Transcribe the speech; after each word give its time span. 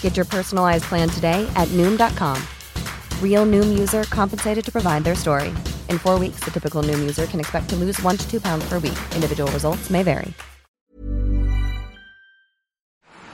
Get 0.00 0.16
your 0.16 0.26
personalized 0.26 0.84
plan 0.84 1.08
today 1.08 1.46
at 1.54 1.68
Noom.com. 1.68 2.42
Real 3.22 3.46
Noom 3.46 3.78
user 3.78 4.02
compensated 4.10 4.64
to 4.64 4.72
provide 4.72 5.04
their 5.04 5.14
story. 5.14 5.50
In 5.88 5.98
four 5.98 6.18
weeks, 6.18 6.40
the 6.42 6.50
typical 6.50 6.82
Noom 6.82 6.98
user 6.98 7.26
can 7.26 7.38
expect 7.38 7.68
to 7.68 7.76
lose 7.76 8.02
one 8.02 8.16
to 8.16 8.28
two 8.28 8.40
pounds 8.40 8.68
per 8.68 8.80
week. 8.80 8.98
Individual 9.14 9.48
results 9.52 9.88
may 9.90 10.02
vary. 10.02 10.34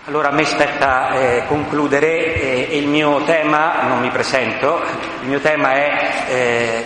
Allora 0.07 0.29
a 0.29 0.33
me 0.33 0.45
spetta 0.45 1.15
eh, 1.15 1.45
concludere 1.47 2.35
eh, 2.35 2.77
il 2.77 2.87
mio 2.87 3.25
tema, 3.25 3.85
non 3.89 4.01
mi 4.01 4.11
presento, 4.11 4.83
il 5.23 5.29
mio 5.29 5.41
tema 5.41 5.73
è 5.73 6.25
eh, 6.29 6.85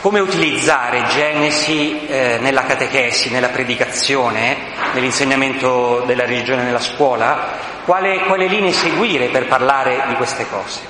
come 0.00 0.20
utilizzare 0.20 1.02
Genesi 1.08 2.06
eh, 2.06 2.38
nella 2.40 2.62
catechesi, 2.62 3.30
nella 3.30 3.48
predicazione, 3.48 4.56
nell'insegnamento 4.94 6.04
della 6.06 6.24
religione 6.24 6.62
nella 6.62 6.78
scuola, 6.78 7.58
quale, 7.90 8.20
quale 8.20 8.46
linee 8.46 8.72
seguire 8.72 9.30
per 9.30 9.48
parlare 9.48 10.04
di 10.06 10.14
queste 10.14 10.46
cose. 10.48 10.80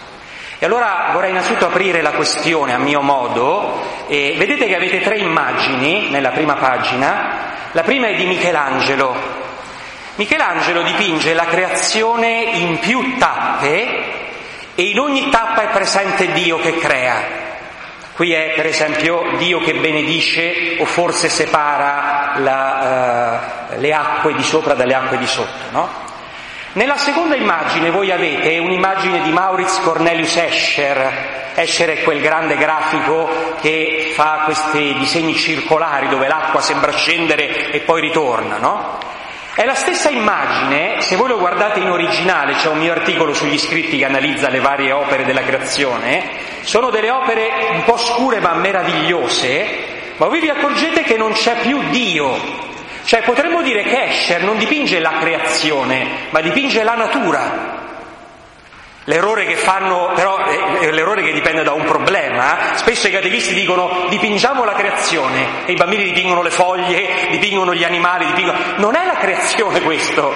E 0.59 0.67
allora 0.67 1.09
vorrei 1.13 1.31
innanzitutto 1.31 1.65
aprire 1.65 2.03
la 2.03 2.11
questione 2.11 2.75
a 2.75 2.79
mio 2.79 3.01
modo. 3.01 3.81
E 4.07 4.35
vedete 4.37 4.67
che 4.67 4.77
avete 4.77 5.01
tre 5.01 5.17
immagini 5.17 6.11
nella 6.11 6.29
prima 6.29 6.57
pagina. 6.57 7.55
La 7.73 7.83
prima 7.85 8.09
è 8.09 8.17
di 8.17 8.27
Michelangelo. 8.27 9.15
Michelangelo 10.17 10.83
dipinge 10.83 11.33
la 11.33 11.47
creazione 11.47 12.51
in 12.53 12.79
più 12.81 13.17
tappe 13.17 13.89
e 14.75 14.83
in 14.83 14.99
ogni 14.99 15.31
tappa 15.31 15.63
è 15.63 15.69
presente 15.69 16.31
Dio 16.33 16.59
che 16.59 16.77
crea. 16.77 17.39
Qui 18.13 18.31
è 18.35 18.53
per 18.55 18.67
esempio 18.67 19.37
Dio 19.39 19.61
che 19.61 19.73
benedisce 19.73 20.77
o 20.79 20.85
forse 20.85 21.31
separa 21.31 22.35
la, 22.37 23.71
uh, 23.71 23.81
le 23.81 23.95
acque 23.95 24.35
di 24.35 24.43
sopra 24.43 24.75
dalle 24.75 24.93
acque 24.93 25.17
di 25.17 25.27
sotto, 25.27 25.71
no? 25.71 26.09
Nella 26.73 26.97
seconda 26.99 27.35
immagine 27.35 27.91
voi 27.91 28.13
avete 28.13 28.59
un'immagine 28.59 29.23
di 29.23 29.33
Maurits 29.33 29.81
Cornelius 29.81 30.37
Escher. 30.37 31.53
Escher 31.57 31.89
è 31.89 32.03
quel 32.05 32.21
grande 32.21 32.57
grafico 32.57 33.29
che 33.61 34.13
fa 34.15 34.43
questi 34.45 34.95
disegni 34.97 35.35
circolari 35.35 36.07
dove 36.07 36.29
l'acqua 36.29 36.61
sembra 36.61 36.93
scendere 36.93 37.73
e 37.73 37.81
poi 37.81 38.01
ritorna, 38.01 38.59
no? 38.59 38.99
È 39.53 39.65
la 39.65 39.75
stessa 39.75 40.11
immagine, 40.11 41.01
se 41.01 41.17
voi 41.17 41.27
lo 41.27 41.39
guardate 41.39 41.81
in 41.81 41.91
originale, 41.91 42.55
c'è 42.55 42.69
un 42.69 42.79
mio 42.79 42.93
articolo 42.93 43.35
sugli 43.35 43.59
scritti 43.59 43.99
che 43.99 44.05
analizza 44.05 44.49
le 44.49 44.61
varie 44.61 44.93
opere 44.93 45.25
della 45.25 45.43
creazione, 45.43 46.23
sono 46.61 46.91
delle 46.91 47.11
opere 47.11 47.51
un 47.73 47.83
po' 47.83 47.97
scure 47.97 48.39
ma 48.39 48.55
meravigliose, 48.55 49.69
ma 50.19 50.29
voi 50.29 50.39
vi 50.39 50.51
accorgete 50.51 51.03
che 51.03 51.17
non 51.17 51.33
c'è 51.33 51.57
più 51.63 51.83
Dio, 51.91 52.70
cioè 53.11 53.23
potremmo 53.23 53.61
dire 53.61 53.83
che 53.83 54.05
Escher 54.05 54.41
non 54.45 54.57
dipinge 54.57 55.01
la 55.01 55.15
creazione, 55.19 56.29
ma 56.31 56.41
dipinge 56.41 56.85
la 56.85 56.95
natura. 56.95 57.79
L'errore 59.03 59.47
che 59.47 59.57
fanno, 59.57 60.13
però, 60.15 60.37
è 60.79 60.93
l'errore 60.93 61.25
che 61.25 61.33
dipende 61.33 61.65
da 61.65 61.73
un 61.73 61.83
problema. 61.83 62.75
Spesso 62.75 63.09
i 63.09 63.11
catechisti 63.11 63.53
dicono 63.53 64.07
dipingiamo 64.11 64.63
la 64.63 64.75
creazione 64.75 65.67
e 65.67 65.73
i 65.73 65.75
bambini 65.75 66.05
dipingono 66.05 66.41
le 66.41 66.51
foglie, 66.51 67.27
dipingono 67.31 67.75
gli 67.75 67.83
animali, 67.83 68.27
dipingono... 68.27 68.57
Non 68.77 68.95
è 68.95 69.05
la 69.05 69.17
creazione 69.17 69.81
questo. 69.83 70.33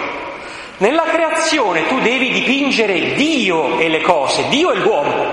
Nella 0.78 1.04
creazione 1.04 1.86
tu 1.86 2.00
devi 2.00 2.32
dipingere 2.32 3.14
Dio 3.14 3.78
e 3.78 3.88
le 3.88 4.00
cose, 4.00 4.48
Dio 4.48 4.72
e 4.72 4.78
l'uomo. 4.78 5.32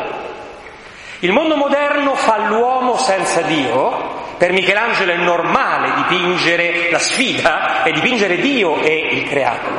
Il 1.22 1.32
mondo 1.32 1.56
moderno 1.56 2.14
fa 2.14 2.38
l'uomo 2.38 3.00
senza 3.00 3.42
Dio, 3.42 4.21
per 4.42 4.54
Michelangelo 4.54 5.12
è 5.12 5.18
normale 5.18 5.94
dipingere 5.98 6.90
la 6.90 6.98
sfida 6.98 7.84
e 7.84 7.92
dipingere 7.92 8.38
Dio 8.38 8.82
e 8.82 9.10
il 9.12 9.30
creato. 9.30 9.70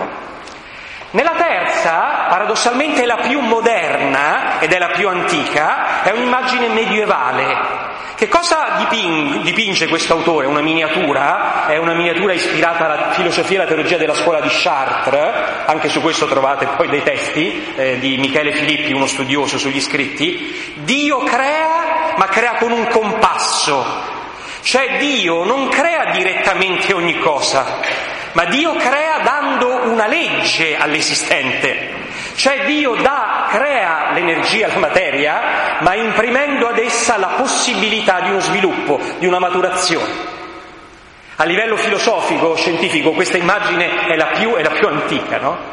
Nella 1.10 1.32
terza, 1.32 2.26
paradossalmente 2.28 3.02
è 3.02 3.04
la 3.04 3.16
più 3.16 3.40
moderna 3.40 4.60
ed 4.60 4.72
è 4.72 4.78
la 4.78 4.90
più 4.90 5.08
antica, 5.08 6.04
è 6.04 6.12
un'immagine 6.12 6.68
medievale. 6.68 7.56
Che 8.14 8.28
cosa 8.28 8.76
dipinge, 8.78 9.40
dipinge 9.40 9.88
questo 9.88 10.12
autore? 10.12 10.46
Una 10.46 10.60
miniatura, 10.60 11.66
è 11.66 11.76
una 11.78 11.94
miniatura 11.94 12.32
ispirata 12.32 12.84
alla 12.84 13.10
filosofia 13.10 13.56
e 13.56 13.60
alla 13.62 13.68
teologia 13.68 13.96
della 13.96 14.14
scuola 14.14 14.40
di 14.40 14.48
Chartres, 14.48 15.64
anche 15.66 15.88
su 15.88 16.00
questo 16.00 16.26
trovate 16.26 16.68
poi 16.76 16.86
dei 16.86 17.02
testi 17.02 17.64
eh, 17.74 17.98
di 17.98 18.16
Michele 18.16 18.52
Filippi, 18.52 18.92
uno 18.92 19.06
studioso 19.06 19.58
sugli 19.58 19.80
scritti. 19.80 20.72
Dio 20.84 21.24
crea, 21.24 22.14
ma 22.16 22.26
crea 22.26 22.54
con 22.58 22.70
un 22.70 22.86
compasso, 22.86 24.20
cioè 24.62 24.98
Dio 24.98 25.44
non 25.44 25.68
crea 25.68 26.12
direttamente 26.12 26.92
ogni 26.92 27.18
cosa, 27.18 27.80
ma 28.32 28.44
Dio 28.44 28.74
crea 28.74 29.18
dando 29.18 29.82
una 29.84 30.06
legge 30.06 30.76
all'esistente. 30.76 32.00
Cioè 32.34 32.64
Dio 32.64 32.94
dà, 32.94 33.48
crea 33.50 34.12
l'energia, 34.12 34.68
la 34.68 34.78
materia, 34.78 35.78
ma 35.80 35.94
imprimendo 35.94 36.68
ad 36.68 36.78
essa 36.78 37.18
la 37.18 37.34
possibilità 37.36 38.20
di 38.20 38.30
uno 38.30 38.40
sviluppo, 38.40 39.00
di 39.18 39.26
una 39.26 39.38
maturazione. 39.38 40.30
A 41.36 41.44
livello 41.44 41.76
filosofico, 41.76 42.54
scientifico, 42.54 43.10
questa 43.10 43.36
immagine 43.36 44.06
è 44.06 44.16
la 44.16 44.26
più, 44.26 44.54
è 44.54 44.62
la 44.62 44.70
più 44.70 44.86
antica, 44.86 45.38
no? 45.38 45.71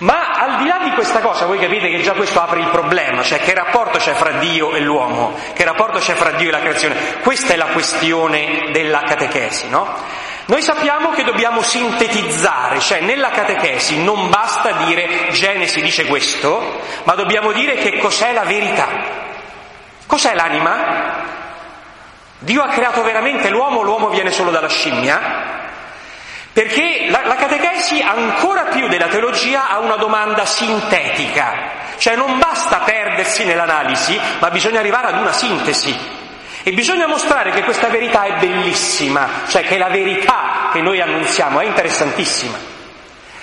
Ma 0.00 0.30
al 0.32 0.56
di 0.56 0.66
là 0.66 0.78
di 0.82 0.92
questa 0.92 1.20
cosa, 1.20 1.44
voi 1.44 1.58
capite 1.58 1.90
che 1.90 2.00
già 2.00 2.12
questo 2.12 2.40
apre 2.40 2.60
il 2.60 2.70
problema, 2.70 3.22
cioè 3.22 3.38
che 3.40 3.52
rapporto 3.52 3.98
c'è 3.98 4.14
fra 4.14 4.32
Dio 4.32 4.72
e 4.72 4.80
l'uomo, 4.80 5.34
che 5.52 5.62
rapporto 5.64 5.98
c'è 5.98 6.14
fra 6.14 6.30
Dio 6.32 6.48
e 6.48 6.52
la 6.52 6.60
creazione. 6.60 6.96
Questa 7.20 7.52
è 7.52 7.56
la 7.56 7.66
questione 7.66 8.70
della 8.72 9.02
catechesi, 9.02 9.68
no? 9.68 9.94
Noi 10.46 10.62
sappiamo 10.62 11.10
che 11.10 11.22
dobbiamo 11.22 11.60
sintetizzare, 11.60 12.80
cioè 12.80 13.00
nella 13.00 13.28
catechesi 13.28 14.02
non 14.02 14.30
basta 14.30 14.72
dire 14.84 15.28
Genesi 15.32 15.82
dice 15.82 16.06
questo, 16.06 16.80
ma 17.04 17.14
dobbiamo 17.14 17.52
dire 17.52 17.74
che 17.74 17.98
cos'è 17.98 18.32
la 18.32 18.44
verità. 18.44 18.88
Cos'è 20.06 20.34
l'anima? 20.34 21.28
Dio 22.38 22.62
ha 22.62 22.68
creato 22.68 23.02
veramente 23.02 23.50
l'uomo, 23.50 23.82
l'uomo 23.82 24.08
viene 24.08 24.30
solo 24.30 24.50
dalla 24.50 24.68
scimmia? 24.68 25.59
Perché 26.52 27.06
la, 27.08 27.26
la, 27.26 27.36
catechesi, 27.36 28.00
ancora 28.00 28.64
più 28.64 28.88
della 28.88 29.06
teologia, 29.06 29.68
ha 29.68 29.78
una 29.78 29.96
domanda 29.96 30.44
sintetica, 30.44 31.54
cioè 31.98 32.16
non 32.16 32.38
basta 32.38 32.78
perdersi 32.78 33.44
nell'analisi, 33.44 34.18
ma 34.40 34.50
bisogna 34.50 34.80
arrivare 34.80 35.08
ad 35.08 35.20
una 35.20 35.32
sintesi. 35.32 35.96
E 36.62 36.72
bisogna 36.72 37.06
mostrare 37.06 37.50
che 37.52 37.62
questa 37.62 37.88
verità 37.88 38.24
è 38.24 38.38
bellissima, 38.38 39.28
cioè 39.48 39.62
che 39.62 39.78
la 39.78 39.88
verità 39.88 40.68
che 40.72 40.82
noi 40.82 41.00
annunziamo 41.00 41.60
è 41.60 41.64
interessantissima. 41.64 42.79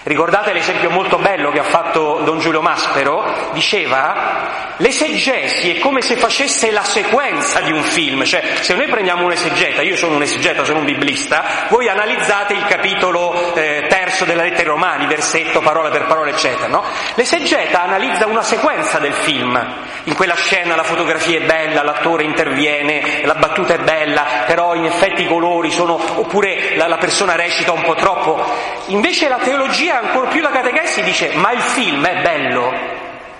Ricordate 0.07 0.53
l'esempio 0.53 0.89
molto 0.89 1.17
bello 1.17 1.51
che 1.51 1.59
ha 1.59 1.63
fatto 1.63 2.21
Don 2.23 2.39
Giulio 2.39 2.61
Maspero? 2.61 3.49
Diceva, 3.51 4.75
l'esegesi 4.77 5.75
è 5.75 5.79
come 5.79 6.01
se 6.01 6.15
facesse 6.15 6.71
la 6.71 6.83
sequenza 6.85 7.59
di 7.59 7.73
un 7.73 7.83
film, 7.83 8.23
cioè 8.23 8.41
se 8.61 8.73
noi 8.73 8.87
prendiamo 8.87 9.25
un'esegeta, 9.25 9.81
io 9.81 9.97
sono 9.97 10.15
un 10.15 10.21
esegeta, 10.21 10.63
sono 10.63 10.79
un 10.79 10.85
biblista, 10.85 11.67
voi 11.67 11.89
analizzate 11.89 12.53
il 12.53 12.65
capitolo 12.67 13.53
eh, 13.53 13.87
terzo 13.89 14.06
della 14.25 14.43
lettera 14.43 14.69
romani, 14.69 15.05
versetto, 15.07 15.61
parola 15.61 15.89
per 15.89 16.05
parola, 16.05 16.29
eccetera, 16.29 16.67
no? 16.67 16.83
L'esegeta 17.15 17.83
analizza 17.83 18.25
una 18.25 18.41
sequenza 18.41 18.99
del 18.99 19.13
film, 19.13 19.55
in 20.03 20.15
quella 20.15 20.35
scena 20.35 20.75
la 20.75 20.83
fotografia 20.83 21.39
è 21.39 21.45
bella, 21.45 21.83
l'attore 21.83 22.23
interviene, 22.23 23.21
la 23.25 23.35
battuta 23.35 23.73
è 23.73 23.79
bella, 23.79 24.43
però 24.45 24.73
in 24.75 24.85
effetti 24.85 25.23
i 25.23 25.27
colori 25.27 25.71
sono, 25.71 25.95
oppure 25.95 26.75
la, 26.75 26.87
la 26.87 26.97
persona 26.97 27.35
recita 27.35 27.71
un 27.71 27.83
po' 27.83 27.95
troppo. 27.95 28.43
Invece 28.87 29.27
la 29.27 29.37
teologia 29.37 29.99
ancora 29.99 30.29
più 30.29 30.41
la 30.41 30.49
catechesi 30.49 31.03
dice 31.03 31.31
ma 31.33 31.51
il 31.51 31.61
film 31.61 32.05
è 32.05 32.21
bello, 32.21 32.73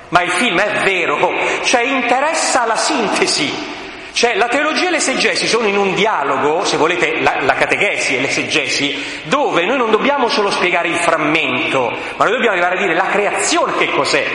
ma 0.10 0.22
il 0.22 0.31
film 0.31 0.60
è 0.60 0.84
vero, 0.84 1.18
cioè 1.64 1.81
interessa 1.81 2.66
la 2.66 2.75
sintesi. 2.75 3.76
Cioè 4.18 4.34
la 4.34 4.48
teologia 4.48 4.88
e 4.88 4.90
l'esegesi 4.90 5.46
sono 5.48 5.68
in 5.68 5.78
un 5.78 5.94
dialogo, 5.94 6.66
se 6.66 6.75
volete 6.75 7.22
la, 7.22 7.38
la 7.42 7.54
catechesi 7.54 8.16
e 8.18 8.19
l'esegesi, 8.19 9.22
dove 9.25 9.64
noi 9.64 9.78
non 9.78 9.92
dobbiamo 9.92 10.28
solo 10.28 10.50
spiegare 10.50 10.88
il 10.88 10.96
frammento, 10.96 11.96
ma 12.16 12.25
noi 12.25 12.34
dobbiamo 12.34 12.54
arrivare 12.54 12.78
a 12.78 12.81
dire 12.81 12.96
la 12.96 13.06
creazione 13.12 13.75
che 13.78 13.92
cos'è. 13.92 14.25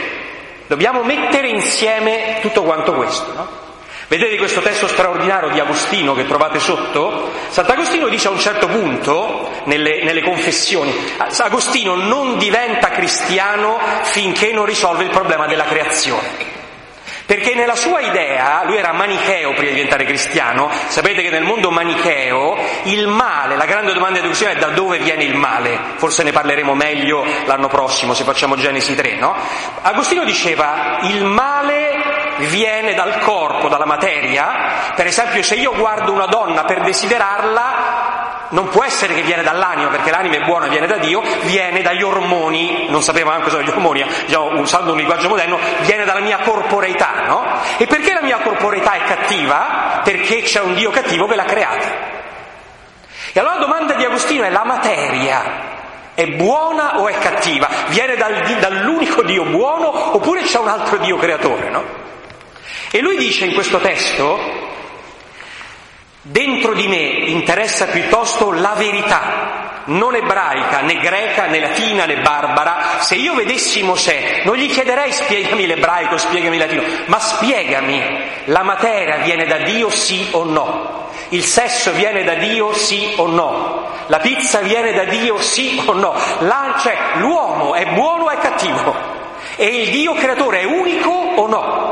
Dobbiamo 0.69 1.03
mettere 1.03 1.49
insieme 1.49 2.39
tutto 2.41 2.63
quanto 2.63 2.93
questo, 2.95 3.33
no? 3.35 3.49
Vedete 4.07 4.37
questo 4.37 4.61
testo 4.61 4.87
straordinario 4.87 5.49
di 5.49 5.59
Agostino 5.59 6.15
che 6.15 6.29
trovate 6.29 6.61
sotto? 6.61 7.33
Sant'Agostino 7.49 8.07
dice 8.07 8.29
a 8.29 8.31
un 8.31 8.39
certo 8.39 8.69
punto, 8.69 9.51
nelle, 9.65 10.05
nelle, 10.05 10.23
confessioni, 10.23 10.95
Agostino 11.39 11.97
non 11.97 12.39
diventa 12.39 12.91
cristiano 12.91 13.81
finché 14.03 14.53
non 14.53 14.65
risolve 14.65 15.03
il 15.03 15.11
problema 15.11 15.49
della 15.49 15.65
creazione. 15.65 16.52
Perché 17.25 17.55
nella 17.55 17.77
sua 17.77 18.01
idea, 18.01 18.63
lui 18.65 18.77
era 18.77 18.93
manicheo 18.93 19.53
prima 19.53 19.69
di 19.69 19.75
diventare 19.75 20.05
cristiano, 20.05 20.69
sapete 20.89 21.23
che 21.23 21.31
nel 21.31 21.45
mondo 21.45 21.71
manicheo 21.71 22.57
il 22.85 23.07
male, 23.07 23.57
la 23.57 23.65
grande 23.65 23.93
domanda 23.93 24.19
di 24.19 24.27
Agostino 24.27 24.51
è 24.51 24.57
da 24.57 24.69
dove 24.69 24.99
viene 24.99 25.25
il 25.25 25.37
male, 25.37 25.79
forse 25.97 26.23
ne 26.23 26.33
parleremo 26.33 26.75
meglio 26.75 27.25
l'anno 27.47 27.69
prossimo 27.69 28.15
se 28.15 28.25
facciamo 28.25 28.57
Genesi 28.57 28.95
3, 28.95 29.17
no? 29.17 29.35
Agostino 29.83 30.25
diceva 30.25 30.99
il 31.03 31.25
male 31.25 32.23
viene 32.39 32.95
dal 32.95 33.19
corpo, 33.19 33.69
dalla 33.69 33.87
materia, 33.87 34.93
per 34.95 35.07
esempio 35.07 35.43
se 35.43 35.55
io 35.55 35.73
guardo 35.75 36.13
una 36.13 36.27
donna 36.27 36.65
per 36.65 36.83
desiderarla, 36.83 38.12
non 38.53 38.69
può 38.69 38.85
essere 38.85 39.15
che 39.15 39.23
viene 39.23 39.43
dall'anima, 39.43 39.89
perché 39.89 40.11
l'anima 40.11 40.37
è 40.37 40.45
buona, 40.45 40.69
viene 40.69 40.87
da 40.87 40.97
Dio, 40.97 41.23
viene 41.43 41.83
dagli 41.83 42.03
ormoni, 42.03 42.87
non 42.89 43.03
sapevo 43.03 43.29
neanche 43.29 43.51
cosa 43.51 43.57
sono 43.57 43.69
gli 43.69 43.75
ormoni, 43.75 44.05
diciamo, 44.27 44.61
usando 44.61 44.93
un 44.93 44.99
linguaggio 44.99 45.29
moderno, 45.29 45.59
viene 45.81 46.05
dalla 46.05 46.21
mia 46.21 46.39
corporeità, 46.39 47.25
no? 47.27 47.45
E 47.77 47.87
perché 47.87 48.13
la 48.13 48.23
mia 48.23 48.39
corporeità 48.39 48.93
è 48.93 49.05
cattiva? 49.05 50.01
Perché 50.05 50.43
c'è 50.43 50.61
un 50.61 50.75
Dio 50.75 50.91
cattivo 50.91 51.27
che 51.27 51.35
l'ha 51.35 51.45
creata. 51.45 52.11
E 53.33 53.41
allora 53.41 53.55
la 53.55 53.61
domanda 53.61 53.95
di 53.95 54.05
Agostino 54.05 54.45
è 54.45 54.51
la 54.51 54.65
materia 54.65 55.71
è 56.15 56.27
buona 56.27 57.01
o 57.01 57.09
è 57.09 57.19
cattiva? 57.19 57.69
Viene 57.89 58.17
dal, 58.17 58.59
dall'unico 58.61 59.23
Dio 59.23 59.45
buono 59.45 60.15
oppure 60.15 60.43
c'è 60.43 60.59
un 60.59 60.69
altro 60.69 60.99
Dio 60.99 61.17
creatore, 61.17 61.71
no? 61.71 61.85
E 62.91 63.01
lui 63.01 63.17
dice 63.17 63.47
in 63.47 63.55
questo 63.55 63.79
testo, 63.79 64.39
dentro 66.23 66.73
di 66.73 66.87
me 66.87 67.01
interessa 67.27 67.87
piuttosto 67.87 68.53
la 68.53 68.75
verità, 68.77 69.83
non 69.87 70.15
ebraica, 70.15 70.81
né 70.81 71.01
greca, 71.01 71.47
né 71.47 71.59
latina, 71.59 72.05
né 72.07 72.19
barbara. 72.19 73.01
Se 73.01 73.17
io 73.17 73.35
vedessi 73.35 73.83
Mosè, 73.83 74.43
non 74.45 74.57
gli 74.57 74.71
chiederei 74.71 75.13
spiegami 75.13 75.67
l'ebraico, 75.67 76.17
spiegami 76.17 76.57
il 76.57 76.63
latino, 76.63 76.83
ma 77.07 77.19
spiegami, 77.19 78.03
la 78.45 78.63
materia 78.63 79.17
viene 79.17 79.47
da 79.47 79.59
Dio 79.59 79.91
sì 79.91 80.29
o 80.31 80.45
no? 80.45 81.11
Il 81.31 81.45
sesso 81.45 81.91
viene 81.93 82.23
da 82.23 82.35
Dio 82.35 82.73
sì 82.73 83.15
o 83.17 83.27
no? 83.27 83.91
La 84.07 84.19
pizza 84.19 84.61
viene 84.61 84.93
da 84.93 85.05
Dio 85.05 85.41
sì 85.41 85.83
o 85.87 85.93
no? 85.93 86.15
La, 86.41 86.77
cioè, 86.79 86.97
l'uomo 87.15 87.75
è 87.75 87.87
buono 87.87 88.25
o 88.25 88.31
è 88.31 88.39
cattivo? 88.39 88.95
E 89.57 89.67
il 89.67 89.91
Dio 89.91 90.15
creatore 90.15 90.61
è 90.61 90.65
unico 90.65 91.11
o 91.11 91.47
no? 91.49 91.92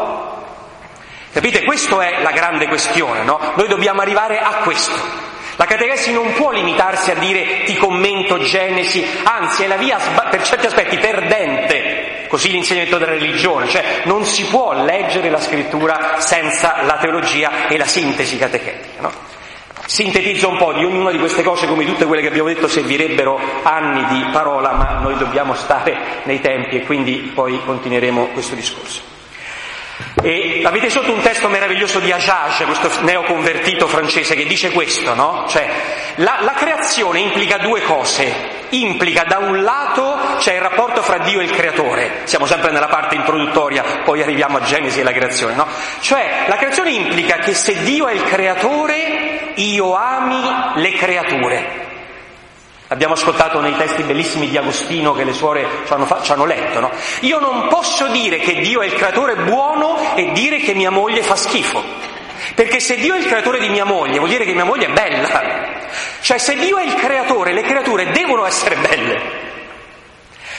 Capite? 1.32 1.62
Questa 1.62 2.00
è 2.00 2.22
la 2.22 2.32
grande 2.32 2.66
questione, 2.66 3.22
no? 3.22 3.38
Noi 3.54 3.68
dobbiamo 3.68 4.00
arrivare 4.00 4.40
a 4.40 4.56
questo. 4.64 5.28
La 5.60 5.66
catechesi 5.66 6.12
non 6.12 6.32
può 6.32 6.50
limitarsi 6.50 7.10
a 7.10 7.14
dire 7.14 7.64
ti 7.64 7.76
commento 7.76 8.38
Genesi, 8.38 9.04
anzi 9.24 9.64
è 9.64 9.66
la 9.66 9.76
via 9.76 9.98
per 10.30 10.42
certi 10.42 10.64
aspetti 10.64 10.96
perdente, 10.96 12.24
così 12.28 12.50
l'insegnamento 12.50 12.96
della 12.96 13.12
religione, 13.12 13.68
cioè 13.68 14.00
non 14.04 14.24
si 14.24 14.44
può 14.46 14.72
leggere 14.72 15.28
la 15.28 15.38
scrittura 15.38 16.18
senza 16.18 16.82
la 16.84 16.96
teologia 16.96 17.68
e 17.68 17.76
la 17.76 17.84
sintesi 17.84 18.38
catechetica. 18.38 19.02
No? 19.02 19.12
Sintetizzo 19.84 20.48
un 20.48 20.56
po' 20.56 20.72
di 20.72 20.84
ognuna 20.84 21.10
di 21.10 21.18
queste 21.18 21.42
cose, 21.42 21.66
come 21.66 21.84
tutte 21.84 22.06
quelle 22.06 22.22
che 22.22 22.28
abbiamo 22.28 22.48
detto 22.48 22.66
servirebbero 22.66 23.38
anni 23.62 24.04
di 24.06 24.30
parola, 24.32 24.72
ma 24.72 25.00
noi 25.02 25.16
dobbiamo 25.18 25.54
stare 25.54 26.22
nei 26.22 26.40
tempi 26.40 26.76
e 26.76 26.84
quindi 26.86 27.32
poi 27.34 27.60
continueremo 27.62 28.28
questo 28.28 28.54
discorso. 28.54 29.19
E 30.22 30.62
avete 30.64 30.90
sotto 30.90 31.12
un 31.12 31.20
testo 31.22 31.48
meraviglioso 31.48 31.98
di 31.98 32.12
Ajage, 32.12 32.64
questo 32.64 32.90
neoconvertito 33.00 33.86
francese, 33.86 34.34
che 34.34 34.44
dice 34.44 34.70
questo, 34.70 35.14
no? 35.14 35.46
Cioè, 35.48 35.68
la, 36.16 36.38
la, 36.40 36.52
creazione 36.52 37.20
implica 37.20 37.56
due 37.58 37.80
cose. 37.82 38.58
Implica 38.70 39.24
da 39.24 39.38
un 39.38 39.62
lato 39.62 40.36
c'è 40.38 40.54
il 40.54 40.60
rapporto 40.60 41.02
fra 41.02 41.18
Dio 41.18 41.40
e 41.40 41.44
il 41.44 41.50
creatore, 41.50 42.20
siamo 42.24 42.46
sempre 42.46 42.70
nella 42.70 42.86
parte 42.86 43.16
introduttoria, 43.16 43.82
poi 44.04 44.22
arriviamo 44.22 44.58
a 44.58 44.60
Genesi 44.60 45.00
e 45.00 45.02
la 45.02 45.12
creazione, 45.12 45.54
no? 45.54 45.66
Cioè, 46.00 46.44
la 46.46 46.56
creazione 46.56 46.92
implica 46.92 47.38
che 47.38 47.54
se 47.54 47.82
Dio 47.82 48.06
è 48.06 48.12
il 48.12 48.22
creatore, 48.24 49.52
io 49.54 49.94
ami 49.94 50.42
le 50.74 50.92
creature. 50.92 51.89
Abbiamo 52.92 53.14
ascoltato 53.14 53.60
nei 53.60 53.76
testi 53.76 54.02
bellissimi 54.02 54.48
di 54.48 54.56
Agostino 54.56 55.12
che 55.12 55.22
le 55.22 55.32
suore 55.32 55.64
ci 55.86 55.92
hanno, 55.92 56.06
fa- 56.06 56.22
ci 56.22 56.32
hanno 56.32 56.44
letto, 56.44 56.80
no? 56.80 56.90
Io 57.20 57.38
non 57.38 57.68
posso 57.68 58.08
dire 58.08 58.38
che 58.38 58.54
Dio 58.62 58.80
è 58.80 58.86
il 58.86 58.94
creatore 58.94 59.36
buono 59.36 60.16
e 60.16 60.32
dire 60.32 60.58
che 60.58 60.74
mia 60.74 60.90
moglie 60.90 61.22
fa 61.22 61.36
schifo. 61.36 61.80
Perché 62.56 62.80
se 62.80 62.96
Dio 62.96 63.14
è 63.14 63.18
il 63.18 63.26
creatore 63.26 63.60
di 63.60 63.68
mia 63.68 63.84
moglie, 63.84 64.18
vuol 64.18 64.28
dire 64.28 64.44
che 64.44 64.54
mia 64.54 64.64
moglie 64.64 64.86
è 64.86 64.90
bella. 64.90 65.28
Cioè 66.20 66.36
se 66.38 66.56
Dio 66.56 66.78
è 66.78 66.82
il 66.82 66.94
creatore, 66.94 67.52
le 67.52 67.62
creature 67.62 68.10
devono 68.10 68.44
essere 68.44 68.74
belle. 68.74 69.20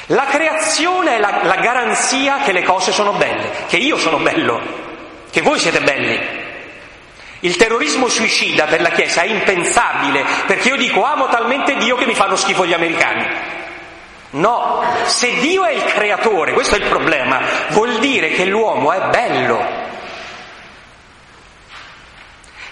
La 0.06 0.28
creazione 0.28 1.18
è 1.18 1.20
la, 1.20 1.42
la 1.44 1.58
garanzia 1.58 2.38
che 2.46 2.54
le 2.54 2.64
cose 2.64 2.94
sono 2.94 3.12
belle, 3.12 3.66
che 3.68 3.76
io 3.76 3.98
sono 3.98 4.20
bello, 4.20 4.62
che 5.30 5.42
voi 5.42 5.60
siete 5.60 5.82
belli. 5.82 6.41
Il 7.44 7.56
terrorismo 7.56 8.08
suicida 8.08 8.66
per 8.66 8.82
la 8.82 8.90
Chiesa 8.90 9.22
è 9.22 9.28
impensabile, 9.28 10.24
perché 10.46 10.70
io 10.70 10.78
dico 10.78 11.04
amo 11.04 11.28
talmente 11.28 11.76
Dio 11.76 11.96
che 11.96 12.06
mi 12.06 12.14
fanno 12.14 12.36
schifo 12.36 12.66
gli 12.66 12.74
americani. 12.74 13.26
No, 14.32 14.82
se 15.06 15.34
Dio 15.40 15.66
è 15.66 15.72
il 15.72 15.84
creatore, 15.84 16.54
questo 16.54 16.76
è 16.76 16.78
il 16.78 16.88
problema, 16.88 17.42
vuol 17.70 17.98
dire 18.00 18.30
che 18.30 18.46
l'uomo 18.46 18.92
è 18.94 19.10
bello, 19.10 19.60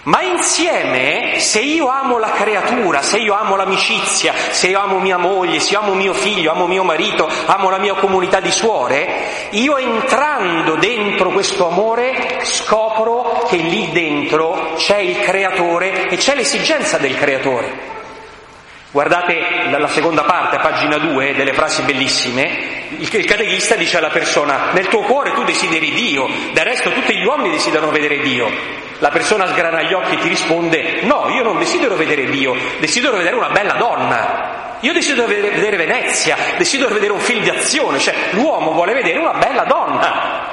ma 0.04 0.22
insieme, 0.22 1.40
se 1.40 1.60
io 1.60 1.88
amo 1.88 2.18
la 2.18 2.30
creatura, 2.30 3.02
se 3.02 3.18
io 3.18 3.34
amo 3.34 3.54
l'amicizia, 3.54 4.32
se 4.50 4.68
io 4.68 4.80
amo 4.80 4.98
mia 4.98 5.18
moglie, 5.18 5.60
se 5.60 5.74
io 5.74 5.80
amo 5.80 5.92
mio 5.92 6.14
figlio, 6.14 6.52
amo 6.52 6.66
mio 6.66 6.84
marito, 6.84 7.28
amo 7.46 7.68
la 7.68 7.78
mia 7.78 7.94
comunità 7.94 8.40
di 8.40 8.50
suore, 8.50 9.48
io 9.50 9.76
entrando 9.76 10.76
dentro 10.76 11.30
questo 11.30 11.68
amore 11.68 12.40
scopro 12.44 13.44
che 13.46 13.56
lì 13.56 13.90
dentro 13.92 14.72
c'è 14.76 14.98
il 14.98 15.20
creatore 15.20 16.08
e 16.08 16.16
c'è 16.16 16.34
l'esigenza 16.34 16.96
del 16.96 17.14
creatore. 17.16 17.99
Guardate 18.92 19.68
la 19.70 19.86
seconda 19.86 20.24
parte, 20.24 20.58
pagina 20.58 20.98
2, 20.98 21.34
delle 21.34 21.52
frasi 21.52 21.82
bellissime, 21.82 22.88
il 22.98 23.08
catechista 23.08 23.76
dice 23.76 23.98
alla 23.98 24.08
persona, 24.08 24.72
nel 24.72 24.88
tuo 24.88 25.02
cuore 25.02 25.30
tu 25.30 25.44
desideri 25.44 25.92
Dio, 25.92 26.28
del 26.52 26.64
resto 26.64 26.90
tutti 26.90 27.16
gli 27.16 27.24
uomini 27.24 27.50
desiderano 27.50 27.92
vedere 27.92 28.18
Dio. 28.18 28.50
La 28.98 29.10
persona 29.10 29.46
sgrana 29.46 29.82
gli 29.82 29.92
occhi 29.92 30.16
e 30.16 30.18
ti 30.18 30.26
risponde, 30.26 31.02
no, 31.02 31.28
io 31.28 31.44
non 31.44 31.58
desidero 31.58 31.94
vedere 31.94 32.26
Dio, 32.26 32.56
desidero 32.80 33.16
vedere 33.16 33.36
una 33.36 33.50
bella 33.50 33.74
donna. 33.74 34.78
Io 34.80 34.92
desidero 34.92 35.28
vedere 35.28 35.76
Venezia, 35.76 36.36
desidero 36.56 36.92
vedere 36.92 37.12
un 37.12 37.20
film 37.20 37.44
di 37.44 37.50
azione, 37.50 38.00
cioè 38.00 38.14
l'uomo 38.30 38.72
vuole 38.72 38.92
vedere 38.92 39.20
una 39.20 39.34
bella 39.34 39.64
donna. 39.64 40.48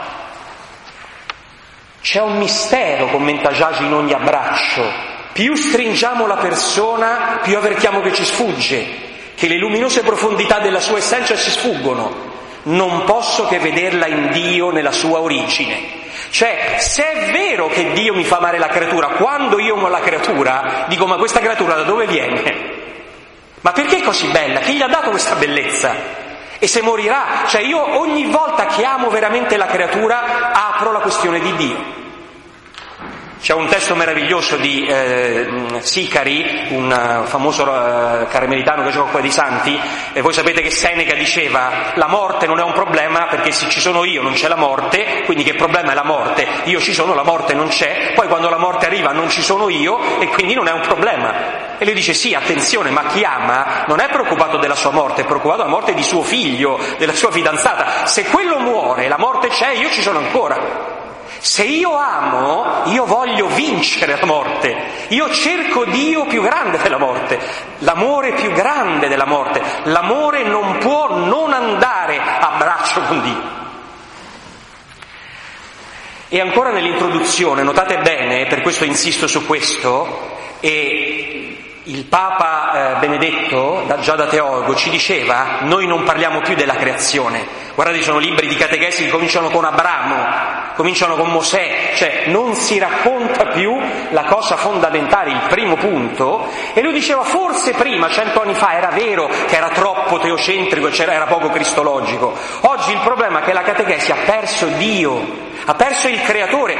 C'è 2.01 2.21
un 2.21 2.37
mistero, 2.37 3.07
commenta 3.07 3.51
Giagi, 3.51 3.83
in 3.83 3.93
ogni 3.93 4.13
abbraccio. 4.13 5.06
Più 5.37 5.53
stringiamo 5.53 6.25
la 6.25 6.37
persona, 6.37 7.41
più 7.43 7.55
avvertiamo 7.57 8.01
che 8.01 8.11
ci 8.11 8.25
sfugge, 8.25 8.87
che 9.35 9.47
le 9.47 9.59
luminose 9.59 10.01
profondità 10.01 10.57
della 10.57 10.79
sua 10.79 10.97
essenza 10.97 11.35
ci 11.35 11.51
sfuggono. 11.51 12.11
Non 12.63 13.03
posso 13.03 13.45
che 13.45 13.59
vederla 13.59 14.07
in 14.07 14.31
Dio 14.31 14.71
nella 14.71 14.91
sua 14.91 15.19
origine. 15.19 15.79
Cioè, 16.31 16.77
se 16.79 17.11
è 17.11 17.31
vero 17.31 17.67
che 17.67 17.91
Dio 17.91 18.15
mi 18.15 18.23
fa 18.23 18.37
amare 18.37 18.57
la 18.57 18.65
creatura, 18.65 19.09
quando 19.09 19.59
io 19.59 19.75
amo 19.75 19.89
la 19.89 19.99
creatura, 19.99 20.85
dico 20.87 21.05
ma 21.05 21.17
questa 21.17 21.39
creatura 21.39 21.75
da 21.75 21.83
dove 21.83 22.07
viene? 22.07 22.55
Ma 23.61 23.73
perché 23.73 23.97
è 23.97 24.01
così 24.01 24.25
bella? 24.29 24.61
Chi 24.61 24.73
gli 24.73 24.81
ha 24.81 24.87
dato 24.87 25.11
questa 25.11 25.35
bellezza? 25.35 25.93
E 26.57 26.65
se 26.65 26.81
morirà, 26.81 27.43
cioè 27.45 27.61
io 27.61 27.99
ogni 27.99 28.25
volta 28.25 28.65
che 28.65 28.83
amo 28.83 29.11
veramente 29.11 29.55
la 29.55 29.67
creatura 29.67 30.51
apro 30.51 30.91
la 30.91 30.99
questione 31.01 31.39
di 31.39 31.55
Dio. 31.57 32.05
C'è 33.39 33.53
un 33.53 33.67
testo 33.67 33.95
meraviglioso 33.95 34.57
di 34.57 34.85
eh, 34.87 35.47
Sicari, 35.79 36.67
un 36.69 36.91
uh, 36.91 37.25
famoso 37.27 37.63
uh, 37.63 38.27
carmelitano 38.27 38.83
che 38.83 38.89
gioca 38.89 39.11
qua 39.11 39.19
di 39.21 39.29
santi, 39.31 39.79
e 40.11 40.21
voi 40.21 40.33
sapete 40.33 40.61
che 40.61 40.71
Seneca 40.71 41.13
diceva 41.15 41.91
la 41.93 42.07
morte 42.07 42.47
non 42.47 42.59
è 42.59 42.63
un 42.63 42.73
problema 42.73 43.27
perché 43.27 43.51
se 43.51 43.69
ci 43.69 43.79
sono 43.79 44.03
io 44.05 44.23
non 44.23 44.33
c'è 44.33 44.47
la 44.47 44.55
morte, 44.55 45.21
quindi 45.25 45.43
che 45.43 45.53
problema 45.53 45.91
è 45.91 45.93
la 45.93 46.03
morte? 46.03 46.47
Io 46.63 46.79
ci 46.79 46.93
sono, 46.93 47.13
la 47.13 47.23
morte 47.23 47.53
non 47.53 47.67
c'è, 47.67 48.13
poi 48.15 48.27
quando 48.27 48.49
la 48.49 48.57
morte 48.57 48.87
arriva 48.87 49.11
non 49.11 49.29
ci 49.29 49.43
sono 49.43 49.69
io 49.69 50.19
e 50.19 50.27
quindi 50.29 50.55
non 50.55 50.67
è 50.67 50.71
un 50.71 50.81
problema. 50.81 51.77
E 51.77 51.85
lui 51.85 51.93
dice 51.93 52.15
sì, 52.15 52.33
attenzione, 52.33 52.89
ma 52.89 53.05
chi 53.05 53.23
ama 53.23 53.85
non 53.87 53.99
è 53.99 54.09
preoccupato 54.09 54.57
della 54.57 54.75
sua 54.75 54.91
morte, 54.91 55.21
è 55.21 55.25
preoccupato 55.25 55.61
della 55.61 55.73
morte 55.73 55.93
di 55.93 56.03
suo 56.03 56.23
figlio, 56.23 56.79
della 56.97 57.13
sua 57.13 57.31
fidanzata. 57.31 58.07
Se 58.07 58.25
quello 58.25 58.57
muore, 58.57 59.07
la 59.07 59.19
morte 59.19 59.49
c'è, 59.49 59.73
io 59.73 59.91
ci 59.91 60.01
sono 60.01 60.17
ancora. 60.17 60.96
Se 61.39 61.63
io 61.63 61.95
amo, 61.95 62.83
io 62.85 63.05
voglio 63.05 63.47
vincere 63.47 64.17
la 64.19 64.25
morte, 64.25 64.75
io 65.09 65.31
cerco 65.31 65.85
Dio 65.85 66.25
più 66.25 66.41
grande 66.41 66.77
della 66.79 66.97
morte, 66.97 67.39
l'amore 67.79 68.33
più 68.33 68.51
grande 68.51 69.07
della 69.07 69.25
morte, 69.25 69.61
l'amore 69.83 70.43
non 70.43 70.77
può 70.79 71.15
non 71.15 71.53
andare 71.53 72.19
a 72.19 72.55
braccio 72.57 73.01
con 73.01 73.21
Dio. 73.21 73.55
E 76.29 76.41
ancora 76.41 76.71
nell'introduzione, 76.71 77.63
notate 77.63 77.99
bene, 77.99 78.47
per 78.47 78.61
questo 78.61 78.83
insisto 78.83 79.27
su 79.27 79.45
questo, 79.45 80.35
e 80.59 81.46
il 81.87 82.03
Papa 82.05 82.95
eh, 82.95 82.99
Benedetto, 82.99 83.85
già 84.01 84.15
da 84.15 84.27
teologo, 84.27 84.75
ci 84.75 84.89
diceva, 84.89 85.59
noi 85.61 85.87
non 85.87 86.03
parliamo 86.03 86.41
più 86.41 86.53
della 86.55 86.75
creazione. 86.75 87.65
Guardate, 87.75 88.01
sono 88.01 88.17
libri 88.17 88.47
di 88.47 88.55
catechesi 88.55 89.05
che 89.05 89.09
cominciano 89.09 89.49
con 89.49 89.63
Abramo, 89.63 90.15
cominciano 90.75 91.15
con 91.15 91.29
Mosè, 91.29 91.91
cioè 91.95 92.23
non 92.27 92.55
si 92.55 92.77
racconta 92.77 93.45
più 93.47 93.79
la 94.09 94.23
cosa 94.23 94.57
fondamentale, 94.57 95.31
il 95.31 95.45
primo 95.47 95.75
punto. 95.75 96.49
E 96.73 96.81
lui 96.81 96.91
diceva, 96.91 97.23
forse 97.23 97.71
prima, 97.73 98.09
cento 98.09 98.41
anni 98.41 98.53
fa, 98.53 98.73
era 98.73 98.89
vero 98.89 99.27
che 99.27 99.55
era 99.55 99.69
troppo 99.69 100.17
teocentrico, 100.17 100.89
era 100.89 101.25
poco 101.25 101.49
cristologico. 101.49 102.33
Oggi 102.61 102.91
il 102.91 102.99
problema 102.99 103.39
è 103.39 103.43
che 103.43 103.53
la 103.53 103.61
catechesi 103.61 104.11
ha 104.11 104.17
perso 104.25 104.65
Dio, 104.77 105.45
ha 105.69 105.73
perso 105.75 106.07
il 106.07 106.21
creatore. 106.21 106.77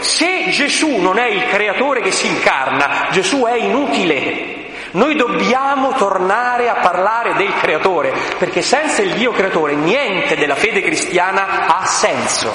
Se 0.00 0.46
Gesù 0.48 0.96
non 0.96 1.18
è 1.18 1.26
il 1.26 1.46
creatore 1.48 2.00
che 2.00 2.10
si 2.10 2.26
incarna, 2.26 3.08
Gesù 3.10 3.44
è 3.44 3.54
inutile. 3.54 4.56
Noi 4.92 5.14
dobbiamo 5.14 5.92
tornare 5.92 6.68
a 6.70 6.76
parlare 6.76 7.34
del 7.34 7.52
creatore, 7.60 8.12
perché 8.38 8.62
senza 8.62 9.02
il 9.02 9.12
Dio 9.12 9.32
creatore 9.32 9.74
niente 9.74 10.36
della 10.36 10.54
fede 10.54 10.80
cristiana 10.80 11.66
ha 11.66 11.84
senso, 11.84 12.52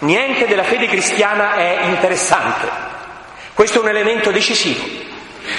niente 0.00 0.46
della 0.46 0.64
fede 0.64 0.88
cristiana 0.88 1.54
è 1.54 1.80
interessante. 1.84 2.68
Questo 3.52 3.78
è 3.78 3.82
un 3.82 3.88
elemento 3.88 4.30
decisivo. 4.30 5.04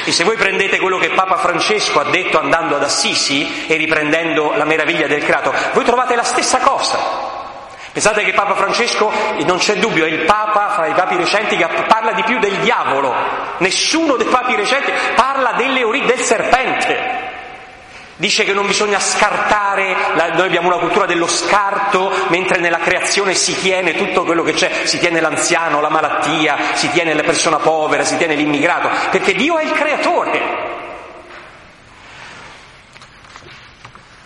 E 0.06 0.12
se 0.12 0.24
voi 0.24 0.36
prendete 0.36 0.80
quello 0.80 0.98
che 0.98 1.12
Papa 1.12 1.38
Francesco 1.38 2.00
ha 2.00 2.10
detto 2.10 2.40
andando 2.40 2.76
ad 2.76 2.84
Assisi 2.84 3.66
e 3.68 3.76
riprendendo 3.76 4.54
la 4.56 4.66
meraviglia 4.66 5.08
del 5.08 5.24
creato, 5.24 5.54
voi 5.74 5.86
trovate 5.86 6.16
la 6.16 6.24
stessa 6.24 6.58
cosa. 6.58 7.27
Pensate 7.98 8.24
che 8.24 8.34
Papa 8.34 8.54
Francesco, 8.54 9.12
non 9.44 9.58
c'è 9.58 9.78
dubbio, 9.78 10.06
è 10.06 10.10
il 10.10 10.24
Papa 10.26 10.70
fra 10.70 10.86
i 10.86 10.94
papi 10.94 11.16
recenti 11.16 11.58
che 11.58 11.66
parla 11.88 12.12
di 12.12 12.22
più 12.22 12.38
del 12.38 12.56
diavolo. 12.58 13.12
Nessuno 13.58 14.18
dei 14.18 14.28
papi 14.28 14.56
recenti 14.56 14.92
parla 15.16 15.54
delle 15.54 15.84
ori- 15.84 16.06
del 16.06 16.20
serpente. 16.20 16.96
Dice 18.18 18.44
che 18.44 18.54
non 18.54 18.68
bisogna 18.68 19.00
scartare, 19.00 19.96
noi 20.14 20.46
abbiamo 20.46 20.68
una 20.68 20.78
cultura 20.78 21.08
dello 21.08 21.26
scarto, 21.26 22.12
mentre 22.28 22.60
nella 22.60 22.78
creazione 22.78 23.34
si 23.34 23.60
tiene 23.60 23.96
tutto 23.96 24.26
quello 24.26 24.44
che 24.44 24.54
c'è, 24.54 24.86
si 24.86 25.00
tiene 25.00 25.20
l'anziano, 25.20 25.82
la 25.82 25.90
malattia, 25.90 26.56
si 26.74 26.92
tiene 26.92 27.16
la 27.16 27.24
persona 27.24 27.58
povera, 27.58 28.04
si 28.04 28.16
tiene 28.18 28.36
l'immigrato, 28.36 28.92
perché 29.10 29.34
Dio 29.34 29.58
è 29.58 29.64
il 29.64 29.72
creatore. 29.72 30.77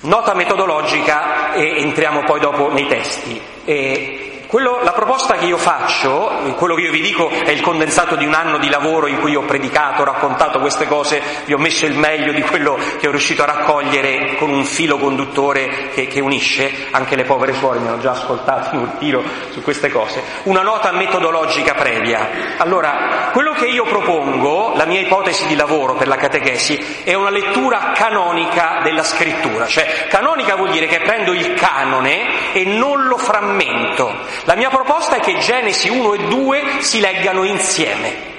Nota 0.01 0.33
metodologica 0.33 1.53
e 1.53 1.81
entriamo 1.81 2.23
poi 2.23 2.39
dopo 2.39 2.71
nei 2.71 2.87
testi. 2.87 3.39
E 3.65 4.20
quello, 4.51 4.81
la 4.83 4.91
proposta 4.91 5.35
che 5.35 5.45
io 5.45 5.55
faccio, 5.55 6.29
quello 6.57 6.75
che 6.75 6.81
io 6.81 6.91
vi 6.91 6.99
dico 6.99 7.29
è 7.29 7.51
il 7.51 7.61
condensato 7.61 8.17
di 8.17 8.25
un 8.25 8.33
anno 8.33 8.57
di 8.57 8.67
lavoro 8.67 9.07
in 9.07 9.17
cui 9.21 9.33
ho 9.33 9.43
predicato, 9.43 10.03
raccontato 10.03 10.59
queste 10.59 10.87
cose, 10.87 11.21
vi 11.45 11.53
ho 11.53 11.57
messo 11.57 11.85
il 11.85 11.95
meglio 11.95 12.33
di 12.33 12.41
quello 12.41 12.77
che 12.99 13.07
ho 13.07 13.11
riuscito 13.11 13.43
a 13.43 13.45
raccogliere 13.45 14.35
con 14.35 14.49
un 14.49 14.65
filo 14.65 14.97
conduttore 14.97 15.91
che, 15.93 16.07
che 16.07 16.19
unisce, 16.19 16.87
anche 16.91 17.15
le 17.15 17.23
povere 17.23 17.53
suore 17.53 17.79
mi 17.79 17.87
hanno 17.87 18.01
già 18.01 18.11
ascoltato 18.11 18.75
in 18.75 18.81
un 18.81 18.97
tiro 18.97 19.23
su 19.51 19.61
queste 19.61 19.89
cose. 19.89 20.21
Una 20.43 20.63
nota 20.63 20.91
metodologica 20.91 21.73
previa. 21.73 22.57
Allora, 22.57 23.29
quello 23.31 23.53
che 23.53 23.67
io 23.67 23.85
propongo, 23.85 24.73
la 24.75 24.83
mia 24.83 24.99
ipotesi 24.99 25.47
di 25.47 25.55
lavoro 25.55 25.93
per 25.93 26.09
la 26.09 26.17
catechesi, 26.17 27.03
è 27.05 27.13
una 27.13 27.29
lettura 27.29 27.93
canonica 27.95 28.81
della 28.83 29.03
scrittura, 29.03 29.65
cioè 29.65 30.07
canonica 30.09 30.57
vuol 30.57 30.71
dire 30.71 30.87
che 30.87 30.99
prendo 30.99 31.31
il 31.31 31.53
canone 31.53 32.51
e 32.51 32.65
non 32.65 33.07
lo 33.07 33.17
frammento. 33.17 34.39
La 34.43 34.55
mia 34.55 34.69
proposta 34.69 35.17
è 35.17 35.19
che 35.19 35.37
Genesi 35.37 35.89
1 35.89 36.13
e 36.13 36.17
2 36.27 36.63
si 36.79 36.99
leggano 36.99 37.43
insieme. 37.43 38.29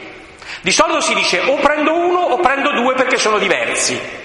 Di 0.60 0.72
solito 0.72 1.00
si 1.00 1.14
dice 1.14 1.40
o 1.40 1.56
prendo 1.56 1.94
uno 1.94 2.18
o 2.18 2.38
prendo 2.38 2.72
due 2.72 2.94
perché 2.94 3.18
sono 3.18 3.38
diversi. 3.38 4.20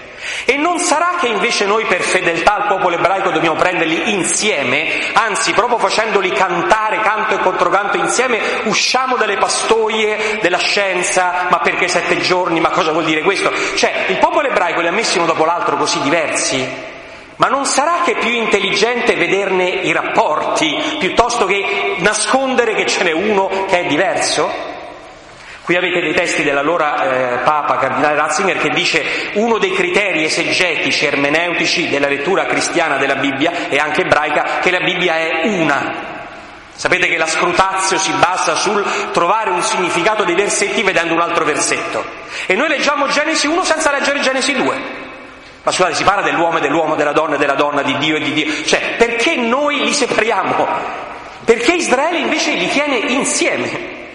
E 0.45 0.57
non 0.57 0.79
sarà 0.79 1.15
che 1.19 1.27
invece 1.27 1.65
noi 1.65 1.85
per 1.85 2.01
fedeltà 2.01 2.55
al 2.55 2.67
popolo 2.67 2.95
ebraico 2.95 3.29
dobbiamo 3.29 3.55
prenderli 3.55 4.11
insieme, 4.11 5.11
anzi 5.13 5.53
proprio 5.53 5.77
facendoli 5.77 6.31
cantare 6.31 6.99
canto 6.99 7.35
e 7.35 7.39
controcanto 7.39 7.97
insieme, 7.97 8.39
usciamo 8.63 9.15
dalle 9.15 9.37
pastoie 9.37 10.39
della 10.41 10.57
scienza, 10.57 11.47
ma 11.49 11.59
perché 11.59 11.87
sette 11.87 12.19
giorni, 12.19 12.59
ma 12.59 12.69
cosa 12.69 12.91
vuol 12.91 13.05
dire 13.05 13.21
questo? 13.21 13.51
Cioè 13.75 14.05
il 14.07 14.17
popolo 14.17 14.47
ebraico 14.47 14.81
li 14.81 14.87
ha 14.87 14.91
messi 14.91 15.17
uno 15.17 15.27
dopo 15.27 15.45
l'altro 15.45 15.77
così 15.77 16.01
diversi, 16.01 16.67
ma 17.37 17.47
non 17.47 17.65
sarà 17.65 18.01
che 18.03 18.13
è 18.13 18.17
più 18.17 18.31
intelligente 18.31 19.15
vederne 19.15 19.67
i 19.67 19.91
rapporti 19.91 20.75
piuttosto 20.99 21.45
che 21.45 21.95
nascondere 21.99 22.73
che 22.73 22.85
ce 22.85 23.03
n'è 23.03 23.11
uno 23.11 23.65
che 23.67 23.85
è 23.85 23.87
diverso? 23.87 24.75
Qui 25.61 25.75
avete 25.75 25.99
dei 25.99 26.13
testi 26.13 26.43
dell'allora 26.43 27.03
eh, 27.03 27.37
Papa 27.39 27.77
Cardinale 27.77 28.15
Ratzinger 28.15 28.57
che 28.57 28.69
dice 28.69 29.03
uno 29.33 29.57
dei 29.57 29.73
criteri 29.73 30.23
esegetici, 30.23 31.05
ermeneutici 31.05 31.89
della 31.89 32.07
lettura 32.07 32.45
cristiana 32.45 32.95
della 32.95 33.15
Bibbia 33.15 33.67
e 33.67 33.77
anche 33.77 34.01
ebraica 34.01 34.59
che 34.61 34.71
la 34.71 34.79
Bibbia 34.79 35.17
è 35.17 35.41
una. 35.43 36.15
Sapete 36.73 37.07
che 37.07 37.17
la 37.17 37.27
scrutazio 37.27 37.97
si 37.97 38.13
basa 38.13 38.55
sul 38.55 38.81
trovare 39.11 39.49
un 39.49 39.61
significato 39.61 40.23
dei 40.23 40.35
versetti 40.35 40.83
vedendo 40.83 41.13
un 41.13 41.21
altro 41.21 41.43
versetto. 41.43 42.05
E 42.45 42.55
noi 42.55 42.69
leggiamo 42.69 43.07
Genesi 43.07 43.47
1 43.47 43.63
senza 43.65 43.91
leggere 43.91 44.21
Genesi 44.21 44.53
2. 44.53 45.06
Ma 45.67 45.73
scusate, 45.73 45.95
si 45.95 46.05
parla 46.05 46.21
dell'uomo 46.21 46.59
e 46.59 46.61
dell'uomo, 46.61 46.95
della 46.95 47.11
donna 47.11 47.35
e 47.35 47.37
della 47.37 47.55
donna, 47.55 47.81
di 47.81 47.97
Dio 47.97 48.15
e 48.15 48.21
di 48.21 48.31
Dio. 48.31 48.63
Cioè, 48.63 48.95
perché 48.97 49.35
noi 49.35 49.83
li 49.83 49.91
separiamo? 49.91 50.65
Perché 51.43 51.73
Israele 51.73 52.19
invece 52.19 52.53
li 52.53 52.69
tiene 52.69 52.95
insieme. 52.95 54.06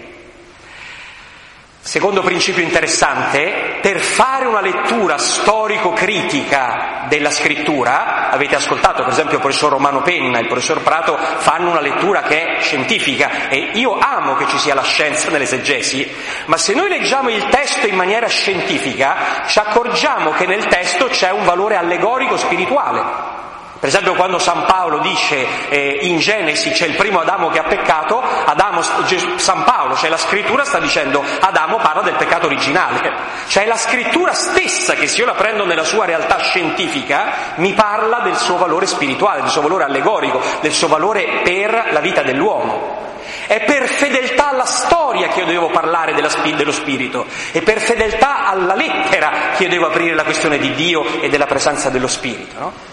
Secondo 1.85 2.21
principio 2.21 2.63
interessante, 2.63 3.79
per 3.81 3.99
fare 3.99 4.45
una 4.45 4.61
lettura 4.61 5.17
storico-critica 5.17 7.07
della 7.09 7.29
scrittura, 7.29 8.29
avete 8.29 8.55
ascoltato 8.55 9.03
per 9.03 9.11
esempio 9.11 9.35
il 9.35 9.41
professor 9.41 9.71
Romano 9.71 10.01
Penna 10.01 10.37
e 10.37 10.43
il 10.43 10.47
professor 10.47 10.81
Prato 10.81 11.17
fanno 11.17 11.71
una 11.71 11.81
lettura 11.81 12.21
che 12.21 12.55
è 12.55 12.61
scientifica 12.61 13.49
e 13.49 13.71
io 13.73 13.97
amo 13.99 14.35
che 14.35 14.47
ci 14.47 14.57
sia 14.59 14.73
la 14.73 14.81
scienza 14.81 15.29
nell'esegesi, 15.29 16.09
ma 16.45 16.55
se 16.55 16.73
noi 16.73 16.87
leggiamo 16.87 17.27
il 17.27 17.49
testo 17.49 17.85
in 17.85 17.95
maniera 17.95 18.27
scientifica 18.27 19.43
ci 19.45 19.59
accorgiamo 19.59 20.31
che 20.31 20.45
nel 20.45 20.65
testo 20.67 21.07
c'è 21.07 21.31
un 21.31 21.43
valore 21.43 21.75
allegorico 21.75 22.37
spirituale. 22.37 23.42
Per 23.83 23.91
esempio 23.91 24.13
quando 24.13 24.39
San 24.39 24.63
Paolo 24.63 24.99
dice 24.99 25.45
eh, 25.67 25.97
in 26.03 26.19
Genesi 26.19 26.71
c'è 26.71 26.85
il 26.85 26.95
primo 26.95 27.19
Adamo 27.19 27.49
che 27.49 27.59
ha 27.59 27.63
peccato, 27.63 28.17
Adamo, 28.21 28.81
San 28.81 29.65
Paolo, 29.65 29.97
cioè 29.97 30.09
la 30.09 30.15
scrittura 30.15 30.63
sta 30.63 30.79
dicendo 30.79 31.21
Adamo 31.41 31.75
parla 31.79 32.01
del 32.01 32.15
peccato 32.15 32.45
originale, 32.45 33.11
cioè 33.47 33.65
la 33.65 33.75
scrittura 33.75 34.31
stessa 34.31 34.93
che 34.93 35.07
se 35.07 35.19
io 35.19 35.25
la 35.25 35.33
prendo 35.33 35.65
nella 35.65 35.83
sua 35.83 36.05
realtà 36.05 36.37
scientifica 36.37 37.55
mi 37.55 37.73
parla 37.73 38.19
del 38.19 38.37
suo 38.37 38.55
valore 38.55 38.85
spirituale, 38.85 39.41
del 39.41 39.49
suo 39.49 39.63
valore 39.63 39.83
allegorico, 39.83 40.39
del 40.61 40.71
suo 40.71 40.87
valore 40.87 41.41
per 41.43 41.89
la 41.91 41.99
vita 41.99 42.21
dell'uomo. 42.21 43.01
È 43.47 43.65
per 43.65 43.89
fedeltà 43.89 44.51
alla 44.51 44.63
storia 44.63 45.27
che 45.27 45.41
io 45.41 45.45
devo 45.45 45.69
parlare 45.71 46.13
dello 46.13 46.71
Spirito, 46.71 47.25
è 47.51 47.61
per 47.61 47.81
fedeltà 47.81 48.45
alla 48.47 48.75
lettera 48.75 49.51
che 49.57 49.63
io 49.63 49.69
devo 49.69 49.87
aprire 49.87 50.15
la 50.15 50.23
questione 50.23 50.57
di 50.57 50.73
Dio 50.73 51.19
e 51.19 51.27
della 51.27 51.47
presenza 51.47 51.89
dello 51.89 52.07
Spirito. 52.07 52.57
No? 52.57 52.92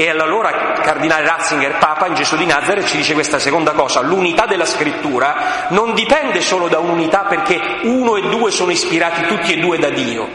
E 0.00 0.08
allora 0.08 0.78
Cardinale 0.80 1.26
Ratzinger, 1.26 1.76
Papa 1.76 2.06
in 2.06 2.14
Gesù 2.14 2.34
di 2.38 2.46
Nazareth, 2.46 2.86
ci 2.86 2.96
dice 2.96 3.12
questa 3.12 3.38
seconda 3.38 3.72
cosa, 3.72 4.00
l'unità 4.00 4.46
della 4.46 4.64
scrittura 4.64 5.66
non 5.68 5.92
dipende 5.92 6.40
solo 6.40 6.68
da 6.68 6.78
un'unità 6.78 7.26
perché 7.28 7.60
uno 7.82 8.16
e 8.16 8.22
due 8.22 8.50
sono 8.50 8.70
ispirati 8.70 9.26
tutti 9.26 9.52
e 9.52 9.58
due 9.58 9.76
da 9.76 9.90
Dio, 9.90 10.26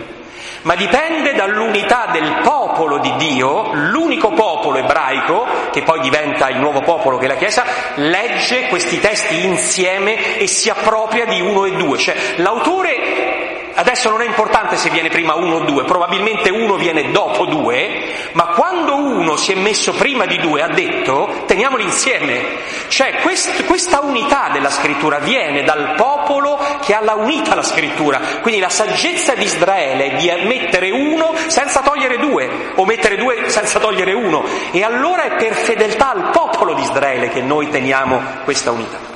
ma 0.62 0.76
dipende 0.76 1.34
dall'unità 1.34 2.10
del 2.12 2.42
popolo 2.44 3.00
di 3.00 3.12
Dio, 3.16 3.72
l'unico 3.74 4.34
popolo 4.34 4.78
ebraico, 4.78 5.48
che 5.72 5.82
poi 5.82 6.00
diventa 6.00 6.48
il 6.50 6.60
nuovo 6.60 6.82
popolo 6.82 7.18
che 7.18 7.26
è 7.26 7.30
la 7.30 7.36
Chiesa, 7.36 7.64
legge 7.96 8.68
questi 8.68 9.00
testi 9.00 9.46
insieme 9.46 10.38
e 10.38 10.46
si 10.46 10.70
appropria 10.70 11.26
di 11.26 11.42
uno 11.42 11.66
e 11.66 11.72
due. 11.72 11.98
Cioè 11.98 12.16
l'autore 12.36 13.56
adesso 13.76 14.10
non 14.10 14.22
è 14.22 14.26
importante 14.26 14.78
se 14.78 14.90
viene 14.90 15.10
prima 15.10 15.36
uno 15.36 15.58
o 15.58 15.60
due, 15.60 15.84
probabilmente 15.84 16.50
uno 16.50 16.76
viene 16.76 17.12
dopo 17.12 17.46
due, 17.46 18.14
ma 18.34 18.48
uno 19.36 19.38
si 19.38 19.52
è 19.52 19.56
messo 19.56 19.92
prima 19.94 20.26
di 20.26 20.38
due 20.38 20.62
ha 20.62 20.70
detto 20.70 21.44
teniamoli 21.46 21.84
insieme. 21.84 22.64
Cioè 22.88 23.18
quest, 23.22 23.66
questa 23.66 24.00
unità 24.00 24.50
della 24.52 24.70
scrittura 24.70 25.20
viene 25.20 25.64
dal 25.64 25.94
popolo 25.96 26.58
che 26.82 26.94
ha 26.94 27.02
la 27.02 27.16
unita 27.16 27.54
la 27.54 27.62
scrittura. 27.62 28.20
Quindi 28.42 28.62
la 28.62 28.70
saggezza 28.70 29.36
di 29.36 29.44
Israele 29.44 30.12
è 30.12 30.16
di 30.16 30.48
mettere 30.48 30.90
uno 30.92 31.34
senza 31.48 31.82
togliere 31.82 32.18
due, 32.18 32.74
o 32.76 32.86
mettere 32.86 33.18
due 33.18 33.50
senza 33.50 33.80
togliere 33.80 34.14
uno. 34.14 34.44
E 34.72 34.84
allora 34.84 35.24
è 35.24 35.36
per 35.36 35.54
fedeltà 35.54 36.12
al 36.12 36.30
popolo 36.32 36.74
di 36.74 36.82
Israele 36.82 37.30
che 37.30 37.42
noi 37.42 37.70
teniamo 37.70 38.22
questa 38.44 38.72
unità. 38.72 39.14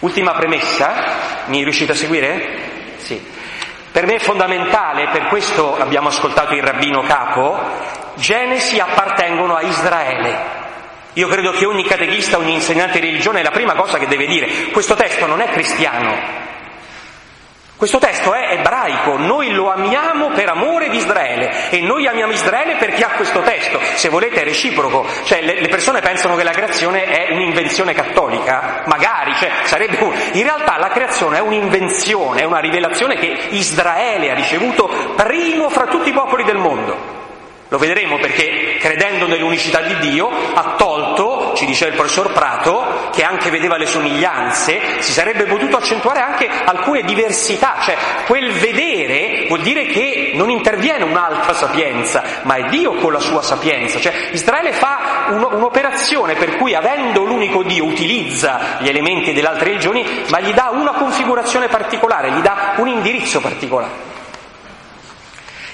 Ultima 0.00 0.32
premessa, 0.32 1.44
mi 1.46 1.62
riuscite 1.62 1.92
a 1.92 1.96
seguire? 1.96 2.64
Sì. 2.98 3.34
Per 3.90 4.04
me 4.04 4.16
è 4.16 4.18
fondamentale, 4.18 5.08
per 5.08 5.26
questo 5.28 5.74
abbiamo 5.78 6.08
ascoltato 6.08 6.52
il 6.52 6.62
rabbino 6.62 7.00
capo, 7.00 8.04
Genesi 8.16 8.78
appartengono 8.78 9.54
a 9.54 9.62
Israele. 9.62 10.64
Io 11.14 11.28
credo 11.28 11.52
che 11.52 11.64
ogni 11.64 11.84
catechista, 11.84 12.36
ogni 12.36 12.54
insegnante 12.54 13.00
di 13.00 13.06
religione, 13.06 13.42
la 13.42 13.50
prima 13.50 13.74
cosa 13.74 13.98
che 13.98 14.06
deve 14.06 14.26
dire, 14.26 14.70
questo 14.70 14.94
testo 14.94 15.24
non 15.26 15.40
è 15.40 15.48
cristiano, 15.48 16.44
questo 17.76 17.98
testo 17.98 18.32
è 18.32 18.52
ebraico, 18.52 19.18
noi 19.18 19.50
lo 19.52 19.70
amiamo 19.70 20.30
per 20.30 20.48
amore 20.48 20.88
di 20.88 20.96
Israele 20.96 21.68
e 21.68 21.80
noi 21.80 22.06
amiamo 22.06 22.32
Israele 22.32 22.76
perché 22.76 23.04
ha 23.04 23.10
questo 23.10 23.40
testo, 23.42 23.78
se 23.96 24.08
volete 24.08 24.40
è 24.40 24.44
reciproco, 24.44 25.06
cioè 25.24 25.42
le, 25.42 25.60
le 25.60 25.68
persone 25.68 26.00
pensano 26.00 26.36
che 26.36 26.42
la 26.42 26.52
creazione 26.52 27.04
è 27.04 27.32
un'invenzione 27.32 27.92
cattolica, 27.92 28.82
magari, 28.86 29.34
cioè, 29.34 29.50
sarebbe 29.64 29.98
in 30.32 30.42
realtà 30.42 30.78
la 30.78 30.88
creazione 30.88 31.36
è 31.36 31.40
un'invenzione, 31.40 32.40
è 32.40 32.44
una 32.44 32.60
rivelazione 32.60 33.16
che 33.16 33.26
Israele 33.50 34.30
ha 34.30 34.34
ricevuto 34.34 34.86
primo 35.14 35.68
fra 35.68 35.84
tutti 35.86 36.08
i 36.08 36.14
popoli 36.14 36.44
del 36.44 36.56
mondo. 36.56 37.24
Lo 37.68 37.78
vedremo 37.78 38.18
perché 38.18 38.76
credendo 38.78 39.26
nell'unicità 39.26 39.80
di 39.80 39.98
Dio 39.98 40.28
ha 40.54 40.74
tolto, 40.76 41.52
ci 41.56 41.66
diceva 41.66 41.90
il 41.90 41.96
professor 41.96 42.30
Prato, 42.30 43.10
che 43.12 43.24
anche 43.24 43.50
vedeva 43.50 43.76
le 43.76 43.86
somiglianze, 43.86 45.00
si 45.00 45.10
sarebbe 45.10 45.44
potuto 45.44 45.76
accentuare 45.76 46.20
anche 46.20 46.48
alcune 46.48 47.02
diversità, 47.02 47.78
cioè 47.82 47.96
quel 48.26 48.52
vedere 48.52 49.46
vuol 49.48 49.62
dire 49.62 49.86
che 49.86 50.32
non 50.34 50.48
interviene 50.48 51.02
un'altra 51.02 51.54
sapienza, 51.54 52.22
ma 52.42 52.54
è 52.54 52.68
Dio 52.68 52.94
con 52.94 53.12
la 53.12 53.18
sua 53.18 53.42
sapienza, 53.42 53.98
cioè 53.98 54.28
Israele 54.30 54.72
fa 54.72 55.26
un, 55.30 55.48
un'operazione 55.50 56.34
per 56.34 56.56
cui 56.56 56.72
avendo 56.74 57.24
l'unico 57.24 57.64
Dio 57.64 57.84
utilizza 57.84 58.76
gli 58.78 58.88
elementi 58.88 59.32
delle 59.32 59.48
altre 59.48 59.70
religioni, 59.70 60.06
ma 60.28 60.38
gli 60.38 60.52
dà 60.52 60.70
una 60.72 60.92
configurazione 60.92 61.66
particolare, 61.66 62.30
gli 62.30 62.40
dà 62.40 62.74
un 62.76 62.86
indirizzo 62.86 63.40
particolare. 63.40 64.15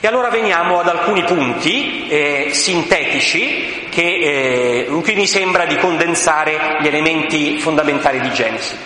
E 0.05 0.09
allora 0.09 0.31
veniamo 0.31 0.81
ad 0.81 0.89
alcuni 0.89 1.23
punti 1.23 2.09
eh, 2.09 2.49
sintetici 2.51 3.87
che, 3.89 4.03
eh, 4.03 4.87
in 4.89 5.01
cui 5.01 5.15
mi 5.15 5.29
sembra 5.29 5.65
di 5.65 5.77
condensare 5.77 6.79
gli 6.81 6.89
elementi 6.89 7.61
fondamentali 7.61 8.19
di 8.19 8.33
Genesi. 8.33 8.77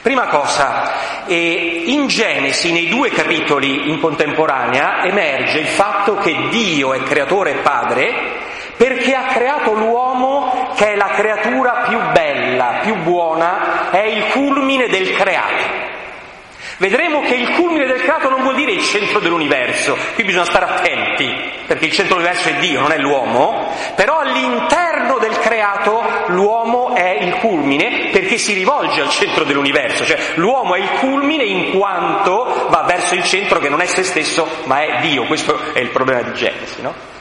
Prima 0.00 0.26
cosa, 0.28 1.26
eh, 1.26 1.82
in 1.84 2.06
Genesi, 2.06 2.72
nei 2.72 2.88
due 2.88 3.10
capitoli 3.10 3.90
in 3.90 4.00
contemporanea, 4.00 5.04
emerge 5.04 5.58
il 5.58 5.66
fatto 5.66 6.16
che 6.16 6.34
Dio 6.48 6.94
è 6.94 7.02
creatore 7.02 7.50
e 7.50 7.56
padre 7.56 8.14
perché 8.74 9.14
ha 9.14 9.24
creato 9.24 9.74
l'uomo 9.74 10.72
che 10.76 10.94
è 10.94 10.96
la 10.96 11.08
creatura 11.08 11.84
più 11.86 11.98
bella, 12.10 12.78
più 12.82 12.94
buona, 13.02 13.90
è 13.90 14.00
il 14.00 14.30
culmine 14.30 14.88
del 14.88 15.12
creato. 15.12 15.83
Vedremo 16.78 17.20
che 17.22 17.34
il 17.34 17.50
culmine 17.50 17.86
del 17.86 18.00
creato 18.00 18.28
non 18.28 18.42
vuol 18.42 18.56
dire 18.56 18.72
il 18.72 18.82
centro 18.82 19.20
dell'universo, 19.20 19.96
qui 20.14 20.24
bisogna 20.24 20.44
stare 20.44 20.64
attenti, 20.64 21.32
perché 21.66 21.86
il 21.86 21.92
centro 21.92 22.16
dell'universo 22.16 22.48
è 22.48 22.54
Dio, 22.54 22.80
non 22.80 22.90
è 22.90 22.98
l'uomo, 22.98 23.72
però 23.94 24.18
all'interno 24.18 25.18
del 25.18 25.38
creato 25.38 26.02
l'uomo 26.26 26.94
è 26.94 27.18
il 27.20 27.36
culmine 27.36 28.10
perché 28.10 28.38
si 28.38 28.52
rivolge 28.54 29.00
al 29.00 29.10
centro 29.10 29.44
dell'universo, 29.44 30.04
cioè 30.04 30.18
l'uomo 30.34 30.74
è 30.74 30.80
il 30.80 30.90
culmine 30.98 31.44
in 31.44 31.78
quanto 31.78 32.66
va 32.68 32.82
verso 32.82 33.14
il 33.14 33.22
centro 33.22 33.60
che 33.60 33.68
non 33.68 33.80
è 33.80 33.86
se 33.86 34.02
stesso 34.02 34.48
ma 34.64 34.82
è 34.82 35.00
Dio, 35.00 35.24
questo 35.24 35.72
è 35.72 35.78
il 35.78 35.90
problema 35.90 36.22
di 36.22 36.32
Genesi. 36.34 36.82
No? 36.82 37.12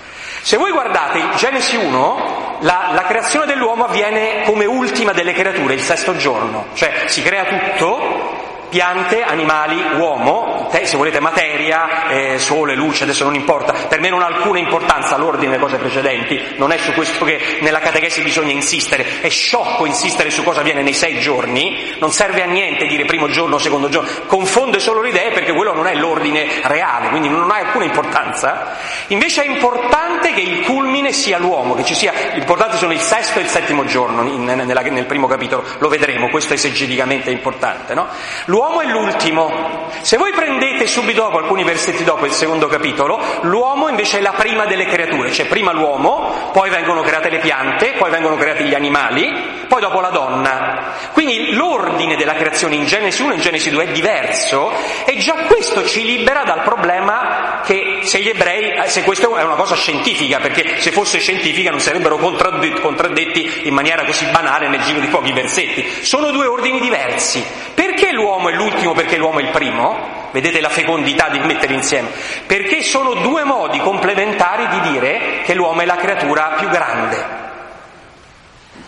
Se 0.42 0.58
voi 0.58 0.72
guardate 0.72 1.22
Genesi 1.36 1.78
1, 1.78 2.58
la, 2.62 2.90
la, 2.94 3.04
creazione 3.04 3.46
dell'uomo 3.46 3.86
avviene 3.86 4.44
come 4.44 4.66
ultima 4.66 5.14
delle 5.14 5.32
creature, 5.32 5.74
il 5.74 5.80
sesto 5.80 6.18
giorno, 6.18 6.66
cioè 6.74 7.04
si 7.06 7.22
crea 7.22 7.46
tutto 7.46 8.33
piante, 8.74 9.22
animali, 9.22 9.80
uomo, 9.98 10.68
se 10.72 10.98
volete 10.98 11.20
materia, 11.20 12.08
eh, 12.08 12.40
sole, 12.40 12.74
luce, 12.74 13.04
adesso 13.04 13.24
non 13.24 13.36
importa, 13.36 13.72
per 13.88 14.00
me 14.00 14.10
non 14.10 14.24
ha 14.24 14.26
alcuna 14.26 14.58
importanza 14.58 15.16
l'ordine 15.16 15.52
delle 15.52 15.62
cose 15.62 15.78
precedenti, 15.78 16.56
non 16.58 16.72
è 16.72 16.78
su 16.78 16.92
questo 16.94 17.24
che 17.24 17.60
nella 17.62 17.78
catechesi 17.78 18.24
bisogna 18.24 18.52
insistere, 18.52 19.22
è 19.22 19.30
sciocco 19.30 19.86
insistere 19.86 20.32
su 20.32 20.42
cosa 20.42 20.62
avviene 20.62 20.82
nei 20.82 20.94
sei 20.94 21.20
giorni, 21.20 21.94
non 22.00 22.12
serve 22.12 22.42
a 22.42 22.48
niente 22.48 22.88
dire 22.88 23.06
primo 23.06 23.28
giorno, 23.30 23.60
secondo 23.60 23.90
giorno, 23.90 24.10
confonde 24.26 24.80
solo 24.80 25.02
le 25.02 25.10
idee 25.10 25.30
perché 25.30 25.54
quello 25.54 25.76
non 25.76 25.86
è 25.86 25.94
l'ordine 25.94 26.48
reale, 26.64 27.10
quindi 27.10 27.30
non 27.30 27.52
ha 27.52 27.58
alcuna 27.58 27.86
importanza. 27.86 28.76
Invece 29.10 29.44
è 29.44 29.48
importante 29.48 30.34
che 30.34 30.42
il 30.42 30.66
culmine 30.66 31.12
sia 31.12 31.38
l'uomo, 31.38 31.76
che 31.76 31.84
ci 31.84 31.94
sia, 31.94 32.12
l'importante 32.34 32.78
sono 32.78 32.92
il 32.92 33.02
sesto 33.02 33.38
e 33.38 33.44
il 33.44 33.50
settimo 33.50 33.86
giorno 33.86 34.28
in, 34.28 34.46
nella, 34.46 34.82
nel 34.82 35.06
primo 35.06 35.28
capitolo, 35.28 35.64
lo 35.78 35.90
vedremo, 35.90 36.30
questo 36.30 36.56
esegeticamente 36.56 37.30
è 37.30 37.34
importante, 37.34 37.94
no? 37.94 38.08
L'uomo 38.46 38.63
L'uomo 38.64 38.80
è 38.80 38.86
l'ultimo. 38.86 39.90
Se 40.00 40.16
voi 40.16 40.32
prendete 40.32 40.88
subito 40.88 41.24
dopo, 41.24 41.38
alcuni 41.38 41.66
versetti 41.66 42.06
dopo 42.06 42.26
il 42.26 42.32
secondo 42.32 42.68
capitolo, 42.68 43.20
l'uomo 43.42 43.90
invece 43.90 44.20
è 44.20 44.22
la 44.22 44.32
prima 44.32 44.66
delle 44.66 44.86
creature, 44.86 45.34
cioè 45.34 45.48
prima 45.48 45.74
l'uomo, 45.74 46.50
poi 46.54 46.70
vengono 46.70 47.02
create 47.02 47.28
le 47.28 47.40
piante, 47.40 47.92
poi 47.98 48.10
vengono 48.10 48.38
creati 48.38 48.64
gli 48.64 48.74
animali, 48.74 49.66
poi 49.68 49.82
dopo 49.82 50.00
la 50.00 50.12
donna. 50.12 50.94
Quindi 51.12 51.54
l'ordine 51.54 52.16
della 52.16 52.36
creazione 52.36 52.76
in 52.76 52.86
Genesi 52.86 53.22
1 53.22 53.34
e 53.34 53.36
in 53.36 53.42
Genesi 53.42 53.70
2 53.70 53.84
è 53.84 53.92
diverso 53.92 54.72
e 55.04 55.18
già 55.18 55.34
questo 55.46 55.86
ci 55.86 56.06
libera 56.06 56.44
dal 56.44 56.62
problema 56.62 57.60
che 57.66 57.93
se 58.06 58.20
gli 58.20 58.30
ebrei, 58.30 58.72
eh, 58.72 58.88
se 58.88 59.04
questa 59.04 59.28
è 59.28 59.44
una 59.44 59.56
cosa 59.56 59.76
scientifica, 59.76 60.40
perché 60.40 60.80
se 60.80 60.92
fosse 60.92 61.20
scientifica 61.20 61.70
non 61.70 61.80
sarebbero 61.80 62.18
contraddetti 62.18 63.62
in 63.64 63.74
maniera 63.74 64.06
così 64.06 64.26
banale 64.26 64.68
nel 64.68 64.82
giro 64.82 65.00
di 65.00 65.08
pochi 65.08 65.32
versetti. 65.32 65.86
Sono 66.02 66.32
due 66.32 66.46
ordini 66.46 66.80
diversi. 66.80 67.44
Perché 67.74 68.12
l'uomo 68.12 68.50
è 68.50 68.54
l'ultimo 68.54 68.94
perché 68.94 69.18
l'uomo 69.18 69.40
è 69.40 69.44
il 69.44 69.50
primo, 69.50 70.30
vedete 70.32 70.60
la 70.60 70.70
fecondità 70.70 71.30
di 71.30 71.40
mettere 71.40 71.74
insieme, 71.74 72.10
perché 72.46 72.82
sono 72.82 73.14
due 73.16 73.44
modi 73.44 73.80
complementari 73.80 74.68
di 74.68 74.92
dire 74.92 75.42
che 75.44 75.54
l'uomo 75.54 75.82
è 75.82 75.86
la 75.86 75.96
creatura 75.96 76.56
più 76.58 76.70
grande. 76.70 77.43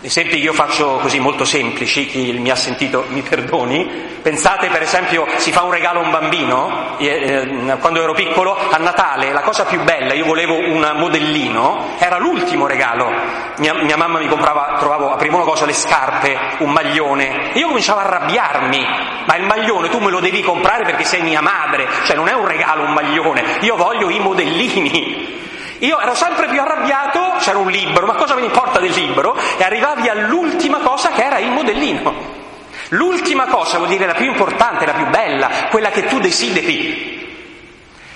Esempi 0.06 0.36
che 0.36 0.44
io 0.44 0.54
faccio 0.54 1.00
così 1.02 1.20
molto 1.20 1.46
semplici, 1.46 2.06
chi 2.06 2.32
mi 2.34 2.52
ha 2.52 2.56
sentito 2.56 3.06
mi 3.08 3.24
perdoni. 3.24 4.20
Pensate 4.22 4.68
per 4.68 4.84
esempio 4.84 5.26
si 5.38 5.52
fa 5.52 5.64
un 5.64 5.72
regalo 5.72 6.00
a 6.00 6.04
un 6.04 6.12
bambino, 6.12 6.96
eh, 7.00 7.76
quando 7.80 8.04
ero 8.04 8.14
piccolo 8.14 8.56
a 8.56 8.78
Natale 8.78 9.34
la 9.34 9.42
cosa 9.42 9.66
più 9.66 9.82
bella, 9.82 10.14
io 10.14 10.26
volevo 10.26 10.54
un 10.60 10.94
modellino, 10.98 11.96
era 11.98 12.20
l'ultimo 12.20 12.68
regalo. 12.68 13.12
Mia, 13.58 13.74
mia 13.74 13.98
mamma 13.98 14.20
mi 14.20 14.28
comprava, 14.28 14.76
trovavo 14.78 15.12
a 15.12 15.16
prima 15.16 15.40
cosa 15.40 15.66
le 15.66 15.74
scarpe, 15.74 16.38
un 16.60 16.70
maglione, 16.70 17.54
e 17.54 17.58
io 17.58 17.68
cominciavo 17.70 18.00
a 18.00 18.04
arrabbiarmi, 18.04 18.88
ma 19.26 19.36
il 19.38 19.46
maglione 19.48 19.90
tu 19.90 19.98
me 19.98 20.12
lo 20.12 20.20
devi 20.20 20.44
comprare 20.44 20.84
perché 20.84 21.04
sei 21.04 21.24
mia 21.24 21.42
madre, 21.42 21.88
cioè 22.06 22.16
non 22.16 22.28
è 22.28 22.34
un 22.34 22.46
regalo 22.46 22.84
un 22.84 22.94
maglione, 22.94 23.58
io 23.62 23.76
voglio 23.76 24.12
i 24.12 24.20
modellini. 24.20 25.34
Io 25.80 26.00
ero 26.00 26.16
sempre 26.16 26.48
più 26.48 26.62
arrabbiato, 26.62 27.25
c'era 27.38 27.58
un 27.58 27.70
libro, 27.70 28.06
ma 28.06 28.14
cosa 28.16 28.34
me 28.36 28.42
ne 28.42 28.48
importa 28.48 28.80
del 28.80 28.92
libro? 28.92 29.36
E 29.58 29.64
arrivavi 29.64 30.08
all'ultima 30.08 30.80
cosa 30.80 31.10
che 31.12 31.24
era 31.24 31.40
il 31.40 31.52
modellino. 31.52 32.44
L'ultima 32.90 33.46
cosa 33.46 33.78
vuol 33.78 33.90
dire 33.90 34.06
la 34.06 34.14
più 34.14 34.26
importante, 34.26 34.86
la 34.86 34.94
più 34.94 35.08
bella, 35.08 35.50
quella 35.70 35.90
che 35.90 36.06
tu 36.06 36.20
desideri. 36.20 37.14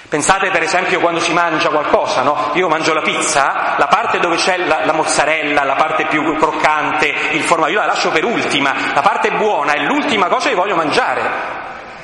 Pensate 0.10 0.50
per 0.50 0.64
esempio 0.64 1.00
quando 1.00 1.20
si 1.20 1.34
mangia 1.34 1.70
qualcosa, 1.70 2.24
no? 2.24 2.50
Io 2.54 2.68
mangio 2.68 2.94
la 2.94 3.02
pizza, 3.02 3.76
la 3.78 3.86
parte 3.88 4.18
dove 4.18 4.38
c'è 4.38 4.58
la, 4.58 4.84
la 4.84 4.94
mozzarella, 4.94 5.64
la 5.64 5.76
parte 5.76 6.08
più 6.08 6.36
croccante, 6.36 7.14
il 7.32 7.44
formaggio, 7.44 7.74
io 7.74 7.80
la 7.80 7.86
lascio 7.86 8.10
per 8.10 8.26
ultima, 8.26 8.74
la 8.96 9.02
parte 9.02 9.32
buona 9.34 9.74
è 9.74 9.84
l'ultima 9.84 10.28
cosa 10.28 10.50
che 10.50 10.56
voglio 10.56 10.76
mangiare. 10.76 11.59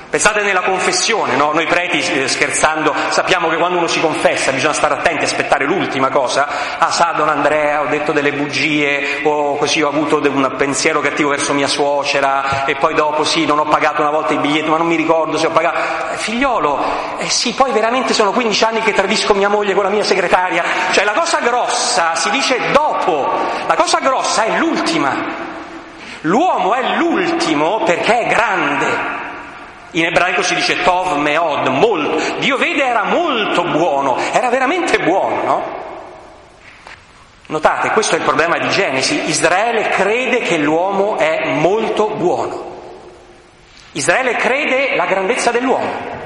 Pensate 0.10 0.44
nella 0.44 0.62
confessione, 0.62 1.36
no? 1.36 1.52
noi 1.52 1.66
preti 1.66 2.00
eh, 2.00 2.28
scherzando 2.30 2.94
sappiamo 3.10 3.50
che 3.50 3.58
quando 3.58 3.80
uno 3.80 3.88
si 3.88 4.00
confessa 4.00 4.52
bisogna 4.52 4.72
stare 4.72 4.94
attenti, 4.94 5.26
aspettare 5.26 5.66
l'ultima 5.66 6.10
cosa, 6.10 6.78
ah 6.78 6.90
sa 6.90 7.12
Don 7.18 7.28
Andrea 7.28 7.82
ho 7.82 7.88
detto 7.88 8.14
delle 8.14 8.32
bugie 8.32 9.22
o 9.24 9.58
così 9.58 9.82
ho 9.82 9.90
avuto 9.90 10.18
un 10.18 10.54
pensiero 10.58 11.02
cattivo 11.02 11.30
verso 11.30 11.54
mia 11.54 11.68
suocera 11.68 12.64
e 12.66 12.76
poi 12.76 12.94
dopo 12.94 13.26
sì 13.26 13.46
non 13.46 13.60
ho 13.60 13.66
pagato 13.66 14.02
una 14.02 14.12
volta 14.12 14.32
il 14.32 14.40
biglietto 14.40 14.72
ma 14.72 14.78
non 14.78 14.88
mi 14.88 14.96
ricordo 14.96 15.38
se 15.38 15.48
ho 15.48 15.52
pagato, 15.52 15.80
eh, 16.14 16.16
figliolo, 16.16 16.80
eh 17.18 17.30
sì 17.30 17.54
poi 17.54 17.74
veramente 17.74 18.14
sono 18.14 18.32
15 18.32 18.64
anni 18.64 18.82
che 18.82 18.94
tradisco 18.94 19.34
mia 19.34 19.50
moglie 19.50 19.74
con 19.74 19.84
la 19.84 19.90
mia 19.90 20.04
segretaria, 20.04 20.64
cioè 20.92 21.04
la 21.04 21.14
cosa 21.14 21.40
grossa 21.40 22.16
si 22.16 22.30
dice 22.30 22.72
dopo, 22.72 23.28
la 23.68 23.76
cosa 23.76 24.00
grossa 24.00 24.46
è 24.46 24.58
l'ultima, 24.60 25.14
l'uomo 26.22 26.74
è 26.74 26.96
l'ultimo 26.96 27.82
perché 27.84 28.20
è 28.20 28.28
grande. 28.28 29.25
In 29.96 30.06
ebraico 30.06 30.42
si 30.42 30.56
dice 30.56 30.82
Tov 30.84 31.16
Meod, 31.18 31.68
molto. 31.68 32.40
Dio 32.40 32.58
vede 32.58 32.84
era 32.84 33.04
molto 33.04 33.64
buono, 33.64 34.18
era 34.34 34.50
veramente 34.50 35.00
buono, 35.00 35.44
no? 35.44 35.84
Notate, 37.48 37.92
questo 37.92 38.16
è 38.16 38.18
il 38.18 38.26
problema 38.26 38.58
di 38.58 38.68
Genesi. 38.70 39.30
Israele 39.30 39.90
crede 39.90 40.40
che 40.40 40.58
l'uomo 40.58 41.18
è 41.18 41.54
molto 41.54 42.10
buono. 42.16 42.74
Israele 43.94 44.36
crede 44.36 44.96
la 44.96 45.06
grandezza 45.06 45.52
dell'uomo. 45.52 46.25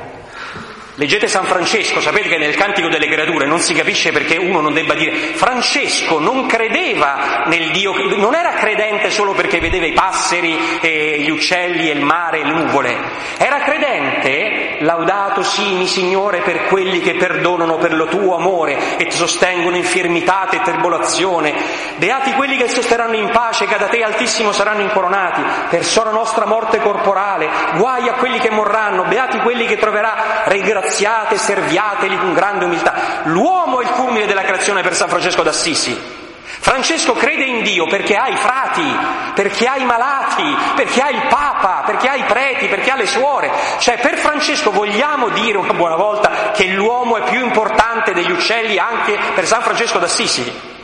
Leggete 1.00 1.30
San 1.30 1.46
Francesco, 1.46 2.02
sapete 2.02 2.28
che 2.28 2.38
nel 2.38 2.58
Cantico 2.58 2.90
delle 2.90 3.08
Creature 3.08 3.48
non 3.48 3.60
si 3.60 3.74
capisce 3.74 4.12
perché 4.12 4.36
uno 4.36 4.60
non 4.60 4.74
debba 4.74 4.96
dire 4.96 5.14
Francesco 5.14 6.20
non 6.20 6.46
credeva 6.46 7.44
nel 7.46 7.72
Dio, 7.72 7.94
non 8.18 8.36
era 8.36 8.52
credente 8.56 9.10
solo 9.10 9.32
perché 9.32 9.62
vedeva 9.62 9.86
i 9.86 9.94
passeri, 9.94 10.60
e 10.82 11.22
gli 11.22 11.30
uccelli 11.30 11.90
e 11.90 11.94
il 11.94 12.04
mare 12.04 12.42
e 12.42 12.44
le 12.44 12.52
nuvole, 12.52 12.98
era 13.38 13.60
credente, 13.60 14.80
laudato 14.82 15.42
simi 15.42 15.88
Signore 15.88 16.42
per 16.42 16.66
quelli 16.66 17.00
che 17.00 17.16
perdonano 17.16 17.78
per 17.78 17.94
lo 17.94 18.08
tuo 18.08 18.36
amore 18.36 18.98
e 18.98 19.06
ti 19.06 19.16
sostengono 19.16 19.78
infermità 19.78 20.50
e 20.50 20.60
tribolazione, 20.60 21.54
beati 21.96 22.34
quelli 22.34 22.58
che 22.58 22.68
sosterranno 22.68 23.16
in 23.16 23.30
pace, 23.30 23.68
che 23.68 23.78
da 23.78 23.88
te 23.88 24.04
altissimo 24.04 24.52
saranno 24.52 24.82
incoronati, 24.82 25.42
per 25.70 25.86
sola 25.86 26.12
nostra 26.12 26.46
morte 26.46 26.80
corporale, 26.80 27.48
guai 27.78 28.10
a 28.10 28.16
quelli 28.16 28.40
che 28.40 28.50
morranno, 28.50 29.06
beati 29.06 29.38
quelli 29.38 29.66
che 29.66 29.78
troverà 29.78 30.44
regrazione 30.44 30.88
ringraziate, 30.90 31.38
serviateli 31.38 32.18
con 32.18 32.34
grande 32.34 32.66
umiltà. 32.66 33.22
L'uomo 33.26 33.80
è 33.80 33.84
il 33.84 33.92
culmine 33.92 34.26
della 34.26 34.42
creazione 34.42 34.82
per 34.82 34.96
San 34.96 35.08
Francesco 35.08 35.44
d'Assisi. 35.44 36.18
Francesco 36.62 37.14
crede 37.14 37.46
in 37.46 37.64
Dio 37.64 37.86
perché 37.86 38.16
ha 38.16 38.28
i 38.28 38.36
frati, 38.36 38.98
perché 39.34 39.68
ha 39.68 39.78
i 39.78 39.86
malati, 39.86 40.58
perché 40.76 41.00
ha 41.00 41.10
il 41.10 41.28
Papa, 41.30 41.84
perché 41.86 42.10
ha 42.10 42.16
i 42.16 42.24
preti, 42.24 42.68
perché 42.68 42.90
ha 42.92 42.96
le 42.96 43.06
suore. 43.06 43.52
Cioè 43.78 44.00
per 44.00 44.18
Francesco 44.18 44.72
vogliamo 44.72 45.30
dire 45.30 45.58
una 45.58 45.74
buona 45.74 45.96
volta 45.96 46.52
che 46.52 46.66
l'uomo 46.66 47.18
è 47.18 47.30
più 47.30 47.46
importante 47.46 48.14
degli 48.14 48.32
uccelli 48.32 48.78
anche 48.78 49.18
per 49.36 49.46
San 49.46 49.62
Francesco 49.62 50.00
d'Assisi. 50.00 50.78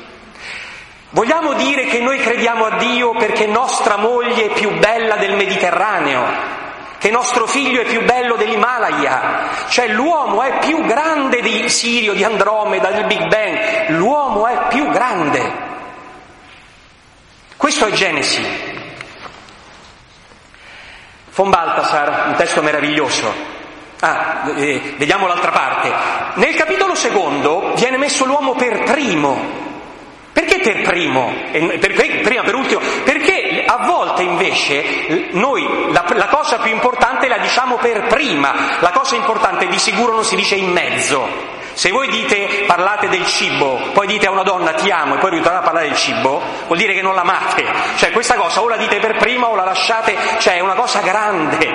Vogliamo 1.10 1.54
dire 1.54 1.86
che 1.86 2.00
noi 2.00 2.20
crediamo 2.20 2.66
a 2.66 2.78
Dio 2.78 3.12
perché 3.12 3.48
nostra 3.48 3.98
moglie 3.98 4.46
è 4.46 4.54
più 4.54 4.78
bella 4.78 5.16
del 5.16 5.36
Mediterraneo, 5.36 6.65
che 6.98 7.10
nostro 7.12 7.46
figlio 7.46 7.82
è 7.82 7.86
più 7.86 8.04
bello 8.04 8.36
dell'Himalaya, 8.36 9.68
cioè 9.68 9.88
l'uomo 9.90 10.42
è 10.42 10.60
più 10.60 10.84
grande 10.86 11.42
di 11.42 11.70
Sirio, 11.70 12.14
di 12.14 12.24
Andromeda, 12.24 12.90
del 12.90 13.06
Big 13.06 13.28
Bang, 13.28 13.90
l'uomo 13.90 14.48
è 14.48 14.68
più 14.70 14.90
grande. 14.90 15.64
Questo 17.58 17.86
è 17.86 17.92
Genesi. 17.92 18.44
Von 21.34 21.50
Baltasar, 21.50 22.28
un 22.28 22.36
testo 22.36 22.62
meraviglioso. 22.62 23.34
Ah, 24.00 24.52
eh, 24.56 24.96
vediamo 24.98 25.28
l'altra 25.28 25.52
parte. 25.52 25.92
Nel 26.36 26.56
capitolo 26.56 26.96
secondo 26.96 27.74
viene 27.76 27.98
messo 27.98 28.26
l'uomo 28.26 28.54
per 28.54 28.84
primo, 28.84 29.75
perché 30.36 30.60
per 30.60 30.82
primo? 30.82 31.34
Perché, 31.50 32.20
prima 32.22 32.42
per 32.42 32.56
ultimo? 32.56 32.82
Perché 33.06 33.64
a 33.66 33.86
volte 33.86 34.24
invece 34.24 35.30
noi 35.32 35.66
la, 35.94 36.04
la, 36.14 36.28
cosa 36.28 36.58
più 36.58 36.74
importante 36.74 37.30
la 37.30 37.38
diciamo 37.38 37.78
per 37.78 38.08
prima, 38.08 38.78
la 38.82 38.92
cosa 38.92 39.16
importante 39.16 39.66
di 39.68 39.80
sicuro 39.80 40.12
non 40.12 40.26
si 40.26 40.36
dice 40.36 40.56
in 40.56 40.74
mezzo. 40.74 41.26
Se 41.76 41.92
voi 41.92 42.08
dite, 42.08 42.64
parlate 42.66 43.10
del 43.10 43.26
cibo, 43.26 43.78
poi 43.92 44.08
dite 44.08 44.28
a 44.28 44.32
una 44.32 44.44
donna 44.44 44.72
ti 44.72 44.90
amo 44.90 45.16
e 45.16 45.18
poi 45.18 45.32
ritornate 45.32 45.58
a 45.58 45.66
parlare 45.66 45.90
del 45.90 45.98
cibo, 45.98 46.42
vuol 46.68 46.78
dire 46.78 46.94
che 46.94 47.02
non 47.02 47.16
l'amate. 47.16 47.66
Cioè 47.98 48.12
questa 48.12 48.36
cosa 48.36 48.62
o 48.62 48.70
la 48.70 48.78
dite 48.78 49.00
per 49.00 49.18
prima 49.18 49.50
o 49.50 49.56
la 49.56 49.66
lasciate, 49.66 50.16
cioè 50.38 50.56
è 50.56 50.62
una 50.62 50.76
cosa 50.76 51.02
grande. 51.02 51.70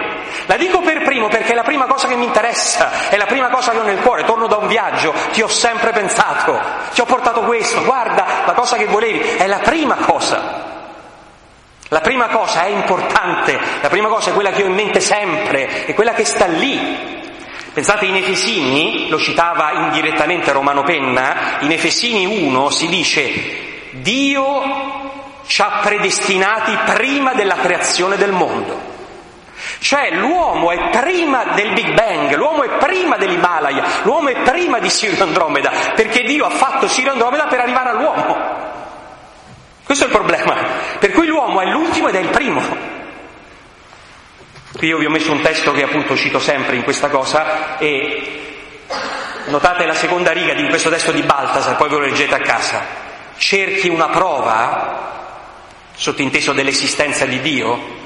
La 0.46 0.56
dico 0.56 0.80
per 0.80 1.02
primo 1.02 1.28
perché 1.28 1.52
è 1.52 1.54
la 1.54 1.64
prima 1.64 1.84
cosa 1.84 2.08
che 2.08 2.16
mi 2.16 2.24
interessa, 2.24 3.10
è 3.10 3.18
la 3.18 3.26
prima 3.26 3.50
cosa 3.50 3.72
che 3.72 3.78
ho 3.78 3.82
nel 3.82 4.00
cuore. 4.00 4.24
Torno 4.24 4.46
da 4.46 4.56
un 4.56 4.68
viaggio, 4.68 5.12
ti 5.32 5.42
ho 5.42 5.48
sempre 5.48 5.90
pensato, 5.90 6.58
ti 6.94 7.02
ho 7.02 7.04
portato 7.04 7.42
questo, 7.42 7.84
guarda 7.84 8.24
la 8.46 8.54
cosa 8.54 8.78
che 8.78 8.86
volevi, 8.86 9.18
è 9.36 9.46
la 9.46 9.58
prima 9.58 9.96
cosa. 9.96 10.68
La 11.88 12.00
prima 12.00 12.28
cosa 12.28 12.62
è 12.62 12.68
importante, 12.68 13.58
la 13.82 13.88
prima 13.90 14.08
cosa 14.08 14.30
è 14.30 14.32
quella 14.32 14.50
che 14.50 14.62
ho 14.62 14.66
in 14.66 14.74
mente 14.74 15.00
sempre, 15.00 15.84
è 15.84 15.92
quella 15.92 16.14
che 16.14 16.24
sta 16.24 16.46
lì. 16.46 17.28
Pensate 17.72 18.06
in 18.06 18.16
Efesini, 18.16 19.08
lo 19.08 19.18
citava 19.18 19.70
indirettamente 19.72 20.50
Romano 20.50 20.82
Penna, 20.82 21.58
in 21.60 21.70
Efesini 21.70 22.26
1 22.26 22.70
si 22.70 22.88
dice 22.88 23.90
Dio 23.90 24.62
ci 25.46 25.62
ha 25.62 25.80
predestinati 25.82 26.76
prima 26.94 27.32
della 27.34 27.56
creazione 27.56 28.16
del 28.16 28.32
mondo. 28.32 28.88
Cioè 29.78 30.10
l'uomo 30.14 30.72
è 30.72 30.90
prima 30.90 31.44
del 31.54 31.72
Big 31.72 31.94
Bang, 31.94 32.34
l'uomo 32.34 32.64
è 32.64 32.78
prima 32.78 33.16
dell'Himalaya, 33.16 33.84
l'uomo 34.02 34.28
è 34.28 34.42
prima 34.42 34.78
di 34.78 34.90
Sirio 34.90 35.22
Andromeda, 35.22 35.70
perché 35.94 36.22
Dio 36.24 36.46
ha 36.46 36.50
fatto 36.50 36.88
Sirio 36.88 37.12
Andromeda 37.12 37.46
per 37.46 37.60
arrivare 37.60 37.90
all'uomo. 37.90 38.36
Questo 39.84 40.04
è 40.04 40.08
il 40.08 40.14
problema. 40.14 40.54
Per 40.98 41.12
cui 41.12 41.26
l'uomo 41.26 41.60
è 41.60 41.66
l'ultimo 41.66 42.08
ed 42.08 42.14
è 42.16 42.20
il 42.20 42.28
primo. 42.28 42.98
Io 44.80 44.96
vi 44.96 45.04
ho 45.04 45.10
messo 45.10 45.32
un 45.32 45.42
testo 45.42 45.72
che 45.72 45.82
appunto 45.82 46.16
cito 46.16 46.38
sempre 46.38 46.76
in 46.76 46.82
questa 46.82 47.10
cosa 47.10 47.76
e 47.76 48.40
notate 49.46 49.84
la 49.84 49.94
seconda 49.94 50.32
riga 50.32 50.54
di 50.54 50.66
questo 50.68 50.88
testo 50.88 51.12
di 51.12 51.22
Baltasar, 51.22 51.76
poi 51.76 51.88
ve 51.90 51.96
lo 51.96 52.02
leggete 52.02 52.34
a 52.34 52.40
casa. 52.40 52.80
Cerchi 53.36 53.88
una 53.88 54.08
prova, 54.08 55.08
sottinteso 55.94 56.52
dell'esistenza 56.52 57.26
di 57.26 57.40
Dio, 57.40 57.98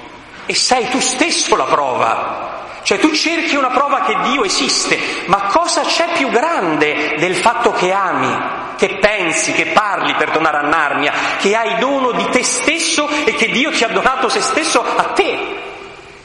e 0.46 0.54
sei 0.54 0.88
tu 0.88 0.98
stesso 0.98 1.54
la 1.54 1.64
prova. 1.64 2.52
Cioè 2.82 2.98
tu 2.98 3.12
cerchi 3.12 3.54
una 3.54 3.70
prova 3.70 4.00
che 4.00 4.16
Dio 4.22 4.44
esiste, 4.44 4.98
ma 5.26 5.42
cosa 5.42 5.82
c'è 5.82 6.12
più 6.16 6.28
grande 6.28 7.14
del 7.18 7.37
fatto 7.37 7.70
che 7.70 7.92
ami, 7.92 8.37
che 8.76 8.98
pensi, 8.98 9.52
che 9.52 9.66
parli 9.66 10.14
per 10.14 10.32
donare 10.32 10.58
a 10.58 10.68
Narnia, 10.68 11.12
che 11.38 11.54
hai 11.54 11.78
dono 11.78 12.10
di 12.10 12.28
te 12.30 12.42
stesso 12.42 13.08
e 13.24 13.34
che 13.37 13.48
Dio 13.48 13.70
ti 13.70 13.84
ha 13.84 13.88
donato 13.88 14.28
se 14.28 14.40
stesso 14.40 14.84
a 14.84 15.04
te? 15.12 15.53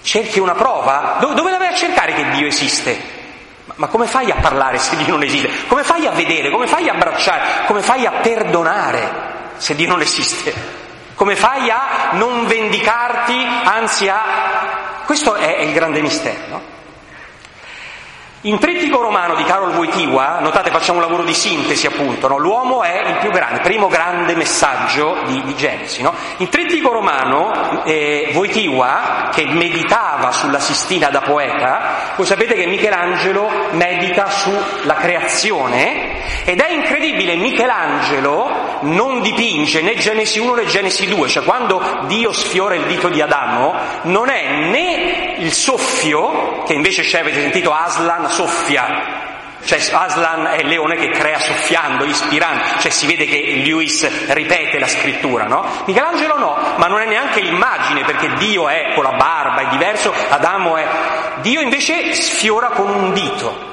Cerchi 0.01 0.39
una 0.39 0.53
prova? 0.53 1.17
Dove, 1.19 1.33
dove 1.35 1.51
la 1.51 1.57
vai 1.57 1.67
a 1.67 1.75
cercare 1.75 2.13
che 2.13 2.29
Dio 2.31 2.47
esiste? 2.47 3.17
Ma 3.75 3.88
come 3.88 4.07
fai 4.07 4.29
a 4.31 4.35
parlare 4.35 4.77
se 4.77 4.95
Dio 4.97 5.13
non 5.13 5.23
esiste? 5.23 5.67
Come 5.67 5.83
fai 5.83 6.05
a 6.05 6.12
vedere? 6.12 6.49
Come 6.51 6.67
fai 6.67 6.89
a 6.89 6.93
abbracciare? 6.93 7.65
Come 7.65 7.81
fai 7.81 8.05
a 8.05 8.12
perdonare 8.21 9.12
se 9.57 9.75
Dio 9.75 9.88
non 9.88 10.01
esiste? 10.01 10.53
Come 11.15 11.35
fai 11.35 11.69
a 11.69 12.12
non 12.13 12.45
vendicarti, 12.45 13.45
anzi 13.63 14.07
a... 14.07 15.01
Questo 15.05 15.35
è 15.35 15.62
il 15.62 15.73
grande 15.73 16.01
mistero, 16.01 16.39
no? 16.49 16.68
In 18.43 18.58
Trittico 18.58 19.02
romano 19.02 19.36
di 19.36 19.43
Carol 19.43 19.75
Wojtyła, 19.75 20.39
notate 20.39 20.69
facciamo 20.71 20.99
un 20.99 21.04
lavoro 21.04 21.25
di 21.25 21.34
sintesi 21.34 21.88
appunto, 21.88 22.30
no? 22.30 22.38
l'uomo 22.38 22.84
è 22.84 23.06
il 23.06 23.17
più 23.17 23.32
grande, 23.32 23.60
primo 23.60 23.88
grande 23.88 24.34
messaggio 24.34 25.17
di, 25.25 25.43
di 25.43 25.54
Genesi. 25.58 26.02
No? 26.02 26.13
In 26.38 26.47
Trittico 26.47 26.89
romano 26.89 27.84
eh, 27.84 28.32
Wojtyła, 28.34 29.28
che 29.34 29.45
meditava 29.45 30.32
sulla 30.32 30.60
Sistina 30.62 31.10
da 31.10 31.19
poeta, 31.19 32.13
voi 32.15 32.25
sapete 32.25 32.54
che 32.54 32.65
Michelangelo 32.65 33.49
medita 33.71 34.30
sulla 34.30 34.93
creazione 34.93 36.45
ed 36.45 36.62
è 36.62 36.71
incredibile, 36.71 37.36
Michelangelo 37.36 38.78
non 38.82 39.19
dipinge 39.21 39.82
né 39.82 39.95
Genesi 39.95 40.39
1 40.39 40.54
né 40.54 40.65
Genesi 40.65 41.08
2, 41.08 41.28
cioè 41.28 41.43
quando 41.43 42.06
Dio 42.08 42.32
sfiora 42.32 42.75
il 42.75 42.86
dito 42.86 43.10
di 43.10 43.21
Adamo 43.21 43.73
non 44.04 44.30
è 44.30 44.67
né 44.69 45.36
il 45.39 45.52
soffio, 45.52 46.63
che 46.65 46.73
invece 46.73 47.02
c'è, 47.02 47.19
avete 47.19 47.41
sentito 47.41 47.73
Aslan, 47.73 48.28
soffia. 48.29 49.27
Cioè 49.61 49.77
Aslan 49.91 50.47
è 50.47 50.61
il 50.61 50.67
leone 50.67 50.95
che 50.95 51.09
crea 51.09 51.37
soffiando, 51.37 52.05
ispirando, 52.05 52.63
cioè 52.79 52.89
si 52.89 53.05
vede 53.05 53.25
che 53.25 53.61
Lewis 53.63 54.31
ripete 54.31 54.79
la 54.79 54.87
scrittura, 54.87 55.45
no? 55.45 55.65
Michelangelo 55.85 56.37
no, 56.37 56.57
ma 56.77 56.87
non 56.87 57.01
è 57.01 57.05
neanche 57.05 57.41
l'immagine 57.41 58.05
perché 58.05 58.33
Dio 58.35 58.69
è 58.69 58.93
con 58.95 59.03
la 59.03 59.13
barba, 59.13 59.67
è 59.67 59.67
diverso, 59.69 60.13
Adamo 60.29 60.77
è... 60.77 60.87
Dio 61.41 61.59
invece 61.59 62.13
sfiora 62.13 62.69
con 62.69 62.89
un 62.89 63.13
dito. 63.13 63.67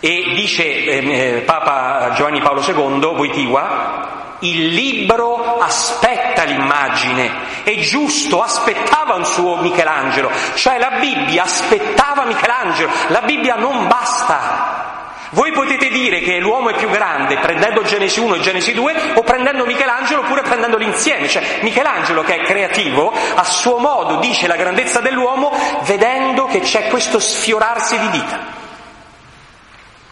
E 0.00 0.32
dice 0.34 0.64
eh, 0.64 1.36
eh 1.36 1.40
Papa 1.42 2.12
Giovanni 2.14 2.40
Paolo 2.40 2.62
II, 2.66 3.14
Voitiva, 3.14 4.21
il 4.42 4.68
libro 4.68 5.58
aspetta 5.58 6.44
l'immagine 6.44 7.62
è 7.62 7.78
giusto, 7.78 8.42
aspettava 8.42 9.14
un 9.14 9.24
suo 9.24 9.56
Michelangelo, 9.56 10.30
cioè 10.54 10.78
la 10.78 10.98
Bibbia 10.98 11.44
aspettava 11.44 12.24
Michelangelo, 12.24 12.90
la 13.08 13.20
Bibbia 13.22 13.54
non 13.56 13.86
basta. 13.86 14.90
Voi 15.30 15.50
potete 15.52 15.88
dire 15.88 16.20
che 16.20 16.38
l'uomo 16.40 16.68
è 16.68 16.74
più 16.74 16.90
grande 16.90 17.38
prendendo 17.38 17.82
Genesi 17.82 18.20
1 18.20 18.34
e 18.34 18.40
Genesi 18.40 18.74
2 18.74 19.12
o 19.14 19.22
prendendo 19.22 19.64
Michelangelo 19.64 20.20
oppure 20.20 20.42
prendendoli 20.42 20.84
insieme. 20.84 21.26
Cioè 21.26 21.60
Michelangelo 21.62 22.22
che 22.22 22.34
è 22.34 22.44
creativo 22.44 23.10
a 23.34 23.44
suo 23.44 23.78
modo 23.78 24.16
dice 24.16 24.46
la 24.46 24.56
grandezza 24.56 25.00
dell'uomo 25.00 25.50
vedendo 25.84 26.44
che 26.44 26.60
c'è 26.60 26.88
questo 26.88 27.18
sfiorarsi 27.18 27.98
di 27.98 28.10
dita. 28.10 28.61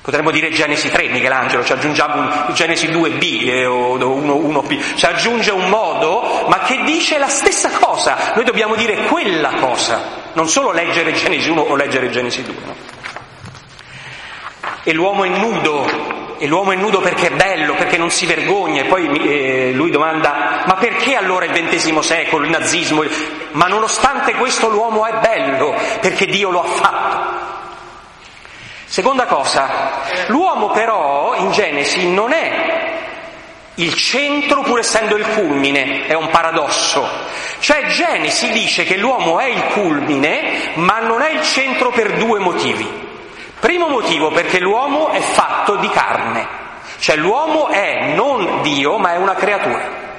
Potremmo 0.03 0.31
dire 0.31 0.51
Genesi 0.51 0.91
3, 0.91 1.09
Michelangelo, 1.09 1.63
ci 1.63 1.73
aggiungiamo 1.73 2.21
un 2.23 2.55
Genesi 2.55 2.87
2b 2.89 3.49
eh, 3.49 3.67
o 3.67 3.93
1, 3.93 4.63
p 4.63 4.95
ci 4.95 5.05
aggiunge 5.05 5.51
un 5.51 5.69
modo, 5.69 6.47
ma 6.49 6.61
che 6.61 6.83
dice 6.85 7.19
la 7.19 7.29
stessa 7.29 7.71
cosa. 7.79 8.33
Noi 8.35 8.45
dobbiamo 8.45 8.77
dire 8.77 9.05
quella 9.05 9.51
cosa, 9.61 10.01
non 10.33 10.49
solo 10.49 10.73
leggere 10.73 11.13
Genesi 11.13 11.51
1 11.51 11.61
o 11.61 11.77
leggere 11.77 12.09
Genesi 12.09 12.43
2. 12.43 12.55
No? 12.65 12.75
E 14.83 14.93
l'uomo 14.95 15.25
è 15.25 15.29
nudo, 15.29 15.87
e 16.39 16.47
l'uomo 16.47 16.73
è 16.73 16.77
nudo 16.77 17.01
perché 17.01 17.27
è 17.27 17.33
bello, 17.33 17.75
perché 17.75 17.99
non 17.99 18.11
si 18.11 18.25
vergogna. 18.25 18.81
E 18.81 18.87
poi 18.87 19.07
eh, 19.07 19.73
lui 19.75 19.91
domanda, 19.91 20.63
ma 20.65 20.77
perché 20.77 21.15
allora 21.15 21.45
il 21.45 21.53
XX 21.53 21.99
secolo, 21.99 22.47
il 22.47 22.51
nazismo? 22.51 23.05
Ma 23.53 23.67
nonostante 23.67 24.33
questo 24.33 24.71
l'uomo 24.71 25.05
è 25.05 25.19
bello, 25.19 25.75
perché 26.01 26.25
Dio 26.25 26.49
lo 26.51 26.63
ha 26.63 26.69
fatto. 26.69 27.60
Seconda 28.91 29.27
cosa, 29.27 29.69
l'uomo 30.27 30.71
però 30.71 31.37
in 31.37 31.53
Genesi 31.53 32.11
non 32.11 32.33
è 32.33 32.99
il 33.75 33.95
centro 33.95 34.63
pur 34.63 34.81
essendo 34.81 35.15
il 35.15 35.29
culmine, 35.29 36.07
è 36.09 36.15
un 36.15 36.29
paradosso. 36.31 37.09
Cioè 37.61 37.87
Genesi 37.87 38.51
dice 38.51 38.83
che 38.83 38.97
l'uomo 38.97 39.39
è 39.39 39.45
il 39.45 39.63
culmine 39.67 40.73
ma 40.75 40.99
non 40.99 41.23
è 41.23 41.31
il 41.31 41.43
centro 41.43 41.91
per 41.91 42.15
due 42.15 42.41
motivi. 42.41 42.85
Primo 43.61 43.87
motivo 43.87 44.33
perché 44.33 44.59
l'uomo 44.59 45.11
è 45.11 45.21
fatto 45.21 45.77
di 45.77 45.89
carne, 45.89 46.49
cioè 46.99 47.15
l'uomo 47.15 47.69
è 47.69 48.13
non 48.17 48.61
Dio 48.63 48.99
ma 48.99 49.13
è 49.13 49.19
una 49.19 49.35
creatura. 49.35 50.10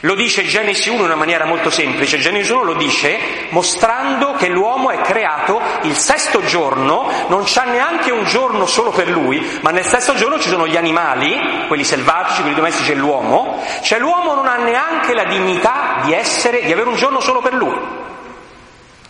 Lo 0.00 0.14
dice 0.14 0.44
Genesi 0.44 0.90
1 0.90 0.98
in 0.98 1.04
una 1.04 1.14
maniera 1.14 1.46
molto 1.46 1.70
semplice, 1.70 2.18
Genesi 2.18 2.52
1 2.52 2.62
lo 2.62 2.74
dice 2.74 3.18
mostrando 3.50 4.32
che 4.34 4.48
l'uomo 4.48 4.90
è 4.90 5.00
creato 5.00 5.60
il 5.82 5.94
sesto 5.96 6.44
giorno, 6.44 7.10
non 7.28 7.44
c'è 7.44 7.64
neanche 7.66 8.10
un 8.10 8.24
giorno 8.24 8.66
solo 8.66 8.90
per 8.90 9.08
lui, 9.08 9.58
ma 9.62 9.70
nel 9.70 9.86
sesto 9.86 10.14
giorno 10.14 10.38
ci 10.38 10.50
sono 10.50 10.66
gli 10.66 10.76
animali, 10.76 11.66
quelli 11.66 11.84
selvatici, 11.84 12.42
quelli 12.42 12.56
domestici 12.56 12.92
e 12.92 12.94
l'uomo, 12.96 13.62
cioè 13.82 13.98
l'uomo 13.98 14.34
non 14.34 14.46
ha 14.46 14.56
neanche 14.56 15.14
la 15.14 15.24
dignità 15.24 16.00
di 16.04 16.12
essere, 16.12 16.62
di 16.62 16.72
avere 16.72 16.88
un 16.88 16.96
giorno 16.96 17.20
solo 17.20 17.40
per 17.40 17.54
lui. 17.54 17.76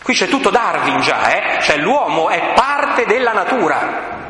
Qui 0.01 0.13
c'è 0.13 0.29
tutto 0.29 0.49
Darwin 0.49 1.01
già, 1.01 1.33
eh? 1.35 1.61
cioè 1.61 1.77
l'uomo 1.77 2.29
è 2.29 2.53
parte 2.55 3.05
della 3.05 3.33
natura, 3.33 4.26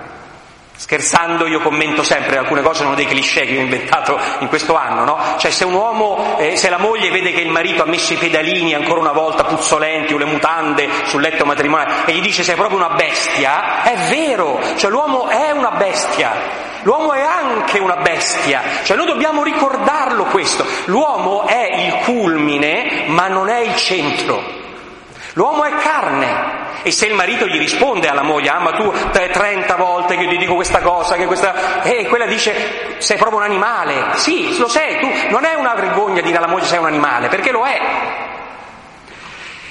Scherzando 0.88 1.48
io 1.48 1.60
commento 1.60 2.02
sempre, 2.02 2.38
alcune 2.38 2.62
cose 2.62 2.84
sono 2.84 2.96
dei 2.96 3.06
cliché 3.08 3.42
che 3.42 3.58
ho 3.58 3.60
inventato 3.60 4.18
in 4.40 4.48
questo 4.48 4.74
anno, 4.78 5.04
no? 5.04 5.20
Cioè 5.38 5.52
se 5.52 5.66
un 5.66 5.74
uomo, 5.74 6.38
eh, 6.38 6.56
se 6.56 6.70
la 6.70 6.78
moglie 6.78 7.12
vede 7.12 7.34
che 7.34 7.42
il 7.42 7.50
marito 7.50 7.84
ha 7.84 7.86
messo 7.86 8.14
i 8.14 8.16
pedalini 8.16 8.74
ancora 8.74 9.02
una 9.02 9.12
volta 9.12 9.44
puzzolenti 9.44 10.14
o 10.14 10.18
le 10.18 10.24
mutande 10.24 10.88
sul 11.04 11.20
letto 11.20 11.44
matrimoniale 11.44 12.06
e 12.06 12.14
gli 12.14 12.22
dice 12.22 12.42
sei 12.42 12.56
proprio 12.56 12.78
una 12.78 12.96
bestia, 12.96 13.84
è 13.84 13.98
vero, 14.08 14.62
cioè 14.78 14.90
l'uomo 14.90 15.28
è 15.28 15.52
una 15.52 15.72
bestia, 15.72 16.32
l'uomo 16.84 17.12
è 17.12 17.22
anche 17.22 17.80
una 17.80 17.98
bestia, 17.98 18.62
cioè 18.84 18.96
noi 18.96 19.08
dobbiamo 19.08 19.44
ricordarlo 19.44 20.24
questo, 20.24 20.66
l'uomo 20.86 21.48
è 21.48 21.68
il 21.86 22.06
culmine 22.06 23.08
ma 23.08 23.28
non 23.28 23.50
è 23.50 23.60
il 23.60 23.76
centro, 23.76 24.42
l'uomo 25.34 25.66
è 25.66 25.72
carne, 25.82 26.67
e 26.84 26.92
se 26.92 27.06
il 27.06 27.14
marito 27.14 27.48
gli 27.48 27.58
risponde 27.58 28.08
alla 28.08 28.24
moglie, 28.24 28.50
ah 28.50 28.60
ma 28.60 28.72
tu 28.72 28.92
30 29.12 29.76
volte 29.76 30.16
che 30.18 30.28
ti 30.28 30.38
dico 30.38 30.56
questa 30.56 30.80
cosa, 30.80 31.16
che 31.16 31.26
questa... 31.26 31.82
E 31.84 32.06
quella 32.08 32.26
dice, 32.26 32.96
sei 32.98 33.18
proprio 33.18 33.40
un 33.40 33.46
animale. 33.46 34.16
Sì, 34.16 34.58
lo 34.58 34.68
sei, 34.68 35.00
tu 35.00 35.10
non 35.30 35.46
è 35.46 35.54
una 35.56 35.74
vergogna 35.74 36.22
dire 36.22 36.38
alla 36.38 36.48
moglie 36.48 36.66
sei 36.66 36.80
un 36.80 36.86
animale, 36.86 37.28
perché 37.28 37.52
lo 37.52 37.66
è. 37.66 38.26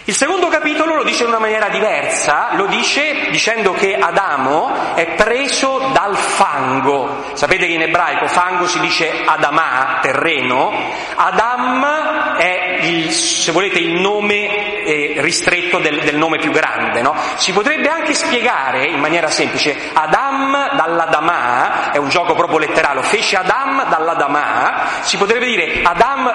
Il 0.09 0.15
secondo 0.15 0.47
capitolo 0.47 0.95
lo 0.95 1.03
dice 1.03 1.25
in 1.25 1.31
una 1.31 1.41
maniera 1.41 1.69
diversa, 1.69 2.51
lo 2.53 2.67
dice 2.67 3.27
dicendo 3.31 3.73
che 3.73 3.97
Adamo 3.97 4.95
è 4.95 5.05
preso 5.17 5.91
dal 5.93 6.15
fango. 6.15 7.25
Sapete 7.33 7.67
che 7.67 7.73
in 7.73 7.83
ebraico 7.83 8.29
fango 8.29 8.69
si 8.69 8.79
dice 8.79 9.25
Adamà, 9.25 9.99
terreno. 10.03 10.73
Adam 11.17 12.37
è, 12.37 12.79
il, 12.83 13.11
se 13.11 13.51
volete, 13.51 13.81
il 13.81 14.01
nome 14.01 14.76
eh, 14.87 15.15
ristretto 15.19 15.79
del, 15.79 16.01
del, 16.01 16.17
nome 16.17 16.39
più 16.39 16.53
grande. 16.53 17.03
No? 17.03 17.15
Si 17.37 17.53
potrebbe 17.53 17.89
anche 17.89 18.15
spiegare 18.15 18.87
in 18.87 19.01
maniera 19.01 19.29
semplice, 19.29 19.77
Adam 19.93 20.77
dall'Adamà, 20.77 21.91
è 21.91 21.99
un 21.99 22.09
gioco 22.09 22.35
proprio 22.35 22.59
letterale, 22.59 23.03
fece 23.03 23.37
Adam 23.37 23.89
dall'Adamà, 23.89 24.85
si 25.01 25.17
potrebbe 25.17 25.47
dire 25.47 25.83
Adam, 25.83 26.27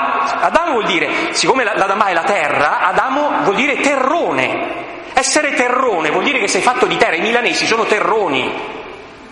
Adam 0.41 0.71
vuol 0.71 0.85
dire, 0.85 1.33
siccome 1.33 1.63
l'Adamà 1.63 2.07
è 2.07 2.13
la 2.13 2.23
terra, 2.23 2.79
Adamo 2.81 3.43
vuol 3.43 3.55
dire 3.55 3.77
terrone. 3.77 4.89
Essere 5.13 5.53
terrone 5.53 6.09
vuol 6.09 6.23
dire 6.23 6.39
che 6.39 6.47
sei 6.47 6.61
fatto 6.61 6.85
di 6.85 6.97
terra, 6.97 7.15
i 7.15 7.21
milanesi 7.21 7.65
sono 7.65 7.85
terroni. 7.85 8.79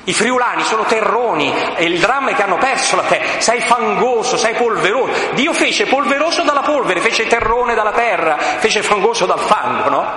I 0.09 0.13
friulani 0.13 0.63
sono 0.63 0.85
terroni 0.85 1.53
e 1.75 1.85
il 1.85 1.99
dramma 1.99 2.31
è 2.31 2.33
che 2.33 2.41
hanno 2.41 2.57
perso 2.57 2.95
la 2.95 3.03
terra, 3.03 3.39
sei 3.39 3.61
fangoso, 3.61 4.37
sei 4.37 4.55
polveroso. 4.55 5.11
Dio 5.33 5.53
fece 5.53 5.85
polveroso 5.85 6.41
dalla 6.41 6.61
polvere, 6.61 6.99
fece 6.99 7.27
terrone 7.27 7.75
dalla 7.75 7.91
terra, 7.91 8.35
fece 8.57 8.81
fangoso 8.81 9.27
dal 9.27 9.39
fango, 9.39 9.89
no? 9.89 10.07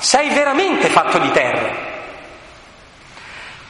Sei 0.00 0.28
veramente 0.28 0.88
fatto 0.88 1.16
di 1.16 1.30
terra. 1.30 1.70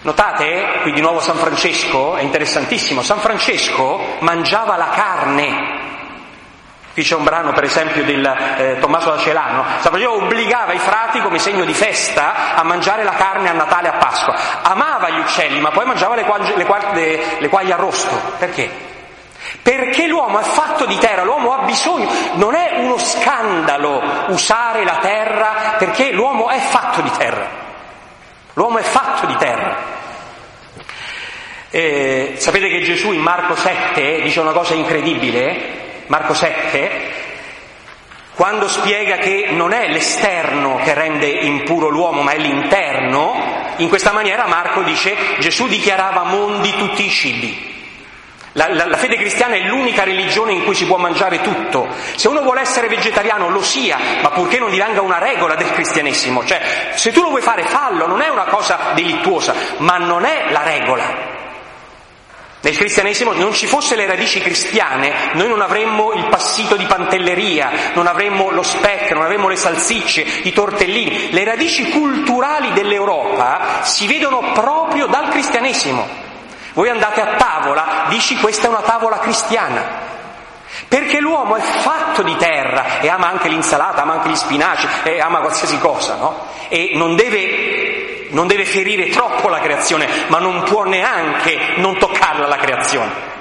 Notate, 0.01 0.81
qui 0.83 0.93
di 0.93 1.01
nuovo 1.01 1.21
San 1.21 1.37
Francesco, 1.37 2.17
è 2.17 2.23
interessantissimo, 2.23 3.01
San 3.03 3.21
Francesco 3.21 4.01
mangiava 4.19 4.77
la 4.77 4.89
carne, 4.89 5.88
Qui 6.99 7.07
c'è 7.07 7.15
un 7.15 7.23
brano 7.23 7.53
per 7.53 7.63
esempio 7.63 8.03
del 8.03 8.27
eh, 8.27 8.79
Tommaso 8.81 9.11
da 9.11 9.19
Celano, 9.19 9.63
San 9.79 9.93
Francesco 9.93 10.15
obbligava 10.15 10.73
i 10.73 10.81
frati 10.81 11.21
come 11.21 11.39
segno 11.39 11.65
di 11.65 11.73
festa 11.73 12.57
a 12.57 12.65
mangiare 12.65 13.05
la 13.05 13.13
carne 13.13 13.49
a 13.49 13.53
Natale 13.53 13.87
e 13.87 13.91
a 13.91 13.99
Pasqua. 13.99 14.35
Amava 14.63 15.09
gli 15.11 15.21
uccelli, 15.21 15.61
ma 15.61 15.71
poi 15.71 15.87
mangiava 15.87 16.17
le, 16.17 16.25
quaglie, 16.25 16.57
le, 16.57 16.67
le, 16.95 17.21
le 17.39 17.49
quaglie 17.49 17.73
arrosto. 17.73 18.21
Perché? 18.39 18.69
Perché 19.63 20.09
l'uomo 20.09 20.41
è 20.41 20.43
fatto 20.43 20.87
di 20.87 20.99
terra, 20.99 21.23
l'uomo 21.23 21.53
ha 21.53 21.65
bisogno, 21.65 22.11
non 22.33 22.57
è 22.57 22.81
uno 22.81 22.99
scandalo 22.99 24.03
usare 24.31 24.83
la 24.83 24.99
terra 25.01 25.77
perché 25.79 26.11
l'uomo 26.11 26.49
è 26.49 26.59
fatto 26.59 27.01
di 27.01 27.11
terra. 27.13 27.47
L'uomo 28.55 28.79
è 28.79 28.83
fatto 28.83 29.25
di 29.25 29.37
terra. 29.37 29.77
Eh, 31.71 32.35
sapete 32.39 32.69
che 32.69 32.81
Gesù 32.81 33.13
in 33.13 33.21
Marco 33.21 33.55
7 33.55 34.21
dice 34.21 34.41
una 34.41 34.51
cosa 34.51 34.75
incredibile? 34.75 35.87
Marco 36.09 36.33
7, 36.33 37.27
quando 38.35 38.67
spiega 38.67 39.17
che 39.17 39.49
non 39.51 39.73
è 39.73 39.89
l'esterno 39.89 40.81
che 40.83 40.95
rende 40.95 41.27
impuro 41.27 41.89
l'uomo, 41.89 42.23
ma 42.23 42.33
è 42.33 42.39
l'interno, 42.39 43.75
in 43.77 43.89
questa 43.89 44.13
maniera 44.13 44.47
Marco 44.47 44.83
dice 44.83 45.15
Gesù 45.39 45.67
dichiarava 45.67 46.25
mondi 46.25 46.75
tutti 46.77 47.05
i 47.05 47.11
cibi. 47.11 47.77
La, 48.53 48.73
la, 48.73 48.87
la, 48.87 48.97
fede 48.97 49.17
cristiana 49.17 49.55
è 49.55 49.61
l'unica 49.67 50.03
religione 50.03 50.53
in 50.53 50.65
cui 50.65 50.75
si 50.75 50.87
può 50.87 50.97
mangiare 50.97 51.43
tutto. 51.43 51.87
Se 52.17 52.27
uno 52.29 52.41
vuole 52.41 52.63
essere 52.63 52.89
vegetariano 52.89 53.51
lo 53.51 53.63
sia, 53.63 53.99
ma 54.23 54.31
purché 54.31 54.59
non 54.59 54.71
divanga 54.71 55.03
una 55.03 55.19
regola 55.19 55.55
del 55.55 55.71
cristianesimo. 55.73 56.45
Cioè, 56.45 56.93
se 56.95 57.13
tu 57.13 57.21
lo 57.21 57.29
vuoi 57.29 57.43
fare, 57.43 57.65
fallo, 57.65 58.07
non 58.07 58.23
è 58.23 58.29
una 58.29 58.45
cosa 58.45 58.93
delittuosa, 58.95 59.55
ma 59.79 59.99
non 59.99 60.25
è 60.25 60.51
la 60.51 60.63
regola. 60.63 61.28
Nel 62.69 62.77
cristianesimo 62.77 63.33
non 63.33 63.55
ci 63.55 63.67
fosse 63.67 63.97
le 63.97 64.05
radici 64.05 64.41
cristiane, 64.41 65.31
noi 65.33 65.49
non 65.49 65.63
avremmo 65.63 66.13
il 66.13 66.29
passito 66.29 66.77
di 66.77 66.85
pantelleria, 66.85 67.71
non 67.95 68.07
avremmo 68.07 68.51
lo 68.51 68.63
speck, 68.63 69.11
non 69.13 69.23
avremmo 69.23 69.49
le 69.49 69.57
salsicce, 69.57 70.21
i 70.21 70.53
tortellini. 70.53 71.33
Le 71.33 71.45
radici 71.45 71.89
culturali 71.89 72.75
dell'Europa 72.75 73.81
si 73.85 74.07
vedono 74.07 74.53
proprio 74.53 75.07
dal 75.07 75.31
cristianesimo. 75.31 76.07
Voi 76.75 76.91
andate 76.91 77.23
a 77.23 77.37
tavola, 77.37 78.05
dici 78.11 78.37
questa 78.37 78.67
è 78.67 78.69
una 78.69 78.83
tavola 78.83 79.19
cristiana. 79.21 80.07
Perché 80.87 81.21
l'uomo 81.21 81.57
è 81.57 81.61
fatto 81.63 82.23
di 82.23 82.37
terra 82.37 83.01
e 83.01 83.09
ama 83.09 83.29
anche 83.29 83.49
l'insalata, 83.49 84.03
ama 84.03 84.13
anche 84.13 84.29
gli 84.29 84.37
spinaci 84.37 84.87
ama 85.21 85.39
qualsiasi 85.39 85.79
cosa, 85.79 86.17
no? 86.17 86.47
E 86.69 86.91
non 86.93 87.17
deve 87.17 87.78
non 88.31 88.47
deve 88.47 88.65
ferire 88.65 89.09
troppo 89.09 89.49
la 89.49 89.61
creazione, 89.61 90.07
ma 90.29 90.39
non 90.39 90.63
può 90.65 90.85
neanche 90.85 91.59
non 91.77 91.97
toccarla 91.99 92.47
la 92.47 92.57
creazione. 92.57 93.37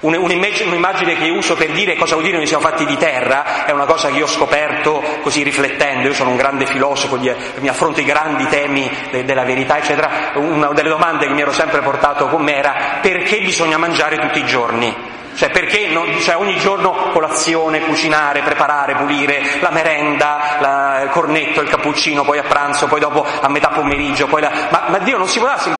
Un'immagine 0.00 1.16
che 1.16 1.30
uso 1.30 1.54
per 1.54 1.70
dire 1.70 1.96
cosa 1.96 2.12
vuol 2.12 2.26
dire 2.26 2.36
noi 2.36 2.46
siamo 2.46 2.62
fatti 2.62 2.84
di 2.84 2.96
terra 2.98 3.64
è 3.64 3.70
una 3.70 3.86
cosa 3.86 4.10
che 4.10 4.18
io 4.18 4.24
ho 4.24 4.28
scoperto 4.28 5.02
così 5.22 5.42
riflettendo, 5.42 6.08
io 6.08 6.12
sono 6.12 6.28
un 6.28 6.36
grande 6.36 6.66
filosofo, 6.66 7.18
mi 7.18 7.68
affronto 7.68 8.00
i 8.00 8.04
grandi 8.04 8.46
temi 8.48 8.90
della 9.24 9.44
verità, 9.44 9.78
eccetera. 9.78 10.32
Una 10.34 10.68
delle 10.74 10.90
domande 10.90 11.26
che 11.26 11.32
mi 11.32 11.40
ero 11.40 11.52
sempre 11.52 11.80
portato 11.80 12.26
con 12.26 12.42
me 12.42 12.54
era 12.54 12.98
perché 13.00 13.40
bisogna 13.40 13.78
mangiare 13.78 14.18
tutti 14.18 14.40
i 14.40 14.44
giorni? 14.44 14.94
Cioè 15.34 15.50
perché 15.50 15.88
non, 15.88 16.18
cioè 16.20 16.36
ogni 16.36 16.56
giorno 16.58 17.10
colazione, 17.12 17.80
cucinare, 17.80 18.42
preparare, 18.42 18.94
pulire, 18.94 19.60
la 19.60 19.70
merenda, 19.70 20.58
la, 20.60 21.02
il 21.02 21.10
cornetto, 21.10 21.60
il 21.60 21.68
cappuccino, 21.68 22.24
poi 22.24 22.38
a 22.38 22.44
pranzo, 22.44 22.86
poi 22.86 23.00
dopo 23.00 23.24
a 23.24 23.48
metà 23.48 23.68
pomeriggio, 23.68 24.26
poi 24.26 24.40
la, 24.42 24.50
ma, 24.70 24.84
ma 24.88 24.98
Dio 24.98 25.18
non 25.18 25.28
si 25.28 25.38
può 25.38 25.48
darsi 25.48 25.72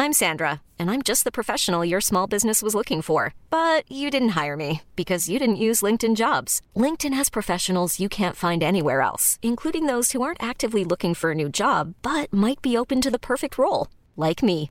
I'm 0.00 0.12
Sandra, 0.12 0.62
and 0.78 0.92
I'm 0.92 1.02
just 1.02 1.24
the 1.24 1.32
professional 1.32 1.84
your 1.84 2.00
small 2.00 2.28
business 2.28 2.62
was 2.62 2.72
looking 2.72 3.02
for. 3.02 3.34
But 3.50 3.84
you 3.90 4.10
didn't 4.10 4.40
hire 4.40 4.56
me 4.56 4.82
because 4.94 5.28
you 5.28 5.40
didn't 5.40 5.56
use 5.56 5.82
LinkedIn 5.82 6.14
jobs. 6.14 6.62
LinkedIn 6.76 7.12
has 7.14 7.28
professionals 7.28 7.98
you 7.98 8.08
can't 8.08 8.36
find 8.36 8.62
anywhere 8.62 9.00
else, 9.00 9.40
including 9.42 9.86
those 9.86 10.12
who 10.12 10.22
aren't 10.22 10.42
actively 10.42 10.84
looking 10.84 11.14
for 11.14 11.32
a 11.32 11.34
new 11.34 11.48
job 11.48 11.94
but 12.02 12.32
might 12.32 12.62
be 12.62 12.76
open 12.76 13.00
to 13.00 13.10
the 13.10 13.18
perfect 13.18 13.58
role, 13.58 13.88
like 14.16 14.40
me. 14.40 14.70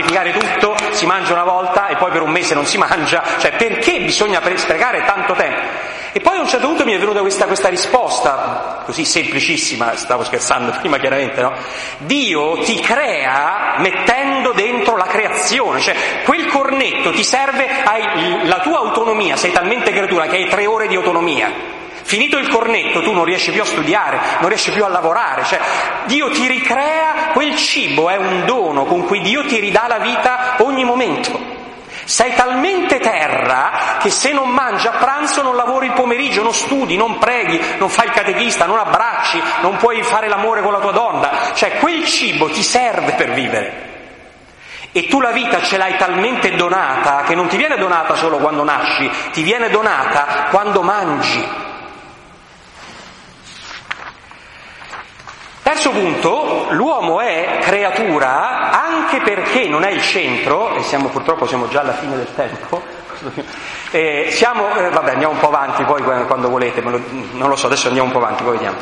semplificare 0.00 0.32
tutto, 0.32 0.74
si 0.92 1.06
mangia 1.06 1.32
una 1.32 1.44
volta 1.44 1.88
e 1.88 1.96
poi 1.96 2.10
per 2.10 2.22
un 2.22 2.30
mese 2.30 2.54
non 2.54 2.66
si 2.66 2.78
mangia, 2.78 3.22
cioè 3.38 3.52
perché 3.52 4.00
bisogna 4.00 4.40
pre- 4.40 4.56
sprecare 4.56 5.04
tanto 5.04 5.34
tempo? 5.34 5.88
E 6.12 6.18
poi 6.20 6.38
a 6.38 6.40
un 6.40 6.48
certo 6.48 6.66
punto 6.66 6.84
mi 6.84 6.92
è 6.92 6.98
venuta 6.98 7.20
questa, 7.20 7.46
questa 7.46 7.68
risposta, 7.68 8.82
così 8.84 9.04
semplicissima, 9.04 9.94
stavo 9.94 10.24
scherzando 10.24 10.72
prima 10.80 10.98
chiaramente, 10.98 11.40
no? 11.40 11.52
Dio 11.98 12.58
ti 12.62 12.80
crea 12.80 13.76
mettendo 13.78 14.52
dentro 14.52 14.96
la 14.96 15.04
creazione, 15.04 15.80
cioè 15.80 15.94
quel 16.24 16.46
cornetto 16.46 17.10
ti 17.12 17.22
serve, 17.22 17.82
hai 17.84 18.46
la 18.48 18.58
tua 18.58 18.78
autonomia, 18.78 19.36
sei 19.36 19.52
talmente 19.52 19.92
creatura 19.92 20.26
che 20.26 20.36
hai 20.36 20.48
tre 20.48 20.66
ore 20.66 20.88
di 20.88 20.96
autonomia. 20.96 21.78
Finito 22.10 22.38
il 22.38 22.48
cornetto 22.48 23.02
tu 23.02 23.12
non 23.12 23.22
riesci 23.22 23.52
più 23.52 23.62
a 23.62 23.64
studiare, 23.64 24.18
non 24.40 24.48
riesci 24.48 24.72
più 24.72 24.84
a 24.84 24.88
lavorare, 24.88 25.44
cioè 25.44 25.60
Dio 26.06 26.28
ti 26.30 26.48
ricrea, 26.48 27.30
quel 27.32 27.54
cibo 27.54 28.10
è 28.10 28.16
un 28.16 28.44
dono 28.46 28.84
con 28.84 29.04
cui 29.04 29.20
Dio 29.20 29.44
ti 29.44 29.60
ridà 29.60 29.86
la 29.86 29.98
vita 29.98 30.56
ogni 30.58 30.84
momento. 30.84 31.38
Sei 32.02 32.34
talmente 32.34 32.98
terra 32.98 33.98
che 34.00 34.10
se 34.10 34.32
non 34.32 34.48
mangi 34.48 34.88
a 34.88 34.96
pranzo 34.98 35.42
non 35.42 35.54
lavori 35.54 35.86
il 35.86 35.92
pomeriggio, 35.92 36.42
non 36.42 36.52
studi, 36.52 36.96
non 36.96 37.18
preghi, 37.18 37.60
non 37.78 37.88
fai 37.88 38.06
il 38.06 38.12
catechista, 38.12 38.66
non 38.66 38.80
abbracci, 38.80 39.40
non 39.60 39.76
puoi 39.76 40.02
fare 40.02 40.26
l'amore 40.26 40.62
con 40.62 40.72
la 40.72 40.80
tua 40.80 40.90
donna, 40.90 41.30
cioè 41.54 41.78
quel 41.78 42.04
cibo 42.06 42.48
ti 42.48 42.64
serve 42.64 43.12
per 43.12 43.30
vivere. 43.30 43.88
E 44.90 45.06
tu 45.06 45.20
la 45.20 45.30
vita 45.30 45.62
ce 45.62 45.76
l'hai 45.76 45.96
talmente 45.96 46.56
donata 46.56 47.22
che 47.22 47.36
non 47.36 47.46
ti 47.46 47.56
viene 47.56 47.76
donata 47.76 48.16
solo 48.16 48.38
quando 48.38 48.64
nasci, 48.64 49.08
ti 49.30 49.44
viene 49.44 49.70
donata 49.70 50.48
quando 50.50 50.82
mangi. 50.82 51.68
Terzo 55.80 55.98
punto, 55.98 56.66
l'uomo 56.72 57.22
è 57.22 57.56
creatura 57.62 58.70
anche 58.70 59.22
perché 59.22 59.66
non 59.66 59.82
è 59.82 59.90
il 59.90 60.02
centro, 60.02 60.74
e 60.74 60.82
siamo 60.82 61.08
purtroppo 61.08 61.46
siamo 61.46 61.68
già 61.68 61.80
alla 61.80 61.94
fine 61.94 62.16
del 62.16 62.28
tempo, 62.34 62.82
eh, 63.90 64.28
siamo, 64.30 64.76
eh, 64.76 64.90
vabbè 64.90 65.12
andiamo 65.12 65.32
un 65.32 65.38
po' 65.38 65.46
avanti 65.46 65.82
poi 65.84 66.02
quando 66.02 66.50
volete, 66.50 66.82
lo, 66.82 67.00
non 67.32 67.48
lo 67.48 67.56
so, 67.56 67.64
adesso 67.64 67.86
andiamo 67.86 68.08
un 68.08 68.12
po' 68.12 68.18
avanti, 68.18 68.42
poi 68.42 68.58
vediamo. 68.58 68.76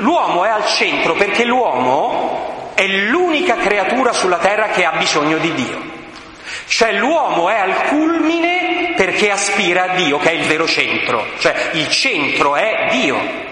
L'uomo 0.00 0.44
è 0.44 0.48
al 0.48 0.66
centro 0.66 1.12
perché 1.12 1.44
l'uomo 1.44 2.72
è 2.74 2.88
l'unica 2.88 3.54
creatura 3.54 4.12
sulla 4.12 4.38
terra 4.38 4.66
che 4.70 4.84
ha 4.84 4.96
bisogno 4.98 5.38
di 5.38 5.54
Dio. 5.54 5.80
Cioè 6.66 6.90
l'uomo 6.94 7.50
è 7.50 7.56
al 7.56 7.86
culmine 7.86 8.94
perché 8.96 9.30
aspira 9.30 9.92
a 9.92 9.94
Dio, 9.94 10.18
che 10.18 10.30
è 10.30 10.34
il 10.34 10.48
vero 10.48 10.66
centro, 10.66 11.24
cioè 11.38 11.54
il 11.74 11.88
centro 11.88 12.56
è 12.56 12.88
Dio 12.90 13.50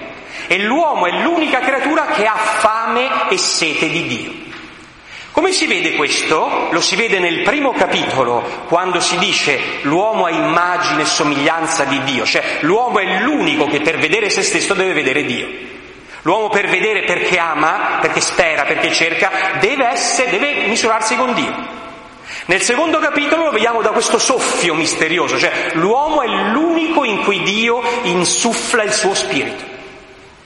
e 0.50 0.58
l'uomo 0.58 1.06
è 1.06 1.12
l'unica 1.22 1.60
creatura 1.60 2.06
che 2.06 2.26
ha 2.26 2.34
fame 2.34 3.28
e 3.28 3.38
sete 3.38 3.88
di 3.88 4.04
Dio. 4.08 4.32
Come 5.30 5.52
si 5.52 5.68
vede 5.68 5.94
questo? 5.94 6.66
Lo 6.72 6.80
si 6.80 6.96
vede 6.96 7.20
nel 7.20 7.42
primo 7.42 7.70
capitolo, 7.70 8.42
quando 8.66 8.98
si 8.98 9.16
dice 9.18 9.60
l'uomo 9.82 10.24
ha 10.24 10.30
immagine 10.30 11.02
e 11.02 11.04
somiglianza 11.04 11.84
di 11.84 12.02
Dio, 12.02 12.24
cioè 12.24 12.42
l'uomo 12.62 12.98
è 12.98 13.20
l'unico 13.20 13.66
che 13.66 13.80
per 13.80 13.98
vedere 13.98 14.28
se 14.28 14.42
stesso 14.42 14.74
deve 14.74 14.92
vedere 14.92 15.22
Dio. 15.22 15.46
L'uomo 16.22 16.48
per 16.48 16.66
vedere 16.66 17.04
perché 17.04 17.38
ama, 17.38 17.98
perché 18.00 18.20
spera, 18.20 18.64
perché 18.64 18.90
cerca, 18.90 19.30
deve, 19.60 19.86
essere, 19.86 20.30
deve 20.30 20.66
misurarsi 20.66 21.14
con 21.14 21.32
Dio. 21.32 21.54
Nel 22.46 22.60
secondo 22.60 22.98
capitolo 22.98 23.44
lo 23.44 23.50
vediamo 23.52 23.82
da 23.82 23.90
questo 23.90 24.18
soffio 24.18 24.74
misterioso, 24.74 25.38
cioè 25.38 25.70
l'uomo 25.74 26.22
è 26.22 26.26
l'unico 26.26 27.04
in 27.04 27.22
cui 27.22 27.40
Dio 27.44 27.80
insuffla 28.02 28.82
il 28.82 28.92
suo 28.92 29.14
spirito. 29.14 29.78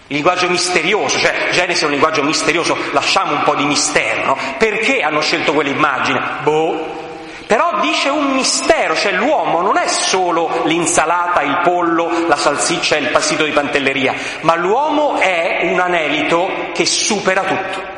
Il 0.07 0.17
linguaggio 0.17 0.51
misterioso, 0.51 1.19
cioè 1.19 1.49
Genesi 1.51 1.83
è 1.83 1.87
un 1.87 1.93
linguaggio 1.93 2.23
misterioso, 2.23 2.77
lasciamo 2.93 3.33
un 3.33 3.43
po' 3.43 3.55
di 3.55 3.65
mistero, 3.65 4.25
no? 4.27 4.39
Perché 4.59 5.01
hanno 5.01 5.23
scelto 5.23 5.55
quell'immagine? 5.55 6.21
Boh. 6.43 7.03
Però 7.47 7.81
dice 7.81 8.11
un 8.11 8.33
mistero, 8.33 8.95
cioè 8.95 9.13
l'uomo 9.13 9.63
non 9.63 9.79
è 9.79 9.87
solo 9.87 10.63
l'insalata, 10.65 11.41
il 11.43 11.61
pollo, 11.63 12.27
la 12.27 12.37
salsiccia 12.37 12.97
e 12.97 13.01
il 13.01 13.11
passito 13.11 13.45
di 13.45 13.53
pantelleria, 13.53 14.15
ma 14.43 14.57
l'uomo 14.57 15.17
è 15.19 15.61
un 15.63 15.81
anelito 15.81 16.51
che 16.75 16.85
supera 16.85 17.43
tutto. 17.43 17.94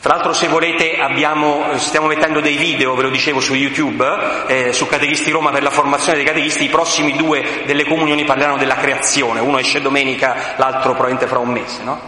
Tra 0.00 0.14
l'altro 0.14 0.32
se 0.32 0.48
volete 0.48 0.98
abbiamo, 0.98 1.76
stiamo 1.76 2.06
mettendo 2.06 2.40
dei 2.40 2.56
video, 2.56 2.94
ve 2.94 3.02
lo 3.02 3.10
dicevo 3.10 3.38
su 3.38 3.52
YouTube, 3.52 4.46
eh, 4.46 4.72
su 4.72 4.86
Catechisti 4.86 5.30
Roma 5.30 5.50
per 5.50 5.62
la 5.62 5.68
formazione 5.68 6.16
dei 6.16 6.26
catechisti, 6.26 6.64
i 6.64 6.68
prossimi 6.70 7.14
due 7.16 7.64
delle 7.66 7.84
comunioni 7.84 8.24
parleranno 8.24 8.56
della 8.56 8.76
creazione, 8.76 9.40
uno 9.40 9.58
esce 9.58 9.82
domenica, 9.82 10.54
l'altro 10.56 10.92
probabilmente 10.92 11.26
fra 11.26 11.38
un 11.38 11.50
mese. 11.50 11.82
No? 11.82 12.00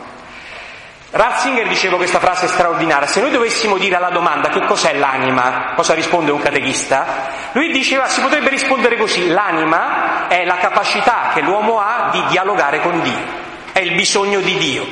Ratzinger 1.11 1.69
diceva 1.69 1.97
questa 1.97 2.19
frase 2.19 2.47
straordinaria, 2.47 3.07
se 3.07 3.21
noi 3.21 3.31
dovessimo 3.31 3.77
dire 3.77 3.97
alla 3.97 4.09
domanda 4.09 4.49
che 4.49 4.65
cos'è 4.65 4.95
l'anima, 4.97 5.75
cosa 5.77 5.93
risponde 5.93 6.31
un 6.31 6.41
catechista, 6.41 7.51
lui 7.53 7.73
diceva 7.73 8.09
si 8.09 8.23
potrebbe 8.23 8.49
rispondere 8.49 8.97
così, 8.97 9.29
l'anima 9.29 10.29
è 10.29 10.47
la 10.47 10.57
capacità 10.57 11.33
che 11.35 11.43
l'uomo 11.43 11.79
ha 11.79 12.09
di 12.11 12.25
dialogare 12.31 12.81
con 12.81 13.03
Dio, 13.03 13.23
è 13.73 13.81
il 13.81 13.95
bisogno 13.95 14.41
di 14.41 14.57
Dio. 14.57 14.87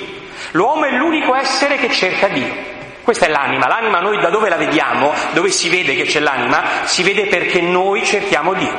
L'uomo 0.51 0.85
è 0.85 0.91
l'unico 0.91 1.35
essere 1.35 1.77
che 1.77 1.89
cerca 1.91 2.29
Dio. 2.29 2.70
Questa 3.11 3.27
è 3.27 3.31
l'anima. 3.33 3.66
L'anima 3.66 3.99
noi 3.99 4.20
da 4.20 4.29
dove 4.29 4.49
la 4.49 4.55
vediamo? 4.55 5.12
Dove 5.33 5.51
si 5.51 5.68
vede 5.68 5.96
che 5.96 6.05
c'è 6.05 6.20
l'anima? 6.20 6.62
Si 6.85 7.03
vede 7.03 7.27
perché 7.27 7.61
noi 7.61 8.05
cerchiamo 8.05 8.55
Dio. 8.55 8.73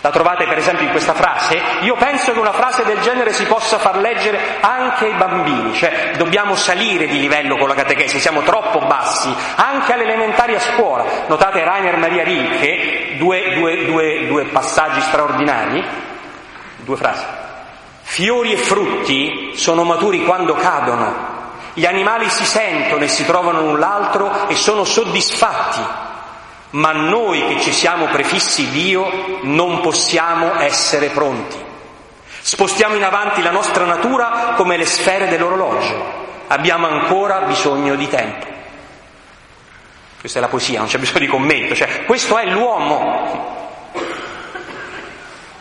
La 0.00 0.08
trovate 0.08 0.46
per 0.46 0.56
esempio 0.56 0.86
in 0.86 0.90
questa 0.90 1.12
frase? 1.12 1.60
Io 1.80 1.96
penso 1.96 2.32
che 2.32 2.38
una 2.38 2.54
frase 2.54 2.82
del 2.86 2.98
genere 3.02 3.34
si 3.34 3.44
possa 3.44 3.78
far 3.78 3.98
leggere 3.98 4.56
anche 4.60 5.04
ai 5.04 5.12
bambini, 5.12 5.74
cioè 5.74 6.12
dobbiamo 6.16 6.54
salire 6.54 7.06
di 7.08 7.20
livello 7.20 7.58
con 7.58 7.68
la 7.68 7.74
catechesi, 7.74 8.18
siamo 8.18 8.40
troppo 8.40 8.78
bassi, 8.86 9.30
anche 9.56 9.92
all'elementare 9.92 10.56
a 10.56 10.60
scuola. 10.60 11.04
Notate 11.26 11.62
Rainer 11.62 11.98
Maria 11.98 12.24
Rilke, 12.24 13.16
due, 13.18 13.52
due, 13.52 13.84
due, 13.84 14.26
due 14.28 14.44
passaggi 14.44 15.02
straordinari, 15.02 15.84
due 16.78 16.96
frasi. 16.96 17.24
Fiori 18.00 18.52
e 18.54 18.56
frutti 18.56 19.52
sono 19.56 19.84
maturi 19.84 20.24
quando 20.24 20.54
cadono, 20.54 21.39
gli 21.74 21.86
animali 21.86 22.28
si 22.28 22.44
sentono 22.44 23.04
e 23.04 23.08
si 23.08 23.24
trovano 23.24 23.60
l'un 23.60 23.78
l'altro 23.78 24.48
e 24.48 24.54
sono 24.54 24.84
soddisfatti, 24.84 25.80
ma 26.70 26.92
noi 26.92 27.46
che 27.46 27.60
ci 27.60 27.72
siamo 27.72 28.06
prefissi 28.06 28.70
Dio 28.70 29.38
non 29.42 29.80
possiamo 29.80 30.58
essere 30.60 31.08
pronti. 31.08 31.68
Spostiamo 32.42 32.96
in 32.96 33.04
avanti 33.04 33.42
la 33.42 33.50
nostra 33.50 33.84
natura 33.84 34.54
come 34.56 34.76
le 34.76 34.86
sfere 34.86 35.28
dell'orologio. 35.28 36.18
Abbiamo 36.48 36.88
ancora 36.88 37.42
bisogno 37.42 37.94
di 37.94 38.08
tempo. 38.08 38.46
Questa 40.18 40.38
è 40.38 40.42
la 40.42 40.48
poesia, 40.48 40.80
non 40.80 40.88
c'è 40.88 40.98
bisogno 40.98 41.20
di 41.20 41.26
commento, 41.28 41.74
cioè 41.74 42.04
questo 42.04 42.36
è 42.36 42.46
l'uomo. 42.46 43.59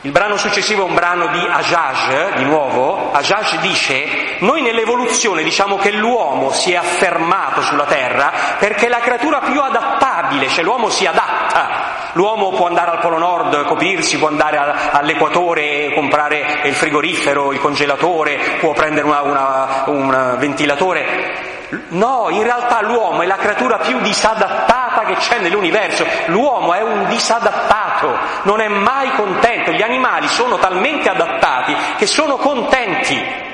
Il 0.04 0.12
brano 0.12 0.38
successivo 0.38 0.86
è 0.86 0.88
un 0.88 0.96
brano 0.96 1.28
di 1.28 1.46
Ajaj, 1.46 2.36
di 2.36 2.46
nuovo. 2.46 3.12
Ajaj 3.12 3.60
dice 3.60 4.38
Noi 4.40 4.62
nell'evoluzione 4.62 5.44
diciamo 5.44 5.76
che 5.76 5.92
l'uomo 5.92 6.52
si 6.54 6.72
è 6.72 6.78
affermato 6.78 7.62
sulla 7.62 7.84
Terra 7.84 8.32
perché 8.58 8.86
è 8.86 8.90
la 8.90 9.00
creatura 9.00 9.40
più 9.40 9.60
adattabile, 9.60 10.48
cioè 10.48 10.64
l'uomo 10.64 10.90
si 10.90 11.06
adatta. 11.06 12.12
L'uomo 12.14 12.52
può 12.52 12.68
andare 12.68 12.92
al 12.92 13.00
Polo 13.00 13.18
Nord, 13.18 13.66
coprirsi, 13.66 14.18
può 14.18 14.30
andare 14.30 14.58
all'equatore 14.92 15.88
e 15.88 15.94
comprare 15.94 16.62
il 16.64 16.74
frigorifero, 16.74 17.52
il 17.52 17.60
congelatore, 17.60 18.58
può 18.62 18.72
prendere 18.72 19.06
una, 19.06 19.22
una, 19.24 19.84
un 19.88 20.36
ventilatore. 20.40 21.49
No, 21.90 22.28
in 22.30 22.42
realtà 22.42 22.82
l'uomo 22.82 23.22
è 23.22 23.28
la 23.28 23.36
creatura 23.36 23.78
più 23.78 24.00
disadattata 24.00 25.02
che 25.06 25.16
c'è 25.16 25.40
nell'universo. 25.40 26.06
L'uomo 26.28 26.74
è 26.74 26.82
un 26.82 27.06
disadattato, 27.08 28.18
non 28.44 28.60
è 28.60 28.68
mai 28.68 29.12
contento. 29.12 29.72
Gli 29.72 29.84
animali 29.84 30.28
sono 30.28 30.58
talmente 30.58 31.10
adattati 31.10 31.76
che 31.98 32.08
sono 32.08 32.38
contenti. 32.38 33.48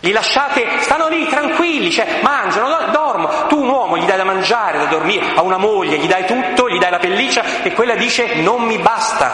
Li 0.00 0.12
lasciate, 0.12 0.80
stanno 0.80 1.08
lì 1.08 1.26
tranquilli, 1.26 1.90
cioè 1.90 2.20
mangiano, 2.20 2.90
dormono. 2.90 3.46
Tu 3.46 3.58
un 3.58 3.68
uomo 3.68 3.96
gli 3.96 4.04
dai 4.04 4.18
da 4.18 4.24
mangiare, 4.24 4.76
da 4.76 4.84
dormire, 4.84 5.32
a 5.34 5.40
una 5.40 5.56
moglie 5.56 5.96
gli 5.96 6.06
dai 6.06 6.26
tutto, 6.26 6.68
gli 6.68 6.78
dai 6.78 6.90
la 6.90 6.98
pelliccia 6.98 7.62
e 7.62 7.72
quella 7.72 7.94
dice 7.94 8.34
non 8.42 8.64
mi 8.64 8.76
basta, 8.76 9.30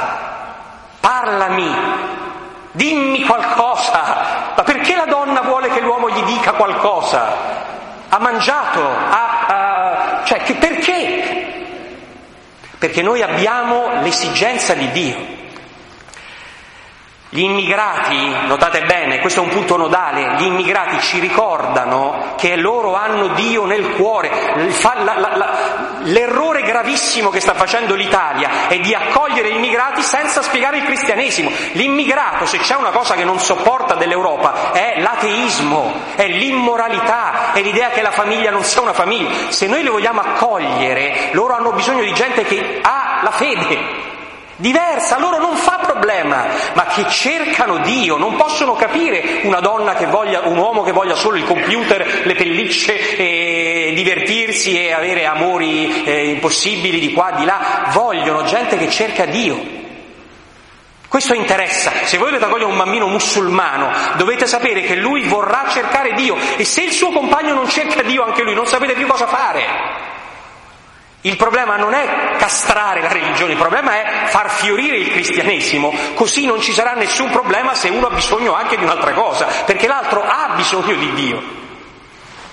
parlami, 1.01 1.75
dimmi 2.71 3.25
qualcosa. 3.25 4.53
Ma 4.55 4.63
perché 4.63 4.95
la 4.95 5.07
donna 5.07 5.41
vuole 5.41 5.71
che 5.71 5.81
l'uomo 5.81 6.09
gli 6.09 6.23
dica 6.23 6.53
qualcosa? 6.53 7.70
Ha 8.13 8.19
mangiato, 8.19 8.83
ha, 8.85 9.47
ha, 9.47 10.23
cioè 10.25 10.43
che, 10.43 10.55
perché? 10.55 11.47
Perché 12.79 13.03
noi 13.03 13.23
abbiamo 13.23 14.03
l'esigenza 14.03 14.75
di 14.75 14.91
Dio. 14.91 15.17
Gli 17.33 17.43
immigrati, 17.43 18.29
notate 18.49 18.83
bene, 18.87 19.21
questo 19.21 19.39
è 19.39 19.45
un 19.45 19.51
punto 19.51 19.77
nodale, 19.77 20.35
gli 20.37 20.47
immigrati 20.47 20.99
ci 20.99 21.21
ricordano 21.21 22.35
che 22.37 22.57
loro 22.57 22.97
hanno 22.97 23.29
Dio 23.35 23.67
nel 23.67 23.95
cuore. 23.95 24.31
L'errore 26.01 26.63
gravissimo 26.63 27.31
che 27.31 27.39
sta 27.39 27.55
facendo 27.55 27.95
l'Italia 27.95 28.67
è 28.67 28.81
di 28.81 28.93
accogliere 28.93 29.53
gli 29.53 29.59
immigrati 29.59 30.03
senza 30.03 30.43
spiegare 30.43 30.79
il 30.79 30.83
cristianesimo. 30.83 31.53
L'immigrato, 31.75 32.47
se 32.47 32.59
c'è 32.59 32.75
una 32.75 32.91
cosa 32.91 33.15
che 33.15 33.23
non 33.23 33.39
sopporta 33.39 33.95
dell'Europa, 33.95 34.73
è 34.73 34.99
l'ateismo, 34.99 35.93
è 36.17 36.27
l'immoralità, 36.27 37.53
è 37.53 37.63
l'idea 37.63 37.91
che 37.91 38.03
la 38.03 38.11
famiglia 38.11 38.51
non 38.51 38.65
sia 38.65 38.81
una 38.81 38.93
famiglia. 38.93 39.53
Se 39.53 39.69
noi 39.69 39.85
li 39.85 39.89
vogliamo 39.89 40.21
accogliere, 40.21 41.29
loro 41.31 41.55
hanno 41.55 41.71
bisogno 41.71 42.03
di 42.03 42.13
gente 42.13 42.43
che 42.43 42.81
ha 42.83 43.21
la 43.23 43.31
fede, 43.31 44.10
diversa, 44.61 45.19
loro 45.19 45.39
non 45.39 45.57
fa 45.57 45.81
problema, 45.83 46.47
ma 46.75 46.85
che 46.85 47.09
cercano 47.09 47.79
Dio, 47.79 48.17
non 48.17 48.37
possono 48.37 48.75
capire 48.75 49.41
una 49.43 49.61
donna 49.61 49.95
che 49.95 50.07
voglia, 50.07 50.43
un 50.45 50.57
uomo 50.57 50.83
che 50.83 50.93
voglia 50.93 51.15
solo 51.15 51.37
il 51.37 51.45
computer, 51.45 52.23
le 52.25 52.35
pellicce 52.35 53.17
e 53.17 53.93
divertirsi 53.95 54.79
e 54.79 54.93
avere 54.93 55.27
amori 55.27 56.05
eh, 56.05 56.31
impossibili 56.31 57.01
di 57.01 57.13
qua, 57.13 57.33
di 57.37 57.45
là, 57.45 57.89
vogliono 57.93 58.45
gente 58.45 58.77
che 58.77 58.91
cerca 58.91 59.25
Dio. 59.27 59.79
Questo 61.09 61.35
interessa. 61.35 61.91
Se 62.05 62.19
voi 62.19 62.29
volete 62.29 62.45
accogliere 62.45 62.71
un 62.71 62.77
bambino 62.77 63.09
musulmano, 63.09 63.91
dovete 64.17 64.47
sapere 64.47 64.83
che 64.83 64.95
lui 64.95 65.27
vorrà 65.27 65.67
cercare 65.69 66.13
Dio 66.13 66.37
e 66.57 66.65
se 66.65 66.83
il 66.83 66.93
suo 66.93 67.11
compagno 67.11 67.53
non 67.53 67.69
cerca 67.69 68.03
Dio, 68.03 68.23
anche 68.23 68.45
lui 68.45 68.55
non 68.55 68.67
sapete 68.67 68.93
più 68.93 69.09
cosa 69.09 69.27
fare. 69.27 70.10
Il 71.23 71.37
problema 71.37 71.77
non 71.77 71.93
è 71.93 72.37
castrare 72.39 73.03
la 73.03 73.13
religione, 73.13 73.53
il 73.53 73.59
problema 73.59 73.93
è 73.93 74.27
far 74.29 74.49
fiorire 74.51 74.97
il 74.97 75.11
cristianesimo, 75.11 75.93
così 76.15 76.47
non 76.47 76.61
ci 76.61 76.73
sarà 76.73 76.95
nessun 76.95 77.31
problema 77.31 77.75
se 77.75 77.91
uno 77.91 78.07
ha 78.07 78.15
bisogno 78.15 78.55
anche 78.55 78.79
di 78.79 78.85
un'altra 78.85 79.13
cosa, 79.13 79.47
perché 79.67 79.87
l'altro 79.87 80.23
ha 80.23 80.55
bisogno 80.57 80.95
di 80.95 81.13
Dio. 81.13 81.43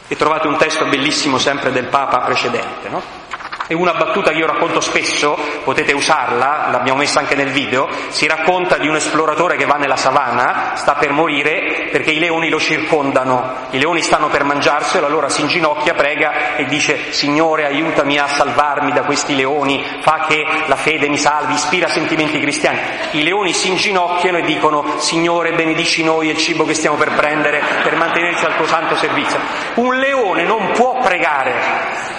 E 0.10 0.16
trovate 0.18 0.48
un 0.48 0.58
testo 0.58 0.86
bellissimo 0.86 1.38
sempre 1.38 1.72
del 1.72 1.86
Papa 1.86 2.20
precedente, 2.20 2.90
no? 2.90 3.02
E 3.70 3.74
una 3.74 3.94
battuta 3.94 4.32
che 4.32 4.38
io 4.38 4.46
racconto 4.46 4.80
spesso, 4.80 5.38
potete 5.66 5.92
usarla, 5.92 6.70
l'abbiamo 6.72 7.00
messa 7.00 7.20
anche 7.20 7.36
nel 7.36 7.52
video, 7.52 7.90
si 8.08 8.26
racconta 8.26 8.78
di 8.78 8.88
un 8.88 8.96
esploratore 8.96 9.58
che 9.58 9.66
va 9.66 9.76
nella 9.76 9.98
savana, 9.98 10.72
sta 10.76 10.96
per 10.96 11.12
morire 11.12 11.90
perché 11.92 12.12
i 12.12 12.20
leoni 12.20 12.48
lo 12.50 12.62
circondano, 12.62 13.68
i 13.72 13.80
leoni 13.80 14.02
stanno 14.02 14.30
per 14.30 14.46
mangiarselo, 14.46 15.06
allora 15.06 15.28
si 15.28 15.42
inginocchia, 15.42 15.96
prega 15.96 16.56
e 16.56 16.66
dice 16.66 17.12
Signore 17.12 17.66
aiutami 17.66 18.18
a 18.18 18.28
salvarmi 18.28 18.94
da 18.94 19.04
questi 19.04 19.36
leoni, 19.36 19.84
fa 20.00 20.26
che 20.30 20.46
la 20.68 20.78
fede 20.78 21.10
mi 21.10 21.18
salvi, 21.18 21.56
ispira 21.56 21.90
sentimenti 21.90 22.40
cristiani. 22.40 22.80
I 23.12 23.24
leoni 23.24 23.52
si 23.52 23.68
inginocchiano 23.68 24.38
e 24.38 24.44
dicono 24.44 25.00
Signore 25.00 25.52
benedici 25.52 26.06
noi 26.06 26.30
e 26.30 26.32
il 26.32 26.38
cibo 26.38 26.64
che 26.64 26.74
stiamo 26.74 26.96
per 26.96 27.12
prendere 27.16 27.62
per 27.84 27.96
mantenerci 27.98 28.46
al 28.46 28.56
tuo 28.56 28.66
santo 28.66 28.96
servizio. 28.96 29.40
Un 29.76 29.98
leone 29.98 30.44
non 30.44 30.72
può 30.72 31.02
pregare 31.02 32.16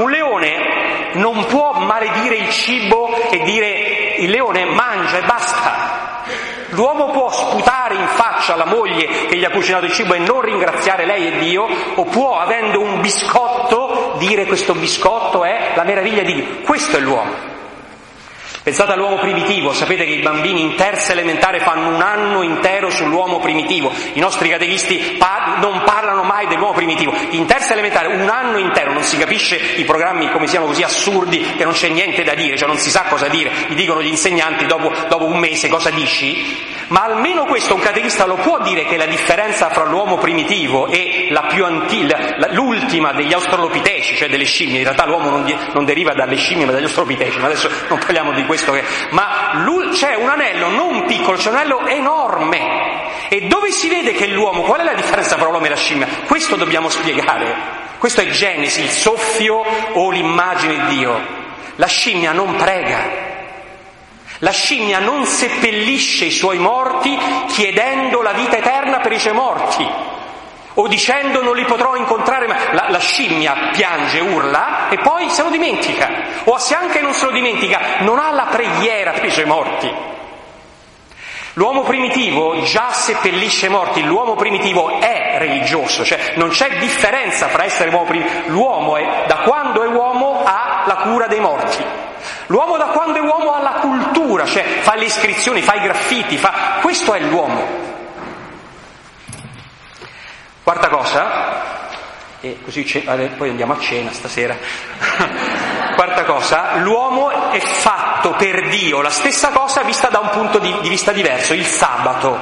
un 0.00 0.10
leone 0.10 1.14
non 1.14 1.44
può 1.46 1.72
maledire 1.72 2.36
il 2.36 2.50
cibo 2.50 3.14
e 3.30 3.38
dire 3.40 4.14
il 4.18 4.30
leone 4.30 4.64
mangia 4.64 5.18
e 5.18 5.26
basta. 5.26 6.24
L'uomo 6.70 7.10
può 7.10 7.30
sputare 7.30 7.94
in 7.94 8.06
faccia 8.08 8.54
alla 8.54 8.66
moglie 8.66 9.06
che 9.26 9.36
gli 9.36 9.44
ha 9.44 9.50
cucinato 9.50 9.84
il 9.86 9.92
cibo 9.92 10.14
e 10.14 10.18
non 10.18 10.40
ringraziare 10.40 11.06
lei 11.06 11.28
e 11.28 11.38
Dio, 11.38 11.66
o 11.94 12.04
può, 12.04 12.38
avendo 12.38 12.80
un 12.80 13.00
biscotto, 13.00 14.16
dire 14.18 14.46
questo 14.46 14.74
biscotto 14.74 15.44
è 15.44 15.72
la 15.74 15.84
meraviglia 15.84 16.22
di 16.22 16.34
Dio. 16.34 16.46
Questo 16.64 16.96
è 16.96 17.00
l'uomo. 17.00 17.55
Pensate 18.66 18.94
all'uomo 18.94 19.18
primitivo, 19.18 19.72
sapete 19.72 20.04
che 20.04 20.10
i 20.10 20.22
bambini 20.22 20.60
in 20.60 20.74
terza 20.74 21.12
elementare 21.12 21.60
fanno 21.60 21.94
un 21.94 22.02
anno 22.02 22.42
intero 22.42 22.90
sull'uomo 22.90 23.38
primitivo, 23.38 23.92
i 24.14 24.18
nostri 24.18 24.48
catechisti 24.48 25.14
par- 25.16 25.58
non 25.60 25.84
parlano 25.84 26.24
mai 26.24 26.48
dell'uomo 26.48 26.72
primitivo, 26.72 27.14
in 27.30 27.46
terza 27.46 27.74
elementare 27.74 28.08
un 28.08 28.28
anno 28.28 28.58
intero, 28.58 28.92
non 28.92 29.04
si 29.04 29.18
capisce 29.18 29.54
i 29.76 29.84
programmi 29.84 30.32
come 30.32 30.48
siano 30.48 30.66
così 30.66 30.82
assurdi 30.82 31.54
che 31.56 31.62
non 31.62 31.74
c'è 31.74 31.90
niente 31.90 32.24
da 32.24 32.34
dire, 32.34 32.56
cioè 32.56 32.66
non 32.66 32.78
si 32.78 32.90
sa 32.90 33.04
cosa 33.08 33.28
dire, 33.28 33.52
gli 33.68 33.76
dicono 33.76 34.02
gli 34.02 34.08
insegnanti 34.08 34.66
dopo, 34.66 34.92
dopo 35.08 35.26
un 35.26 35.38
mese 35.38 35.68
cosa 35.68 35.90
dici, 35.90 36.66
ma 36.88 37.04
almeno 37.04 37.44
questo 37.44 37.74
un 37.74 37.80
catechista 37.80 38.26
lo 38.26 38.34
può 38.34 38.60
dire 38.62 38.84
che 38.86 38.96
la 38.96 39.06
differenza 39.06 39.70
fra 39.70 39.84
l'uomo 39.84 40.18
primitivo 40.18 40.88
e 40.88 41.28
la 41.30 41.42
più 41.42 41.64
antica, 41.64 42.34
l'ultima 42.50 43.12
degli 43.12 43.32
australopiteci, 43.32 44.16
cioè 44.16 44.28
delle 44.28 44.44
scimmie, 44.44 44.78
in 44.78 44.82
realtà 44.82 45.06
l'uomo 45.06 45.30
non, 45.30 45.44
di- 45.44 45.56
non 45.72 45.84
deriva 45.84 46.14
dalle 46.14 46.34
scimmie 46.34 46.64
ma 46.64 46.72
dagli 46.72 46.82
australopiteci, 46.82 47.38
ma 47.38 47.46
adesso 47.46 47.70
non 47.88 47.98
parliamo 47.98 48.32
di 48.32 48.44
questo 48.44 48.54
questo 48.56 48.72
che... 48.72 48.82
Ma 49.10 49.62
c'è 49.92 50.14
un 50.14 50.28
anello 50.28 50.68
non 50.68 51.04
piccolo, 51.04 51.36
c'è 51.36 51.50
un 51.50 51.56
anello 51.56 51.86
enorme. 51.86 53.28
E 53.28 53.42
dove 53.42 53.70
si 53.70 53.88
vede 53.88 54.12
che 54.12 54.26
l'uomo, 54.26 54.62
qual 54.62 54.80
è 54.80 54.84
la 54.84 54.94
differenza 54.94 55.36
tra 55.36 55.48
l'uomo 55.48 55.66
e 55.66 55.68
la 55.68 55.76
scimmia? 55.76 56.08
Questo 56.26 56.56
dobbiamo 56.56 56.88
spiegare. 56.88 57.54
Questo 57.98 58.20
è 58.20 58.28
Genesi, 58.28 58.82
il 58.82 58.90
soffio 58.90 59.62
o 59.92 60.10
l'immagine 60.10 60.86
di 60.86 60.96
Dio. 60.96 61.20
La 61.76 61.86
scimmia 61.86 62.32
non 62.32 62.56
prega. 62.56 63.24
La 64.38 64.50
scimmia 64.50 64.98
non 64.98 65.24
seppellisce 65.24 66.26
i 66.26 66.30
suoi 66.30 66.58
morti 66.58 67.18
chiedendo 67.48 68.20
la 68.22 68.32
vita 68.32 68.58
eterna 68.58 68.98
per 68.98 69.12
i 69.12 69.18
suoi 69.18 69.32
morti 69.32 70.14
o 70.78 70.88
dicendo 70.88 71.42
non 71.42 71.54
li 71.54 71.64
potrò 71.64 71.96
incontrare 71.96 72.46
mai. 72.46 72.58
La, 72.72 72.86
la, 72.88 72.98
scimmia 72.98 73.70
piange, 73.72 74.20
urla 74.20 74.88
e 74.88 74.98
poi 74.98 75.28
se 75.30 75.42
lo 75.42 75.50
dimentica. 75.50 76.08
O 76.44 76.58
se 76.58 76.74
anche 76.74 77.00
non 77.00 77.12
se 77.12 77.26
lo 77.26 77.32
dimentica, 77.32 77.98
non 78.00 78.18
ha 78.18 78.30
la 78.32 78.46
preghiera 78.50 79.12
per 79.12 79.24
i 79.24 79.30
suoi 79.30 79.44
morti. 79.44 79.92
L'uomo 81.54 81.82
primitivo 81.84 82.60
già 82.64 82.92
seppellisce 82.92 83.66
i 83.66 83.70
morti, 83.70 84.02
l'uomo 84.02 84.34
primitivo 84.34 85.00
è 85.00 85.36
religioso, 85.38 86.04
cioè 86.04 86.34
non 86.34 86.50
c'è 86.50 86.76
differenza 86.76 87.48
fra 87.48 87.64
essere 87.64 87.88
uomo 87.88 88.04
primitivo. 88.04 88.48
L'uomo 88.48 88.96
è, 88.98 89.24
da 89.26 89.36
quando 89.36 89.82
è 89.82 89.86
uomo 89.86 90.42
ha 90.44 90.82
la 90.84 90.96
cura 90.96 91.26
dei 91.26 91.40
morti. 91.40 91.82
L'uomo 92.48 92.76
da 92.76 92.86
quando 92.86 93.16
è 93.16 93.22
uomo 93.22 93.54
ha 93.54 93.62
la 93.62 93.78
cultura, 93.80 94.44
cioè 94.44 94.64
fa 94.64 94.96
le 94.96 95.06
iscrizioni, 95.06 95.62
fa 95.62 95.76
i 95.76 95.80
graffiti, 95.80 96.36
fa... 96.36 96.78
questo 96.82 97.14
è 97.14 97.20
l'uomo. 97.20 97.95
Quarta 100.66 100.88
cosa, 100.88 101.62
e 102.40 102.58
così 102.64 102.82
poi 103.36 103.50
andiamo 103.50 103.74
a 103.74 103.78
cena 103.78 104.10
stasera. 104.10 104.56
Quarta 105.94 106.24
cosa, 106.24 106.78
l'uomo 106.78 107.52
è 107.52 107.60
fatto 107.60 108.30
per 108.32 108.68
Dio, 108.68 109.00
la 109.00 109.10
stessa 109.10 109.50
cosa 109.50 109.82
vista 109.82 110.08
da 110.08 110.18
un 110.18 110.30
punto 110.30 110.58
di, 110.58 110.74
di 110.80 110.88
vista 110.88 111.12
diverso, 111.12 111.54
il 111.54 111.64
sabato. 111.64 112.36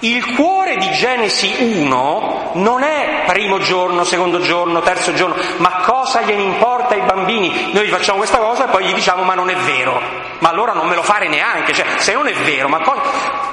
Il 0.00 0.34
cuore 0.34 0.76
di 0.76 0.90
Genesi 0.90 1.54
1 1.60 2.50
non 2.54 2.82
è 2.82 3.22
primo 3.28 3.60
giorno, 3.60 4.02
secondo 4.02 4.40
giorno, 4.40 4.80
terzo 4.80 5.14
giorno, 5.14 5.36
ma 5.58 5.82
cosa 5.86 6.22
gliene 6.22 6.42
importa 6.42 6.94
ai 6.94 7.02
bambini? 7.02 7.70
Noi 7.72 7.86
gli 7.86 7.90
facciamo 7.90 8.18
questa 8.18 8.38
cosa 8.38 8.64
e 8.64 8.70
poi 8.70 8.86
gli 8.86 8.92
diciamo 8.92 9.22
ma 9.22 9.34
non 9.34 9.50
è 9.50 9.54
vero, 9.54 10.02
ma 10.40 10.48
allora 10.48 10.72
non 10.72 10.88
me 10.88 10.96
lo 10.96 11.02
fare 11.04 11.28
neanche, 11.28 11.72
cioè 11.72 11.86
se 11.98 12.12
non 12.12 12.26
è 12.26 12.34
vero, 12.34 12.66
ma 12.66 12.80
cosa... 12.80 13.51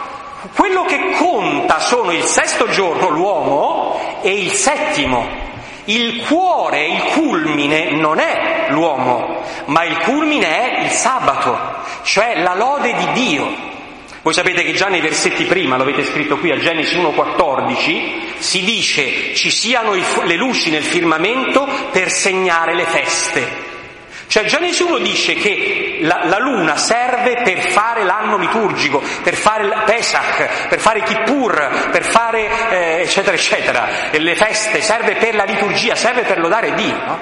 Quello 0.55 0.83
che 0.83 1.11
conta 1.17 1.79
sono 1.79 2.11
il 2.11 2.23
sesto 2.23 2.69
giorno, 2.69 3.09
l'uomo, 3.09 4.19
e 4.21 4.33
il 4.33 4.51
settimo. 4.51 5.47
Il 5.85 6.23
cuore, 6.25 6.87
il 6.87 7.01
culmine 7.13 7.91
non 7.91 8.19
è 8.19 8.67
l'uomo, 8.69 9.41
ma 9.65 9.83
il 9.85 9.97
culmine 9.99 10.45
è 10.47 10.83
il 10.83 10.89
sabato, 10.91 11.57
cioè 12.03 12.41
la 12.41 12.53
lode 12.53 12.93
di 12.93 13.11
Dio. 13.13 13.67
Voi 14.21 14.33
sapete 14.33 14.63
che 14.63 14.73
già 14.73 14.87
nei 14.87 15.01
versetti 15.01 15.45
prima, 15.45 15.77
lo 15.77 15.83
avete 15.83 16.03
scritto 16.03 16.37
qui 16.37 16.51
a 16.51 16.59
Genesi 16.59 16.95
1,14, 16.95 18.37
si 18.37 18.63
dice 18.63 19.33
ci 19.33 19.49
siano 19.49 19.93
le 19.93 20.35
luci 20.35 20.69
nel 20.69 20.83
firmamento 20.83 21.67
per 21.91 22.11
segnare 22.11 22.75
le 22.75 22.85
feste. 22.85 23.68
Cioè 24.29 24.43
già 24.43 24.59
nessuno 24.59 24.99
dice 24.99 25.33
che 25.33 25.97
la, 26.01 26.25
la, 26.25 26.37
luna 26.37 26.77
serve 26.77 27.41
per 27.41 27.71
fare 27.71 28.03
l'anno 28.03 28.37
liturgico, 28.37 29.01
per 29.23 29.33
fare 29.33 29.63
il 29.63 29.81
Pesach, 29.87 30.67
per 30.67 30.77
fare 30.77 31.01
Kippur, 31.01 31.89
per 31.89 32.03
fare 32.03 32.47
eh, 32.69 33.01
eccetera 33.01 33.35
eccetera, 33.35 33.87
le 34.11 34.35
feste, 34.35 34.83
serve 34.83 35.15
per 35.15 35.33
la 35.33 35.45
liturgia, 35.45 35.95
serve 35.95 36.21
per 36.21 36.37
lodare 36.37 36.75
Dio. 36.75 36.95
No? 37.07 37.19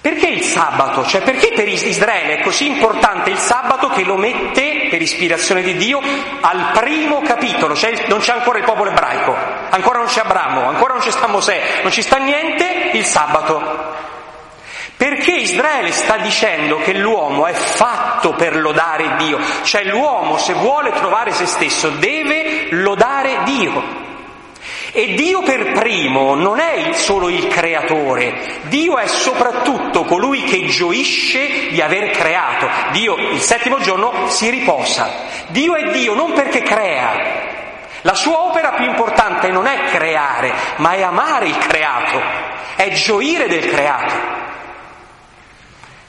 Perché 0.00 0.28
il 0.28 0.42
sabato? 0.42 1.04
Cioè 1.04 1.22
perché 1.22 1.50
per 1.52 1.66
Israele 1.66 2.36
è 2.36 2.40
così 2.40 2.68
importante 2.68 3.30
il 3.30 3.38
sabato 3.38 3.88
che 3.88 4.04
lo 4.04 4.14
mette, 4.14 4.86
per 4.88 5.02
ispirazione 5.02 5.62
di 5.62 5.76
Dio, 5.76 6.00
al 6.42 6.70
primo 6.74 7.22
capitolo? 7.22 7.74
Cioè 7.74 8.04
non 8.06 8.20
c'è 8.20 8.34
ancora 8.34 8.58
il 8.58 8.64
popolo 8.64 8.90
ebraico, 8.90 9.36
ancora 9.70 9.98
non 9.98 10.06
c'è 10.06 10.20
Abramo, 10.20 10.68
ancora 10.68 10.92
non 10.92 11.02
c'è 11.02 11.10
sta 11.10 11.26
Mosè, 11.26 11.80
non 11.82 11.90
ci 11.90 12.02
sta 12.02 12.18
niente, 12.18 12.90
il 12.92 13.04
sabato. 13.04 14.12
Perché 14.96 15.32
Israele 15.32 15.90
sta 15.90 16.16
dicendo 16.18 16.78
che 16.78 16.94
l'uomo 16.94 17.46
è 17.46 17.52
fatto 17.52 18.32
per 18.34 18.56
lodare 18.56 19.16
Dio, 19.18 19.38
cioè 19.64 19.84
l'uomo 19.84 20.38
se 20.38 20.54
vuole 20.54 20.92
trovare 20.92 21.32
se 21.32 21.46
stesso 21.46 21.90
deve 21.90 22.68
lodare 22.70 23.42
Dio. 23.44 24.02
E 24.92 25.14
Dio 25.14 25.42
per 25.42 25.72
primo 25.72 26.36
non 26.36 26.60
è 26.60 26.92
solo 26.92 27.28
il 27.28 27.48
creatore, 27.48 28.60
Dio 28.68 28.96
è 28.96 29.08
soprattutto 29.08 30.04
colui 30.04 30.44
che 30.44 30.66
gioisce 30.66 31.70
di 31.70 31.80
aver 31.80 32.10
creato. 32.10 32.68
Dio 32.92 33.16
il 33.16 33.40
settimo 33.40 33.80
giorno 33.80 34.28
si 34.28 34.48
riposa. 34.50 35.10
Dio 35.48 35.74
è 35.74 35.90
Dio 35.90 36.14
non 36.14 36.32
perché 36.32 36.62
crea. 36.62 37.52
La 38.02 38.14
sua 38.14 38.44
opera 38.44 38.72
più 38.72 38.84
importante 38.84 39.48
non 39.48 39.66
è 39.66 39.86
creare, 39.90 40.52
ma 40.76 40.92
è 40.92 41.02
amare 41.02 41.46
il 41.46 41.58
creato, 41.58 42.20
è 42.76 42.90
gioire 42.92 43.48
del 43.48 43.66
creato. 43.66 44.12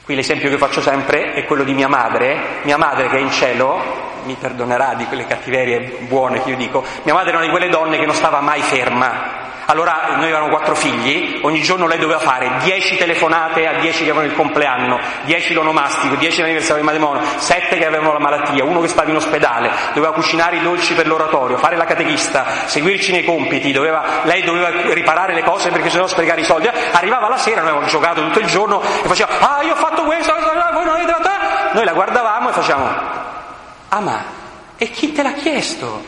Qui 0.06 0.14
l'esempio 0.14 0.52
che 0.52 0.60
faccio 0.60 0.82
sempre 0.82 1.34
è 1.34 1.46
quello 1.46 1.64
di 1.64 1.74
mia 1.74 1.88
madre, 1.88 2.60
mia 2.62 2.78
madre 2.78 3.10
che 3.10 3.18
è 3.18 3.20
in 3.20 3.32
cielo 3.32 4.04
mi 4.26 4.36
perdonerà 4.40 4.94
di 4.94 5.06
quelle 5.06 5.26
cattiverie 5.26 5.98
buone 6.08 6.44
che 6.44 6.52
io 6.52 6.56
dico, 6.56 6.84
mia 7.04 7.16
madre 7.16 7.30
era 7.30 7.38
una 7.38 7.48
di 7.48 7.52
quelle 7.52 7.70
donne 7.70 7.98
che 7.98 8.06
non 8.06 8.14
stava 8.14 8.40
mai 8.40 8.62
ferma. 8.62 9.45
Allora 9.66 10.16
noi 10.18 10.26
avevamo 10.26 10.50
quattro 10.50 10.76
figli, 10.76 11.40
ogni 11.44 11.62
giorno 11.62 11.88
lei 11.88 11.98
doveva 11.98 12.20
fare 12.20 12.50
dieci 12.62 12.98
telefonate 12.98 13.66
a 13.68 13.80
dieci 13.80 14.04
che 14.04 14.12
avevano 14.12 14.28
il 14.28 14.36
compleanno, 14.36 15.00
dieci 15.24 15.54
l'onomastico, 15.54 16.16
dieci 16.16 16.42
l'anniversario 16.42 16.82
di 16.82 16.88
matrimonio, 16.88 17.22
sette 17.38 17.78
che 17.78 17.86
avevano 17.86 18.14
la 18.14 18.20
malattia, 18.20 18.64
uno 18.64 18.82
che 18.82 18.88
stava 18.88 19.10
in 19.10 19.16
ospedale, 19.16 19.72
doveva 19.94 20.14
cucinare 20.14 20.58
i 20.58 20.62
dolci 20.62 20.94
per 20.94 21.08
l'oratorio, 21.08 21.58
fare 21.58 21.78
la 21.78 21.86
catechista, 21.86 22.46
seguirci 22.66 23.12
nei 23.12 23.24
compiti, 23.24 23.72
doveva, 23.72 24.22
lei 24.24 24.44
doveva 24.44 24.70
riparare 24.94 25.34
le 25.34 25.44
cose 25.44 25.70
perché 25.70 25.90
sennò 25.90 26.08
sprecare 26.08 26.42
i 26.42 26.46
soldi. 26.46 26.68
Arrivava 26.92 27.28
la 27.28 27.38
sera, 27.38 27.62
noi 27.62 27.70
avevamo 27.70 27.90
giocato 27.90 28.22
tutto 28.22 28.40
il 28.40 28.48
giorno 28.48 28.82
e 28.82 29.08
faceva, 29.08 29.40
ah 29.40 29.64
io 29.64 29.74
ho 29.74 29.78
fatto 29.78 30.04
questo, 30.04 30.34
voi 30.34 30.86
non 30.86 30.96
avete 30.96 31.12
fatto... 31.12 31.30
Noi 31.74 31.84
la 31.84 31.94
guardavamo 31.94 32.50
e 32.50 32.54
facciamo, 32.54 32.90
Ah 33.90 34.00
ma, 34.00 34.24
e 34.78 34.90
chi 34.90 35.12
te 35.12 35.24
l'ha 35.24 35.34
chiesto? 35.34 36.04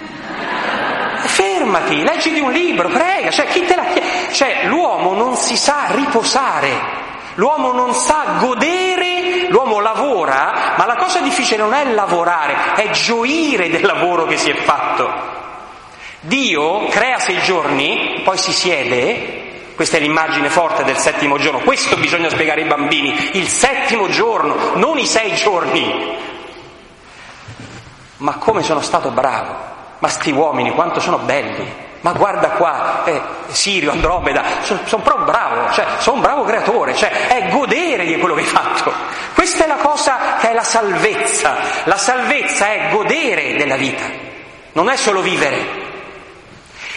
Fermati, 1.26 2.04
leggiti 2.04 2.40
un 2.40 2.52
libro, 2.52 2.90
prega, 2.90 3.32
cioè 3.32 3.48
chi 3.48 3.66
te 3.66 3.76
l'ha 3.76 3.86
chiesto? 3.86 4.34
Cioè 4.34 4.66
l'uomo 4.66 5.14
non 5.14 5.36
si 5.36 5.58
sa 5.58 5.86
riposare, 5.90 6.80
l'uomo 7.36 7.72
non 7.72 7.94
sa 7.94 8.38
godere, 8.40 9.48
l'uomo 9.50 9.80
lavora, 9.80 10.76
ma 10.78 10.86
la 10.86 10.96
cosa 10.96 11.20
difficile 11.20 11.58
non 11.58 11.74
è 11.74 11.86
lavorare, 11.86 12.76
è 12.76 12.90
gioire 12.92 13.70
del 13.70 13.86
lavoro 13.86 14.26
che 14.26 14.38
si 14.38 14.50
è 14.50 14.56
fatto. 14.56 15.36
Dio 16.22 16.88
crea 16.88 17.20
sei 17.20 17.40
giorni, 17.42 18.22
poi 18.24 18.38
si 18.38 18.52
siede, 18.52 19.72
questa 19.76 19.98
è 19.98 20.00
l'immagine 20.00 20.50
forte 20.50 20.84
del 20.84 20.98
settimo 20.98 21.38
giorno, 21.38 21.60
questo 21.60 21.96
bisogna 21.98 22.30
spiegare 22.30 22.62
ai 22.62 22.68
bambini, 22.68 23.32
il 23.34 23.48
settimo 23.48 24.10
giorno, 24.10 24.74
non 24.76 24.98
i 24.98 25.06
sei 25.06 25.36
giorni, 25.36 26.18
ma 28.18 28.34
come 28.38 28.64
sono 28.64 28.82
stato 28.82 29.12
bravo, 29.12 29.56
ma 30.00 30.08
sti 30.08 30.32
uomini 30.32 30.72
quanto 30.72 31.00
sono 31.00 31.18
belli, 31.20 31.86
ma 32.02 32.12
guarda 32.14 32.50
qua, 32.52 33.04
eh, 33.06 33.22
Sirio, 33.48 33.92
Andromeda, 33.92 34.44
sono, 34.62 34.80
sono 34.86 35.02
proprio 35.02 35.26
bravo, 35.26 35.72
cioè, 35.72 35.86
sono 35.98 36.18
un 36.18 36.22
bravo 36.22 36.44
creatore, 36.44 36.96
cioè 36.96 37.28
è 37.28 37.50
godere 37.50 38.06
di 38.06 38.18
quello 38.18 38.36
che 38.36 38.42
hai 38.42 38.48
fatto. 38.48 38.94
Questa 39.34 39.64
è 39.64 39.68
la 39.68 39.76
cosa 39.76 40.36
che 40.40 40.52
è 40.52 40.54
la 40.54 40.64
salvezza, 40.64 41.56
la 41.86 41.98
salvezza 41.98 42.72
è 42.72 42.90
godere 42.92 43.56
della 43.58 43.76
vita, 43.76 44.06
non 44.74 44.90
è 44.90 44.96
solo 44.96 45.22
vivere. 45.22 45.86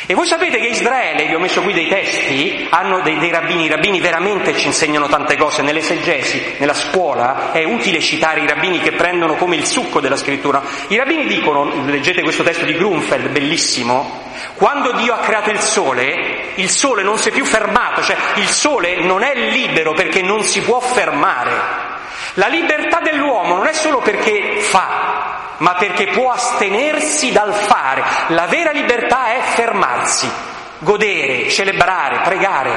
E 0.06 0.14
voi 0.14 0.26
sapete 0.26 0.58
che 0.58 0.66
Israele, 0.66 1.26
vi 1.26 1.34
ho 1.34 1.38
messo 1.38 1.62
qui 1.62 1.72
dei 1.72 1.88
testi, 1.88 2.66
hanno 2.70 3.00
dei, 3.00 3.18
dei 3.18 3.30
rabbini, 3.30 3.64
i 3.64 3.68
rabbini 3.68 4.00
veramente 4.00 4.56
ci 4.56 4.66
insegnano 4.66 5.08
tante 5.08 5.36
cose, 5.36 5.62
nelle 5.62 5.82
seggesi, 5.82 6.54
nella 6.58 6.74
scuola, 6.74 7.52
è 7.52 7.64
utile 7.64 8.00
citare 8.00 8.40
i 8.40 8.46
rabbini 8.46 8.80
che 8.80 8.92
prendono 8.92 9.36
come 9.36 9.56
il 9.56 9.66
succo 9.66 10.00
della 10.00 10.16
scrittura. 10.16 10.62
I 10.88 10.96
rabbini 10.96 11.26
dicono, 11.26 11.84
leggete 11.84 12.22
questo 12.22 12.42
testo 12.42 12.64
di 12.64 12.74
Grunfeld, 12.74 13.28
bellissimo, 13.28 14.28
quando 14.54 14.92
Dio 14.92 15.12
ha 15.14 15.18
creato 15.18 15.50
il 15.50 15.60
sole, 15.60 16.52
il 16.54 16.70
sole 16.70 17.02
non 17.02 17.18
si 17.18 17.28
è 17.28 17.32
più 17.32 17.44
fermato, 17.44 18.02
cioè 18.02 18.16
il 18.36 18.48
sole 18.48 19.02
non 19.02 19.22
è 19.22 19.34
libero 19.34 19.92
perché 19.92 20.22
non 20.22 20.42
si 20.42 20.62
può 20.62 20.80
fermare. 20.80 21.88
La 22.34 22.46
libertà 22.46 23.00
dell'uomo 23.00 23.56
non 23.56 23.66
è 23.66 23.72
solo 23.72 23.98
perché 23.98 24.60
fa, 24.60 25.29
ma 25.60 25.74
perché 25.74 26.08
può 26.08 26.30
astenersi 26.30 27.32
dal 27.32 27.52
fare. 27.54 28.02
La 28.28 28.46
vera 28.46 28.70
libertà 28.70 29.34
è 29.34 29.40
fermarsi, 29.54 30.30
godere, 30.78 31.48
celebrare, 31.48 32.20
pregare. 32.22 32.70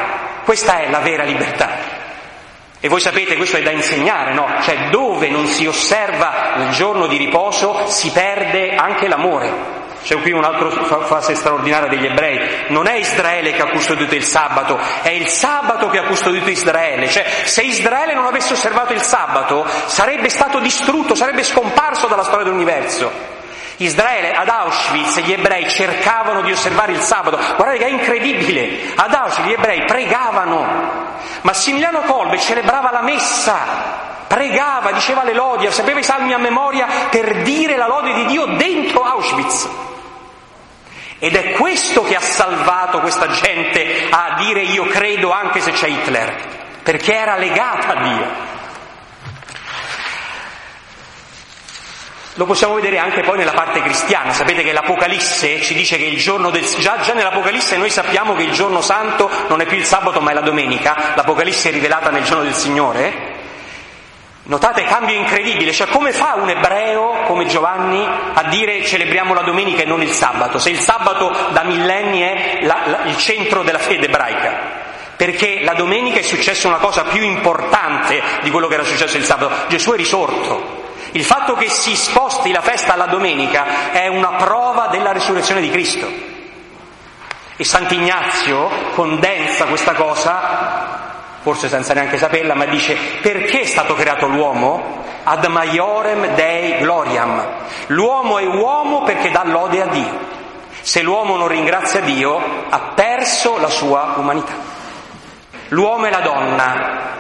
Questa 0.44 0.80
è 0.80 0.90
la 0.90 1.00
vera 1.00 1.24
libertà. 1.24 2.02
E 2.80 2.90
voi 2.90 3.00
sapete, 3.00 3.38
questo 3.38 3.56
è 3.56 3.62
da 3.62 3.72
insegnare, 3.72 4.34
no? 4.34 4.46
Cioè 4.62 4.90
dove 4.90 5.30
non 5.30 5.48
si 5.48 5.66
osserva 5.66 6.56
il 6.58 6.72
giorno 6.72 7.08
di 7.08 7.16
riposo 7.16 7.88
si 7.88 8.12
perde 8.12 8.76
anche 8.76 9.08
l'amore. 9.08 9.52
C'è 10.04 10.20
qui 10.20 10.34
un'altra 10.34 10.70
fase 11.06 11.34
straordinaria 11.34 11.88
degli 11.88 12.06
ebrei. 12.06 12.66
Non 12.68 12.88
è 12.88 12.96
Israele 12.96 13.54
che 13.54 13.62
ha 13.62 13.70
custodito 13.70 14.14
il 14.16 14.24
sabato, 14.24 14.78
è 15.02 15.10
il 15.10 15.28
sabato 15.28 15.88
che 15.88 16.00
ha 16.00 16.04
custodito 16.04 16.50
Israele. 16.50 17.08
Cioè, 17.08 17.26
se 17.46 17.62
Israele 17.62 18.14
non 18.14 18.26
avesse 18.26 18.54
osservato 18.54 18.92
il 18.92 19.02
sabato, 19.02 19.66
sarebbe 19.86 20.28
stato 20.28 20.60
distrutto, 20.60 21.16
sarebbe 21.16 21.44
scomparso 21.44 22.08
dalla 22.08 22.24
storia 22.24 22.44
dell'universo. 22.44 23.32
Israele 23.78 24.32
ad 24.34 24.50
Auschwitz 24.50 25.22
gli 25.22 25.32
ebrei 25.32 25.68
cercavano 25.70 26.42
di 26.42 26.52
osservare 26.52 26.92
il 26.92 27.00
sabato. 27.00 27.38
Guardate 27.56 27.78
che 27.78 27.86
è 27.86 27.90
incredibile. 27.90 28.94
Ad 28.96 29.14
Auschwitz 29.14 29.48
gli 29.48 29.54
ebrei 29.54 29.86
pregavano. 29.86 31.12
Massimiliano 31.42 32.02
Kolbe 32.02 32.38
celebrava 32.40 32.92
la 32.92 33.02
messa, 33.02 33.58
pregava, 34.28 34.92
diceva 34.92 35.24
le 35.24 35.34
lodi, 35.34 35.72
sapeva 35.72 36.00
i 36.00 36.04
salmi 36.04 36.34
a 36.34 36.38
memoria 36.38 36.88
per 37.10 37.42
dire 37.42 37.78
la 37.78 37.88
lode 37.88 38.14
di 38.14 38.26
Dio 38.26 38.46
dentro 38.58 39.04
Auschwitz. 39.04 39.92
Ed 41.24 41.38
è 41.38 41.52
questo 41.54 42.04
che 42.04 42.18
ha 42.18 42.20
salvato 42.20 43.00
questa 43.00 43.30
gente 43.30 44.10
a 44.10 44.36
dire 44.40 44.60
io 44.60 44.84
credo 44.88 45.32
anche 45.32 45.62
se 45.62 45.72
c'è 45.72 45.88
Hitler, 45.88 46.36
perché 46.84 47.16
era 47.16 47.38
legata 47.38 47.88
a 47.94 48.04
Dio. 48.04 48.28
Lo 52.34 52.46
possiamo 52.46 52.74
vedere 52.74 52.98
anche 52.98 53.22
poi 53.22 53.38
nella 53.38 53.54
parte 53.54 53.82
cristiana, 53.82 54.34
sapete 54.34 54.64
che 54.64 54.74
l'Apocalisse 54.74 55.62
ci 55.62 55.74
dice 55.74 55.96
che 55.96 56.04
il 56.04 56.18
giorno 56.18 56.50
del... 56.50 56.66
Già, 56.66 57.00
già 57.00 57.14
nell'Apocalisse 57.14 57.78
noi 57.78 57.90
sappiamo 57.90 58.36
che 58.36 58.44
il 58.44 58.52
giorno 58.52 58.82
santo 58.82 59.30
non 59.48 59.62
è 59.62 59.66
più 59.66 59.78
il 59.78 59.86
sabato 59.86 60.20
ma 60.20 60.32
è 60.32 60.34
la 60.34 60.42
domenica, 60.42 61.14
l'Apocalisse 61.16 61.70
è 61.70 61.72
rivelata 61.72 62.10
nel 62.10 62.26
giorno 62.26 62.44
del 62.44 62.54
Signore, 62.54 63.33
Notate 64.46 64.84
cambio 64.84 65.16
incredibile, 65.16 65.72
cioè 65.72 65.88
come 65.88 66.12
fa 66.12 66.34
un 66.36 66.50
ebreo 66.50 67.22
come 67.28 67.46
Giovanni 67.46 68.06
a 68.06 68.44
dire 68.50 68.84
celebriamo 68.84 69.34
la 69.34 69.42
domenica 69.44 69.84
e 69.84 69.86
non 69.86 70.02
il 70.02 70.12
sabato, 70.12 70.60
se 70.60 70.70
il 70.70 70.80
sabato 70.80 71.34
da 71.52 71.64
millenni 71.64 72.20
è 72.20 72.60
la, 72.64 72.82
la, 72.86 73.04
il 73.06 73.16
centro 73.16 73.64
della 73.64 73.80
fede 73.80 74.08
ebraica? 74.08 74.82
Perché 75.16 75.62
la 75.64 75.76
domenica 75.76 76.20
è 76.20 76.24
successa 76.24 76.68
una 76.68 76.78
cosa 76.78 77.04
più 77.04 77.22
importante 77.22 78.22
di 78.42 78.52
quello 78.52 78.68
che 78.68 78.74
era 78.74 78.84
successo 78.84 79.16
il 79.16 79.24
sabato, 79.24 79.68
Gesù 79.70 79.92
è 79.94 79.96
risorto. 79.96 80.82
Il 81.12 81.24
fatto 81.24 81.54
che 81.54 81.70
si 81.70 81.96
sposti 81.96 82.52
la 82.52 82.62
festa 82.62 82.94
alla 82.94 83.06
domenica 83.06 83.92
è 83.92 84.08
una 84.08 84.32
prova 84.32 84.88
della 84.88 85.14
risurrezione 85.14 85.62
di 85.62 85.70
Cristo. 85.70 86.32
E 87.56 87.64
Sant'Ignazio 87.64 88.68
condensa 88.94 89.66
questa 89.66 89.94
cosa 89.94 90.73
forse 91.44 91.68
senza 91.68 91.94
neanche 91.94 92.18
saperla, 92.18 92.56
ma 92.56 92.66
dice 92.66 92.98
perché 93.22 93.62
è 93.62 93.66
stato 93.66 93.94
creato 93.94 94.28
l'uomo? 94.28 95.02
Ad 95.26 95.46
maiorem 95.46 96.34
dei 96.36 96.78
gloriam. 96.80 97.46
L'uomo 97.88 98.40
è 98.40 98.46
uomo 98.46 99.04
perché 99.04 99.30
dà 99.30 99.44
lode 99.44 99.82
a 99.82 99.88
Dio. 99.88 100.32
Se 100.82 101.02
l'uomo 101.02 101.36
non 101.36 101.48
ringrazia 101.48 102.00
Dio, 102.00 102.42
ha 102.70 102.80
perso 102.96 103.58
la 103.58 103.70
sua 103.70 104.16
umanità. 104.18 104.54
L'uomo 105.70 106.06
e 106.06 106.10
la 106.10 106.20
donna. 106.20 107.12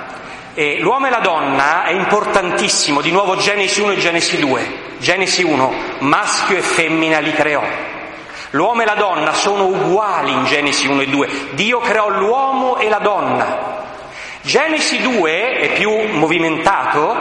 E 0.53 0.79
l'uomo 0.79 1.07
e 1.07 1.09
la 1.09 1.19
donna 1.19 1.83
è 1.83 1.91
importantissimo, 1.91 3.01
di 3.01 3.11
nuovo 3.11 3.35
Genesi 3.35 3.81
1 3.81 3.91
e 3.91 3.97
Genesi 3.97 4.37
2. 4.37 4.81
Genesi 4.99 5.43
1, 5.43 5.73
maschio 5.99 6.57
e 6.57 6.61
femmina 6.61 7.19
li 7.19 7.33
creò. 7.33 7.63
L'uomo 8.51 8.83
e 8.83 8.85
la 8.85 8.95
donna 8.95 9.33
sono 9.33 9.65
uguali 9.65 10.31
in 10.31 10.45
Genesi 10.45 10.87
1 10.87 11.01
e 11.01 11.07
2. 11.07 11.29
Dio 11.51 11.79
creò 11.79 12.07
l'uomo 12.09 12.77
e 12.77 12.87
la 12.87 12.99
donna. 12.99 13.82
Genesi 14.45 14.99
2 15.01 15.51
è 15.51 15.71
più 15.71 15.89
movimentato, 15.89 17.15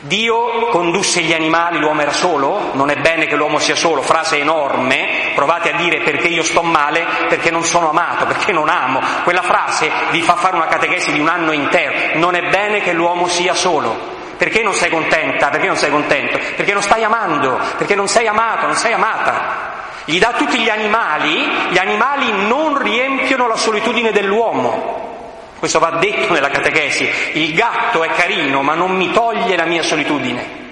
Dio 0.00 0.66
condusse 0.66 1.22
gli 1.22 1.32
animali, 1.32 1.78
l'uomo 1.78 2.02
era 2.02 2.12
solo, 2.12 2.68
non 2.74 2.90
è 2.90 2.96
bene 2.96 3.24
che 3.24 3.34
l'uomo 3.34 3.58
sia 3.58 3.74
solo, 3.74 4.02
frase 4.02 4.38
enorme, 4.38 5.32
provate 5.34 5.72
a 5.72 5.76
dire 5.78 6.02
perché 6.02 6.28
io 6.28 6.42
sto 6.42 6.60
male, 6.60 7.06
perché 7.30 7.50
non 7.50 7.64
sono 7.64 7.88
amato, 7.88 8.26
perché 8.26 8.52
non 8.52 8.68
amo. 8.68 9.00
Quella 9.24 9.40
frase 9.40 9.90
vi 10.10 10.20
fa 10.20 10.34
fare 10.34 10.56
una 10.56 10.66
catechesi 10.66 11.12
di 11.12 11.18
un 11.18 11.28
anno 11.28 11.52
intero, 11.52 12.18
non 12.18 12.34
è 12.34 12.42
bene 12.50 12.82
che 12.82 12.92
l'uomo 12.92 13.26
sia 13.26 13.54
solo. 13.54 14.16
Perché 14.36 14.62
non 14.62 14.74
sei 14.74 14.90
contenta? 14.90 15.48
Perché 15.48 15.66
non 15.66 15.76
sei 15.76 15.90
contento? 15.90 16.38
Perché 16.56 16.74
non 16.74 16.82
stai 16.82 17.04
amando, 17.04 17.58
perché 17.78 17.94
non 17.94 18.06
sei 18.06 18.26
amato, 18.26 18.66
non 18.66 18.76
sei 18.76 18.92
amata. 18.92 19.76
Gli 20.04 20.18
dà 20.18 20.34
tutti 20.36 20.58
gli 20.58 20.68
animali, 20.68 21.50
gli 21.70 21.78
animali 21.78 22.46
non 22.46 22.76
riempiono 22.76 23.48
la 23.48 23.56
solitudine 23.56 24.12
dell'uomo. 24.12 25.07
Questo 25.58 25.78
va 25.78 25.98
detto 25.98 26.32
nella 26.32 26.50
catechesi. 26.50 27.10
Il 27.34 27.52
gatto 27.54 28.04
è 28.04 28.10
carino, 28.10 28.62
ma 28.62 28.74
non 28.74 28.96
mi 28.96 29.10
toglie 29.10 29.56
la 29.56 29.64
mia 29.64 29.82
solitudine. 29.82 30.66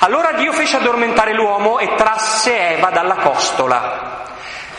Allora 0.00 0.32
Dio 0.32 0.52
fece 0.52 0.76
addormentare 0.76 1.34
l'uomo 1.34 1.78
e 1.78 1.94
trasse 1.96 2.76
Eva 2.76 2.90
dalla 2.90 3.16
costola. 3.16 4.27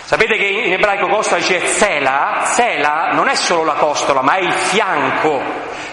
Sapete 0.09 0.37
che 0.37 0.45
in 0.45 0.73
ebraico 0.73 1.05
costola 1.05 1.39
dice 1.39 1.63
zela? 1.67 2.41
Zela 2.43 3.11
non 3.11 3.27
è 3.27 3.35
solo 3.35 3.63
la 3.63 3.75
costola, 3.75 4.23
ma 4.23 4.37
è 4.37 4.41
il 4.41 4.51
fianco. 4.51 5.39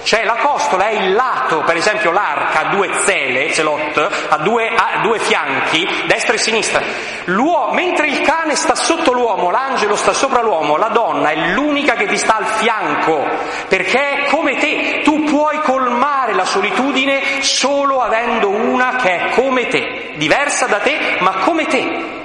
Cioè 0.05 0.25
la 0.25 0.37
costola 0.37 0.89
è 0.89 1.03
il 1.03 1.13
lato, 1.13 1.61
per 1.67 1.77
esempio 1.77 2.13
l'arca 2.13 2.61
ha 2.61 2.71
due 2.71 2.89
zele, 3.05 3.53
zelot, 3.53 4.27
ha 4.31 4.39
due, 4.39 4.71
ha 4.75 5.01
due 5.03 5.19
fianchi, 5.19 5.87
destra 6.07 6.33
e 6.33 6.39
sinistra. 6.39 6.81
L'uomo, 7.25 7.75
mentre 7.75 8.07
il 8.07 8.23
cane 8.23 8.55
sta 8.55 8.75
sotto 8.75 9.13
l'uomo, 9.13 9.51
l'angelo 9.51 9.97
sta 9.97 10.15
sopra 10.15 10.41
l'uomo, 10.41 10.79
la 10.79 10.89
donna 10.89 11.29
è 11.29 11.51
l'unica 11.51 11.93
che 11.93 12.07
ti 12.07 12.17
sta 12.17 12.37
al 12.37 12.47
fianco, 12.47 13.23
perché 13.69 13.99
è 14.01 14.31
come 14.31 14.57
te, 14.57 15.03
tu 15.05 15.25
puoi 15.25 15.61
colmare 15.61 16.33
la 16.33 16.47
solitudine 16.47 17.43
solo 17.43 18.01
avendo 18.01 18.49
una 18.49 18.97
che 18.97 19.15
è 19.15 19.29
come 19.35 19.67
te, 19.67 20.13
diversa 20.15 20.65
da 20.65 20.79
te, 20.79 21.19
ma 21.21 21.33
come 21.45 21.67
te 21.67 22.25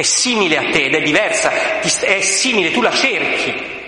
è 0.00 0.02
simile 0.02 0.56
a 0.56 0.70
te 0.70 0.84
ed 0.84 0.94
è 0.94 1.02
diversa, 1.02 1.52
è 1.80 2.20
simile, 2.22 2.70
tu 2.70 2.80
la 2.80 2.90
cerchi. 2.90 3.78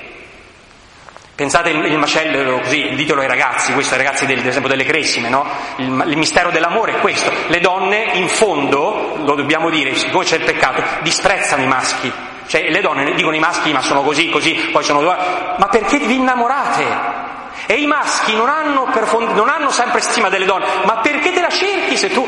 Pensate 1.35 1.71
il 1.71 1.99
macello, 1.99 2.61
così 2.61 2.91
ditelo 2.95 3.23
ai 3.23 3.27
ragazzi, 3.27 3.73
questo 3.73 3.95
ai 3.95 4.05
ragazzi 4.05 4.27
del, 4.27 4.47
esempio 4.47 4.69
delle 4.69 4.85
cresime, 4.85 5.31
no? 5.31 5.47
Il, 5.77 6.05
il, 6.09 6.17
mistero 6.19 6.51
dell'amore 6.51 6.97
è 6.97 7.01
questo. 7.01 7.33
Le 7.47 7.59
donne 7.61 8.11
in 8.13 8.29
fondo, 8.29 9.17
lo 9.25 9.35
dobbiamo 9.35 9.71
dire, 9.71 9.95
siccome 9.95 10.25
c'è 10.25 10.37
il 10.37 10.45
peccato, 10.45 10.83
disprezzano 11.01 11.63
i 11.63 11.67
maschi. 11.67 12.13
Cioè 12.47 12.69
le 12.69 12.81
donne 12.83 13.15
dicono 13.15 13.35
i 13.35 13.39
maschi 13.41 13.73
ma 13.73 13.81
sono 13.81 14.03
così, 14.03 14.29
così, 14.29 14.53
poi 14.71 14.85
sono 14.85 15.01
due. 15.01 15.17
Ma 15.57 15.69
perché 15.71 15.99
vi 15.99 16.17
innamorate? 16.17 17.31
E 17.65 17.75
i 17.75 17.87
maschi 17.87 18.35
non 18.35 18.51
hanno, 18.51 18.89
perfond- 18.93 19.35
non 19.35 19.49
hanno 19.49 19.71
sempre 19.71 20.01
stima 20.03 20.29
delle 20.29 20.45
donne, 20.45 20.67
ma 20.85 20.99
perché 20.99 21.33
te 21.33 21.41
la 21.41 21.49
cerchi 21.49 21.97
se 21.97 22.11
tu 22.11 22.27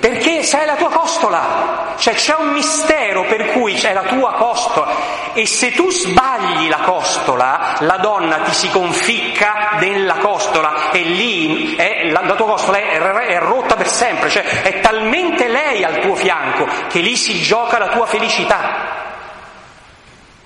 perché 0.00 0.42
sei 0.42 0.64
la 0.64 0.76
tua 0.76 0.88
costola, 0.88 1.94
cioè 1.98 2.14
c'è 2.14 2.34
un 2.34 2.48
mistero 2.48 3.26
per 3.26 3.52
cui 3.52 3.74
c'è 3.74 3.92
la 3.92 4.04
tua 4.04 4.32
costola 4.32 4.88
e 5.34 5.46
se 5.46 5.72
tu 5.72 5.90
sbagli 5.90 6.68
la 6.68 6.78
costola, 6.78 7.76
la 7.80 7.98
donna 7.98 8.38
ti 8.38 8.54
si 8.54 8.70
conficca 8.70 9.72
nella 9.78 10.14
costola 10.14 10.90
e 10.90 11.00
lì 11.00 11.76
è, 11.76 12.08
la, 12.10 12.22
la, 12.22 12.34
tua 12.34 12.46
costola 12.46 12.78
è, 12.78 12.98
è 12.98 13.38
rotta 13.40 13.76
per 13.76 13.88
sempre, 13.88 14.30
cioè 14.30 14.42
è 14.62 14.80
talmente 14.80 15.48
lei 15.48 15.84
al 15.84 16.00
tuo 16.00 16.14
fianco 16.14 16.66
che 16.88 17.00
lì 17.00 17.14
si 17.14 17.42
gioca 17.42 17.78
la 17.78 17.88
tua 17.88 18.06
felicità. 18.06 18.98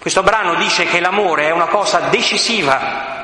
Questo 0.01 0.25
brano 0.25 0.57
dice 0.57 0.85
che 0.85 0.99
l'amore 0.99 1.47
è 1.47 1.51
una 1.51 1.67
cosa 1.67 2.01
decisiva 2.11 3.23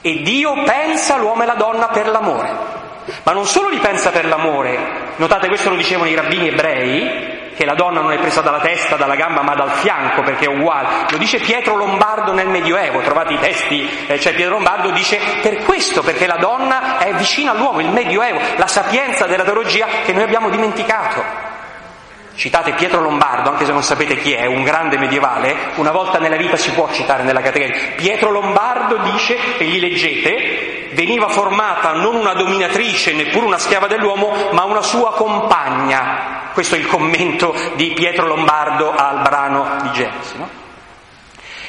e 0.00 0.20
Dio 0.22 0.64
pensa 0.64 1.16
l'uomo 1.16 1.44
e 1.44 1.46
la 1.46 1.54
donna 1.54 1.88
per 1.88 2.08
l'amore. 2.08 2.82
Ma 3.22 3.32
non 3.32 3.46
solo 3.46 3.68
li 3.68 3.78
pensa 3.78 4.10
per 4.10 4.26
l'amore, 4.26 5.12
notate 5.16 5.48
questo 5.48 5.70
lo 5.70 5.76
dicevano 5.76 6.08
i 6.08 6.14
rabbini 6.14 6.48
ebrei, 6.48 7.42
che 7.54 7.64
la 7.64 7.74
donna 7.74 8.00
non 8.00 8.12
è 8.12 8.18
presa 8.18 8.40
dalla 8.40 8.60
testa, 8.60 8.96
dalla 8.96 9.14
gamba, 9.14 9.42
ma 9.42 9.54
dal 9.54 9.70
fianco, 9.70 10.22
perché 10.22 10.46
è 10.46 10.48
uguale. 10.48 11.06
Lo 11.10 11.18
dice 11.18 11.38
Pietro 11.38 11.76
Lombardo 11.76 12.32
nel 12.32 12.48
Medioevo, 12.48 13.00
trovate 13.00 13.34
i 13.34 13.38
testi, 13.38 13.88
eh, 14.06 14.18
cioè 14.18 14.34
Pietro 14.34 14.54
Lombardo 14.54 14.90
dice 14.90 15.20
per 15.40 15.64
questo, 15.64 16.02
perché 16.02 16.26
la 16.26 16.36
donna 16.36 16.98
è 16.98 17.12
vicina 17.14 17.52
all'uomo, 17.52 17.80
il 17.80 17.90
Medioevo, 17.90 18.40
la 18.56 18.66
sapienza 18.66 19.26
della 19.26 19.44
teologia 19.44 19.86
che 20.04 20.12
noi 20.12 20.24
abbiamo 20.24 20.50
dimenticato. 20.50 21.53
Citate 22.36 22.72
Pietro 22.72 23.00
Lombardo, 23.00 23.50
anche 23.50 23.64
se 23.64 23.72
non 23.72 23.82
sapete 23.82 24.16
chi 24.18 24.32
è, 24.32 24.46
un 24.46 24.64
grande 24.64 24.98
medievale, 24.98 25.54
una 25.76 25.92
volta 25.92 26.18
nella 26.18 26.36
vita 26.36 26.56
si 26.56 26.72
può 26.72 26.90
citare 26.90 27.22
nella 27.22 27.40
categoria. 27.40 27.92
Pietro 27.94 28.30
Lombardo 28.30 28.96
dice, 29.12 29.56
e 29.56 29.64
gli 29.64 29.78
leggete, 29.78 30.88
veniva 30.94 31.28
formata 31.28 31.92
non 31.92 32.16
una 32.16 32.34
dominatrice, 32.34 33.12
neppure 33.12 33.46
una 33.46 33.58
schiava 33.58 33.86
dell'uomo, 33.86 34.50
ma 34.50 34.64
una 34.64 34.82
sua 34.82 35.12
compagna. 35.12 36.50
Questo 36.52 36.74
è 36.74 36.78
il 36.78 36.86
commento 36.86 37.54
di 37.74 37.92
Pietro 37.94 38.26
Lombardo 38.26 38.92
al 38.92 39.22
brano 39.22 39.76
di 39.82 39.92
Genesi. 39.92 40.36
No? 40.36 40.48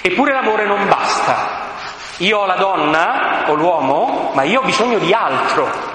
Eppure 0.02 0.34
l'amore 0.34 0.66
non 0.66 0.88
basta. 0.88 1.64
Io 2.18 2.40
ho 2.40 2.46
la 2.46 2.56
donna 2.56 3.46
o 3.48 3.54
l'uomo, 3.54 4.32
ma 4.34 4.44
io 4.44 4.62
ho 4.62 4.64
bisogno 4.64 4.98
di 4.98 5.14
altro. 5.14 5.95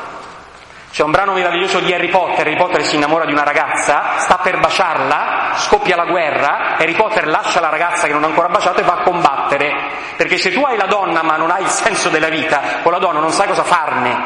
C'è 0.92 1.04
un 1.04 1.12
brano 1.12 1.34
meraviglioso 1.34 1.78
di 1.78 1.94
Harry 1.94 2.08
Potter, 2.08 2.40
Harry 2.44 2.56
Potter 2.56 2.82
si 2.82 2.96
innamora 2.96 3.24
di 3.24 3.32
una 3.32 3.44
ragazza, 3.44 4.18
sta 4.18 4.38
per 4.38 4.58
baciarla, 4.58 5.52
scoppia 5.54 5.94
la 5.94 6.04
guerra, 6.04 6.76
Harry 6.78 6.94
Potter 6.94 7.28
lascia 7.28 7.60
la 7.60 7.68
ragazza 7.68 8.08
che 8.08 8.12
non 8.12 8.24
ha 8.24 8.26
ancora 8.26 8.48
baciato 8.48 8.80
e 8.80 8.82
va 8.82 8.94
a 8.94 9.02
combattere, 9.02 9.72
perché 10.16 10.36
se 10.36 10.50
tu 10.50 10.64
hai 10.64 10.76
la 10.76 10.86
donna 10.86 11.22
ma 11.22 11.36
non 11.36 11.52
hai 11.52 11.62
il 11.62 11.68
senso 11.68 12.08
della 12.08 12.28
vita, 12.28 12.80
con 12.82 12.90
la 12.90 12.98
donna 12.98 13.20
non 13.20 13.30
sai 13.30 13.46
cosa 13.46 13.62
farne. 13.62 14.18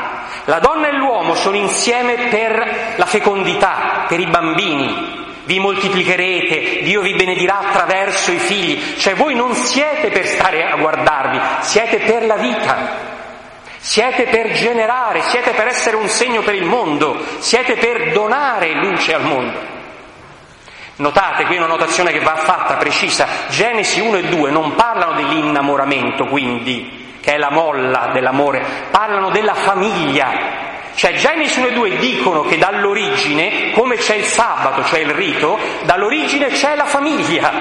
La 0.45 0.59
donna 0.59 0.89
e 0.89 0.93
l'uomo 0.93 1.35
sono 1.35 1.57
insieme 1.57 2.29
per 2.31 2.95
la 2.97 3.07
fecondità, 3.07 4.07
per 4.09 4.19
i 4.19 4.27
bambini, 4.27 5.35
vi 5.45 5.59
moltiplicherete, 5.59 6.83
Dio 6.83 7.03
vi 7.03 7.15
benedirà 7.15 7.59
attraverso 7.59 8.33
i 8.33 8.39
figli, 8.39 8.97
cioè 8.97 9.15
voi 9.15 9.35
non 9.35 9.53
siete 9.53 10.09
per 10.09 10.27
stare 10.27 10.65
a 10.71 10.77
guardarvi, 10.77 11.39
siete 11.61 11.99
per 11.99 12.25
la 12.25 12.37
vita. 12.37 13.14
Siete 13.85 14.25
per 14.29 14.53
generare, 14.53 15.21
siete 15.21 15.51
per 15.51 15.67
essere 15.67 15.97
un 15.97 16.09
segno 16.09 16.41
per 16.41 16.55
il 16.55 16.65
mondo, 16.65 17.23
siete 17.41 17.77
per 17.77 18.13
donare 18.13 18.73
luce 18.77 19.13
al 19.13 19.25
mondo. 19.25 19.59
Notate 20.97 21.45
qui 21.45 21.59
una 21.59 21.67
notazione 21.67 22.11
che 22.11 22.21
va 22.21 22.35
fatta 22.35 22.77
precisa. 22.77 23.27
Genesi 23.51 24.01
1 24.01 24.17
e 24.17 24.23
2 24.29 24.51
non 24.51 24.75
parlano 24.75 25.13
dell'innamoramento, 25.17 26.25
quindi, 26.25 27.19
che 27.21 27.35
è 27.35 27.37
la 27.37 27.51
molla 27.51 28.09
dell'amore, 28.15 28.65
parlano 28.91 29.29
della 29.29 29.53
famiglia. 29.53 30.31
Cioè 30.95 31.13
Genesi 31.17 31.59
1 31.59 31.69
e 31.69 31.73
2 31.73 31.97
dicono 31.99 32.41
che 32.45 32.57
dall'origine, 32.57 33.73
come 33.73 33.97
c'è 33.97 34.15
il 34.15 34.25
sabato, 34.25 34.83
cioè 34.87 35.01
il 35.01 35.11
rito, 35.11 35.59
dall'origine 35.83 36.49
c'è 36.49 36.75
la 36.75 36.87
famiglia, 36.87 37.53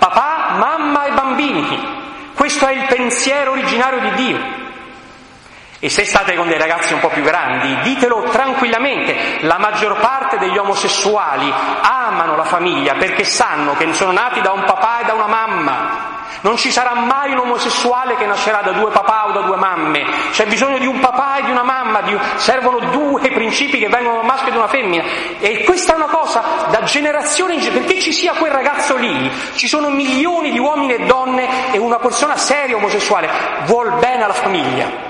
papà, 0.00 0.56
mamma 0.58 1.04
e 1.04 1.12
bambini. 1.12 1.98
Questo 2.34 2.66
è 2.66 2.72
il 2.72 2.86
pensiero 2.88 3.52
originario 3.52 4.00
di 4.00 4.14
Dio. 4.14 4.68
E 5.82 5.88
se 5.88 6.04
state 6.04 6.36
con 6.36 6.46
dei 6.46 6.58
ragazzi 6.58 6.92
un 6.92 7.00
po' 7.00 7.08
più 7.08 7.22
grandi, 7.22 7.74
ditelo 7.80 8.24
tranquillamente, 8.24 9.38
la 9.40 9.56
maggior 9.56 9.98
parte 9.98 10.36
degli 10.36 10.58
omosessuali 10.58 11.50
amano 11.80 12.36
la 12.36 12.44
famiglia 12.44 12.96
perché 12.96 13.24
sanno 13.24 13.74
che 13.74 13.90
sono 13.94 14.12
nati 14.12 14.42
da 14.42 14.52
un 14.52 14.64
papà 14.66 15.00
e 15.00 15.04
da 15.06 15.14
una 15.14 15.26
mamma. 15.26 16.18
Non 16.42 16.58
ci 16.58 16.70
sarà 16.70 16.94
mai 16.94 17.32
un 17.32 17.38
omosessuale 17.38 18.16
che 18.16 18.26
nascerà 18.26 18.60
da 18.60 18.72
due 18.72 18.90
papà 18.90 19.28
o 19.28 19.32
da 19.32 19.40
due 19.40 19.56
mamme. 19.56 20.04
C'è 20.32 20.46
bisogno 20.46 20.76
di 20.76 20.86
un 20.86 21.00
papà 21.00 21.38
e 21.38 21.44
di 21.44 21.50
una 21.50 21.62
mamma, 21.62 22.02
di... 22.02 22.16
servono 22.36 22.78
due 22.90 23.30
principi 23.30 23.78
che 23.78 23.88
vengono 23.88 24.16
da 24.16 24.20
un 24.20 24.26
maschio 24.26 24.48
e 24.48 24.52
da 24.52 24.58
una 24.58 24.68
femmina. 24.68 25.04
E 25.38 25.64
questa 25.64 25.94
è 25.94 25.96
una 25.96 26.06
cosa 26.06 26.42
da 26.70 26.82
generazione 26.82 27.54
in 27.54 27.60
generazione. 27.60 27.86
Perché 27.86 28.02
ci 28.02 28.12
sia 28.12 28.34
quel 28.34 28.52
ragazzo 28.52 28.96
lì, 28.96 29.30
ci 29.54 29.66
sono 29.66 29.88
milioni 29.88 30.50
di 30.50 30.58
uomini 30.58 30.94
e 30.94 31.06
donne 31.06 31.72
e 31.72 31.78
una 31.78 31.98
persona 31.98 32.36
seria 32.36 32.76
omosessuale 32.76 33.28
vuol 33.64 33.98
bene 33.98 34.24
alla 34.24 34.34
famiglia. 34.34 35.09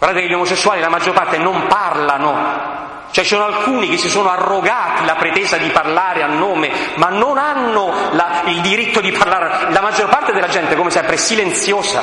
Guardate 0.00 0.22
che 0.24 0.30
gli 0.30 0.34
omosessuali, 0.34 0.80
la 0.80 0.88
maggior 0.88 1.12
parte, 1.12 1.36
non 1.36 1.66
parlano. 1.66 2.78
Cioè 3.10 3.22
ci 3.22 3.34
sono 3.34 3.44
alcuni 3.44 3.86
che 3.86 3.98
si 3.98 4.08
sono 4.08 4.30
arrogati 4.30 5.04
la 5.04 5.16
pretesa 5.16 5.58
di 5.58 5.68
parlare 5.68 6.22
a 6.22 6.26
nome, 6.26 6.70
ma 6.94 7.10
non 7.10 7.36
hanno 7.36 7.92
la, 8.12 8.44
il 8.46 8.62
diritto 8.62 9.02
di 9.02 9.12
parlare. 9.12 9.70
La 9.70 9.82
maggior 9.82 10.08
parte 10.08 10.32
della 10.32 10.48
gente, 10.48 10.74
come 10.74 10.90
sempre, 10.90 11.16
è 11.16 11.18
silenziosa. 11.18 12.02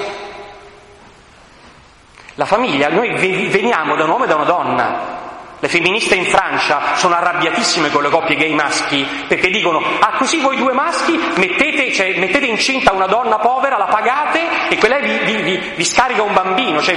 La 2.35 2.45
famiglia, 2.45 2.89
noi 2.89 3.15
veniamo 3.49 3.95
da 3.95 4.03
un 4.03 4.11
uomo 4.11 4.25
e 4.25 4.27
da 4.27 4.35
una 4.35 4.43
donna. 4.43 5.25
Le 5.59 5.67
femministe 5.67 6.13
in 6.13 6.25
Francia 6.25 6.95
sono 6.95 7.15
arrabbiatissime 7.15 7.89
con 7.89 8.03
le 8.03 8.09
coppie 8.09 8.35
gay 8.35 8.53
maschi 8.53 9.03
perché 9.27 9.49
dicono 9.49 9.81
ah 9.99 10.11
così 10.17 10.39
voi 10.39 10.55
due 10.55 10.71
maschi 10.71 11.19
mettete, 11.35 11.91
cioè, 11.91 12.15
mettete 12.19 12.45
incinta 12.45 12.91
una 12.91 13.07
donna 13.07 13.37
povera, 13.39 13.75
la 13.75 13.85
pagate 13.85 14.69
e 14.69 14.77
quella 14.77 14.99
vi, 14.99 15.17
vi, 15.17 15.41
vi, 15.41 15.73
vi 15.75 15.83
scarica 15.83 16.21
un 16.21 16.33
bambino, 16.33 16.79
cioè 16.83 16.95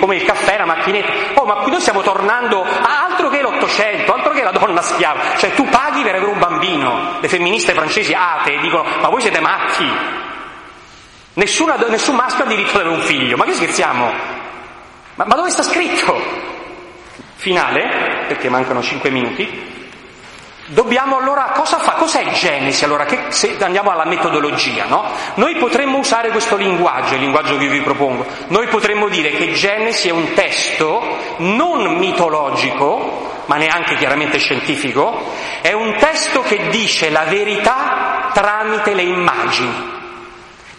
come 0.00 0.16
il 0.16 0.24
caffè, 0.24 0.58
la 0.58 0.64
macchinetta. 0.64 1.40
Oh 1.40 1.44
ma 1.44 1.64
noi 1.64 1.80
stiamo 1.80 2.02
tornando 2.02 2.62
a 2.64 3.04
altro 3.04 3.28
che 3.28 3.40
l'Ottocento, 3.40 4.12
altro 4.12 4.32
che 4.32 4.42
la 4.42 4.50
donna 4.50 4.82
schiava, 4.82 5.36
cioè 5.36 5.54
tu 5.54 5.64
paghi 5.68 6.02
per 6.02 6.16
avere 6.16 6.32
un 6.32 6.40
bambino. 6.40 7.18
Le 7.20 7.28
femministe 7.28 7.72
francesi 7.72 8.12
atee 8.12 8.58
dicono 8.58 8.84
ma 9.00 9.08
voi 9.10 9.20
siete 9.20 9.38
matti, 9.38 9.88
Nessuna, 11.34 11.76
nessun 11.88 12.16
maschio 12.16 12.44
ha 12.44 12.46
diritto 12.46 12.78
ad 12.78 12.84
avere 12.84 12.96
un 12.96 13.00
figlio, 13.00 13.36
ma 13.36 13.44
che 13.44 13.54
scherziamo? 13.54 14.12
Ma, 15.14 15.24
ma 15.24 15.34
dove 15.34 15.50
sta 15.50 15.62
scritto? 15.62 16.51
Finale, 17.42 18.24
perché 18.28 18.48
mancano 18.48 18.80
cinque 18.82 19.10
minuti, 19.10 19.70
Dobbiamo 20.66 21.18
allora, 21.18 21.50
cosa 21.54 21.78
fa? 21.78 21.92
Cos'è 21.94 22.24
Genesi? 22.30 22.84
Allora, 22.84 23.04
che, 23.04 23.24
se 23.28 23.56
andiamo 23.60 23.90
alla 23.90 24.06
metodologia, 24.06 24.86
no? 24.86 25.04
Noi 25.34 25.56
potremmo 25.56 25.98
usare 25.98 26.30
questo 26.30 26.56
linguaggio, 26.56 27.14
il 27.14 27.20
linguaggio 27.20 27.58
che 27.58 27.66
vi 27.66 27.80
propongo. 27.80 28.24
Noi 28.46 28.68
potremmo 28.68 29.08
dire 29.08 29.32
che 29.32 29.52
Genesi 29.52 30.08
è 30.08 30.12
un 30.12 30.32
testo 30.34 31.02
non 31.38 31.96
mitologico, 31.98 33.42
ma 33.46 33.56
neanche 33.56 33.96
chiaramente 33.96 34.38
scientifico, 34.38 35.32
è 35.60 35.72
un 35.72 35.96
testo 35.98 36.42
che 36.42 36.68
dice 36.68 37.10
la 37.10 37.24
verità 37.24 38.30
tramite 38.32 38.94
le 38.94 39.02
immagini. 39.02 40.01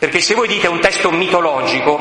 Perché 0.04 0.20
se 0.20 0.36
voi 0.36 0.49
dite 0.49 0.68
un 0.68 0.82
testo 0.82 1.12
mitologico, 1.12 1.97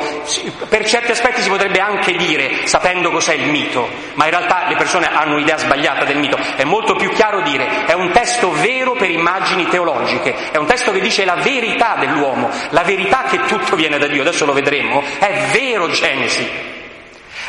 per 0.68 0.84
certi 0.84 1.12
aspetti 1.12 1.40
si 1.40 1.48
potrebbe 1.48 1.78
anche 1.78 2.14
dire, 2.14 2.66
sapendo 2.66 3.12
cos'è 3.12 3.34
il 3.34 3.48
mito, 3.48 3.88
ma 4.14 4.24
in 4.24 4.30
realtà 4.30 4.64
le 4.66 4.74
persone 4.74 5.08
hanno 5.08 5.34
un'idea 5.34 5.56
sbagliata 5.56 6.04
del 6.04 6.16
mito. 6.18 6.36
È 6.36 6.64
molto 6.64 6.96
più 6.96 7.10
chiaro 7.10 7.42
dire, 7.42 7.84
è 7.84 7.92
un 7.92 8.10
testo 8.10 8.50
vero 8.54 8.96
per 8.96 9.08
immagini 9.08 9.68
teologiche, 9.68 10.50
è 10.50 10.56
un 10.56 10.66
testo 10.66 10.90
che 10.90 10.98
dice 10.98 11.24
la 11.24 11.36
verità 11.36 11.94
dell'uomo, 12.00 12.50
la 12.70 12.82
verità 12.82 13.22
che 13.30 13.38
tutto 13.44 13.76
viene 13.76 13.98
da 13.98 14.08
Dio, 14.08 14.22
adesso 14.22 14.46
lo 14.46 14.52
vedremo, 14.52 15.00
è 15.20 15.50
vero 15.52 15.88
Genesi. 15.88 16.50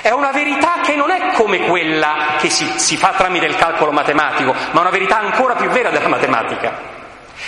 È 0.04 0.12
una 0.12 0.30
verità 0.30 0.82
che 0.84 0.96
non 0.96 1.10
è 1.10 1.32
come 1.34 1.62
quella 1.62 2.36
che 2.38 2.52
si, 2.52 2.72
si 2.76 2.96
fa 2.96 3.16
tramite 3.18 3.48
il 3.48 3.56
calcolo 3.56 3.92
matematico, 3.92 4.54
ma 4.70 4.82
una 4.82 4.92
verità 4.92 5.18
ancora 5.18 5.56
più 5.56 5.70
vera 5.70 5.90
della 5.90 6.10
matematica. 6.10 7.02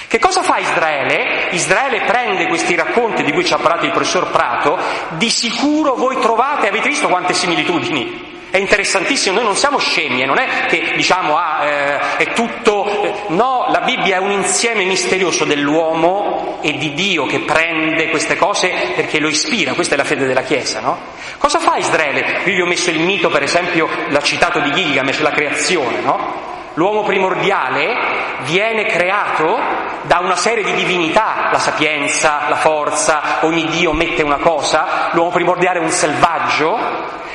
Che 0.08 0.20
cosa 0.20 0.44
fa 0.44 0.58
Israele? 0.58 1.50
Israele 1.52 2.02
prende 2.02 2.48
questi 2.48 2.76
racconti 2.76 3.24
di 3.24 3.32
cui 3.32 3.46
ci 3.46 3.54
ha 3.54 3.58
parlato 3.58 3.86
il 3.86 3.92
professor 3.92 4.30
Prato, 4.30 4.78
di 5.18 5.30
sicuro 5.30 5.96
voi 5.96 6.20
trovate, 6.20 6.68
avete 6.68 6.90
visto 6.90 7.08
quante 7.08 7.34
similitudini? 7.34 8.34
È 8.56 8.58
interessantissimo, 8.58 9.36
noi 9.36 9.44
non 9.44 9.56
siamo 9.58 9.80
scemi, 9.80 10.22
e 10.22 10.26
non 10.26 10.40
è 10.40 10.68
che 10.68 10.94
diciamo 10.96 11.36
ah, 11.36 11.66
eh, 11.66 12.00
è 12.18 12.32
tutto. 12.32 13.04
Eh, 13.04 13.14
no, 13.34 13.66
la 13.70 13.82
Bibbia 13.82 14.16
è 14.16 14.20
un 14.20 14.32
insieme 14.32 14.86
misterioso 14.86 15.44
dell'uomo 15.44 16.60
e 16.62 16.78
di 16.78 16.94
Dio 16.94 17.26
che 17.26 17.40
prende 17.40 18.10
queste 18.10 18.38
cose 18.38 18.72
perché 18.96 19.20
lo 19.20 19.28
ispira, 19.28 19.74
questa 19.74 19.96
è 19.96 19.98
la 19.98 20.06
fede 20.06 20.26
della 20.26 20.44
Chiesa, 20.44 20.80
no? 20.80 20.98
Cosa 21.38 21.60
fa 21.60 21.76
Israele? 21.76 22.44
Io 22.46 22.54
vi 22.56 22.62
ho 22.62 22.66
messo 22.66 22.92
il 22.92 23.02
mito, 23.02 23.30
per 23.30 23.44
esempio, 23.44 23.90
l'ha 24.08 24.22
citato 24.22 24.60
di 24.60 24.72
Gilgamesh, 24.72 25.20
la 25.20 25.32
creazione, 25.32 26.00
no? 26.00 26.54
L'uomo 26.76 27.04
primordiale 27.04 28.25
viene 28.46 28.86
creato 28.86 29.60
da 30.04 30.20
una 30.20 30.36
serie 30.36 30.64
di 30.64 30.74
divinità, 30.74 31.50
la 31.52 31.60
sapienza, 31.60 32.44
la 32.48 32.56
forza, 32.56 33.22
ogni 33.42 33.66
dio 33.68 33.92
mette 33.92 34.24
una 34.24 34.38
cosa, 34.38 35.10
l'uomo 35.12 35.32
primordiale 35.32 35.80
è 35.80 35.82
un 35.82 35.90
selvaggio 35.90 36.78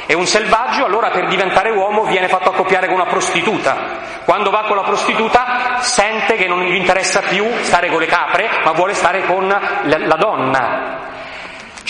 e 0.07 0.15
un 0.15 0.27
selvaggio 0.27 0.85
allora 0.85 1.11
per 1.11 1.29
diventare 1.29 1.71
uomo 1.71 2.05
viene 2.05 2.29
fatto 2.29 2.51
accoppiare 2.51 2.87
con 2.87 2.97
una 2.97 3.07
prostituta. 3.07 3.99
Quando 4.25 4.51
va 4.51 4.65
con 4.67 4.77
la 4.77 4.83
prostituta 4.83 5.79
sente 5.81 6.37
che 6.37 6.47
non 6.47 6.63
gli 6.63 6.75
interessa 6.75 7.21
più 7.21 7.47
stare 7.63 7.89
con 7.89 8.01
le 8.01 8.07
capre, 8.07 8.49
ma 8.65 8.73
vuole 8.73 8.95
stare 8.95 9.25
con 9.25 9.47
la 9.47 10.17
donna. 10.17 11.10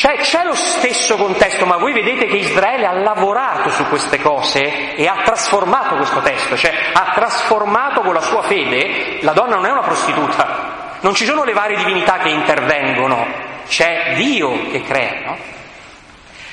Cioè 0.01 0.17
c'è 0.21 0.45
lo 0.45 0.55
stesso 0.55 1.17
contesto, 1.17 1.67
ma 1.67 1.77
voi 1.77 1.93
vedete 1.93 2.25
che 2.25 2.37
Israele 2.37 2.87
ha 2.87 2.93
lavorato 2.95 3.69
su 3.69 3.85
queste 3.89 4.19
cose 4.19 4.95
e 4.95 5.07
ha 5.07 5.21
trasformato 5.23 5.97
questo 5.97 6.21
testo, 6.21 6.57
cioè 6.57 6.73
ha 6.95 7.13
trasformato 7.15 8.01
con 8.01 8.15
la 8.15 8.23
sua 8.23 8.41
fede, 8.41 9.19
la 9.21 9.33
donna 9.33 9.57
non 9.57 9.67
è 9.67 9.71
una 9.71 9.83
prostituta, 9.83 10.97
non 11.01 11.15
ci 11.15 11.27
sono 11.27 11.45
le 11.45 11.53
varie 11.53 11.77
divinità 11.77 12.17
che 12.17 12.31
intervengono, 12.31 13.27
c'è 13.69 14.15
Dio 14.15 14.71
che 14.71 14.81
crea, 14.85 15.21
no? 15.23 15.37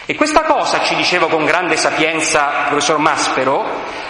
E 0.05 0.15
questa 0.15 0.41
cosa, 0.41 0.81
ci 0.81 0.95
diceva 0.95 1.27
con 1.27 1.45
grande 1.45 1.77
sapienza 1.77 2.49
il 2.49 2.65
professor 2.67 2.97
Maspero, 2.97 3.65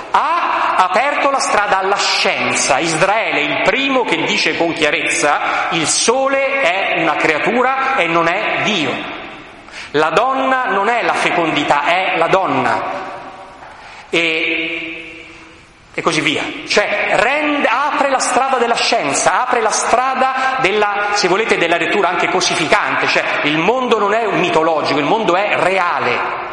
ha 0.09 0.73
aperto 0.77 1.29
la 1.29 1.39
strada 1.39 1.77
alla 1.77 1.97
scienza. 1.97 2.79
Israele 2.79 3.39
è 3.39 3.43
il 3.43 3.61
primo 3.61 4.03
che 4.03 4.23
dice 4.23 4.57
con 4.57 4.73
chiarezza 4.73 5.67
il 5.71 5.85
sole 5.85 6.61
è 6.61 7.01
una 7.03 7.17
creatura 7.17 7.97
e 7.97 8.07
non 8.07 8.27
è 8.27 8.63
Dio. 8.63 9.16
La 9.91 10.09
donna 10.09 10.65
non 10.65 10.89
è 10.89 11.03
la 11.03 11.13
fecondità, 11.13 11.85
è 11.85 12.17
la 12.17 12.27
donna. 12.27 12.83
E, 14.09 15.25
e 15.93 16.01
così 16.01 16.21
via. 16.21 16.43
Cioè 16.67 17.15
rende, 17.15 17.67
apre 17.67 18.09
la 18.09 18.19
strada 18.19 18.57
della 18.57 18.75
scienza, 18.75 19.41
apre 19.41 19.61
la 19.61 19.71
strada 19.71 20.57
della, 20.61 21.09
se 21.13 21.27
volete, 21.27 21.57
della 21.57 21.77
lettura 21.77 22.09
anche 22.09 22.29
cosificante, 22.29 23.07
cioè 23.07 23.23
il 23.43 23.57
mondo 23.57 23.97
non 23.97 24.13
è 24.13 24.27
mitologico, 24.27 24.99
il 24.99 25.05
mondo 25.05 25.35
è 25.35 25.55
reale. 25.57 26.45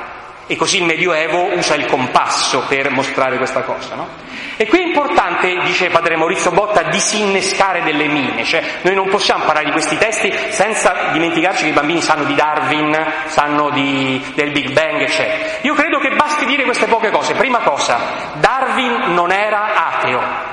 E 0.46 0.56
così 0.56 0.78
il 0.78 0.84
Medioevo 0.84 1.54
usa 1.54 1.74
il 1.74 1.86
compasso 1.86 2.64
per 2.68 2.90
mostrare 2.90 3.36
questa 3.36 3.62
cosa. 3.62 3.94
No? 3.94 4.23
E 4.56 4.66
qui 4.68 4.78
è 4.78 4.86
importante, 4.86 5.58
dice 5.64 5.88
padre 5.90 6.16
Maurizio 6.16 6.52
Botta, 6.52 6.82
disinnescare 6.84 7.82
delle 7.82 8.06
mine, 8.06 8.44
cioè 8.44 8.62
noi 8.82 8.94
non 8.94 9.08
possiamo 9.08 9.44
parlare 9.44 9.66
di 9.66 9.72
questi 9.72 9.98
testi 9.98 10.32
senza 10.50 11.10
dimenticarci 11.12 11.64
che 11.64 11.70
i 11.70 11.72
bambini 11.72 12.00
sanno 12.00 12.24
di 12.24 12.34
Darwin, 12.34 12.96
sanno 13.26 13.70
di, 13.70 14.22
del 14.34 14.52
Big 14.52 14.72
Bang, 14.72 15.00
eccetera. 15.00 15.58
Io 15.62 15.74
credo 15.74 15.98
che 15.98 16.14
basti 16.14 16.46
dire 16.46 16.64
queste 16.64 16.86
poche 16.86 17.10
cose. 17.10 17.34
Prima 17.34 17.58
cosa, 17.58 17.98
Darwin 18.34 19.12
non 19.14 19.32
era 19.32 19.88
ateo. 19.88 20.52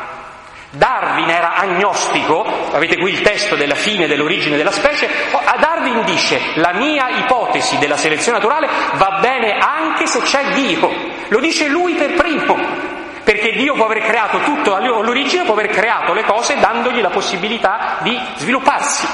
Darwin 0.72 1.30
era 1.30 1.56
agnostico, 1.56 2.46
avete 2.72 2.98
qui 2.98 3.12
il 3.12 3.22
testo 3.22 3.56
della 3.58 3.76
fine 3.76 4.08
dell'origine 4.08 4.56
della 4.56 4.72
specie, 4.72 5.06
a 5.32 5.58
Darwin 5.60 6.06
dice 6.06 6.40
la 6.56 6.72
mia 6.72 7.10
ipotesi 7.10 7.78
della 7.78 7.98
selezione 7.98 8.38
naturale 8.38 8.70
va 8.94 9.18
bene 9.20 9.58
anche 9.58 10.08
se 10.08 10.22
c'è 10.22 10.54
Dio, 10.54 10.90
lo 11.28 11.40
dice 11.42 11.68
lui 11.68 11.96
per 11.96 12.14
primo, 12.14 12.58
perché 13.24 13.52
Dio 13.52 13.74
può 13.74 13.86
aver 13.86 14.00
creato 14.00 14.40
tutto 14.40 14.76
all'origine, 14.76 15.44
può 15.44 15.54
aver 15.54 15.68
creato 15.68 16.14
le 16.14 16.24
cose 16.24 16.58
dandogli 16.60 17.02
la 17.02 17.10
possibilità 17.10 17.98
di 18.02 18.20
svilupparsi. 18.38 19.08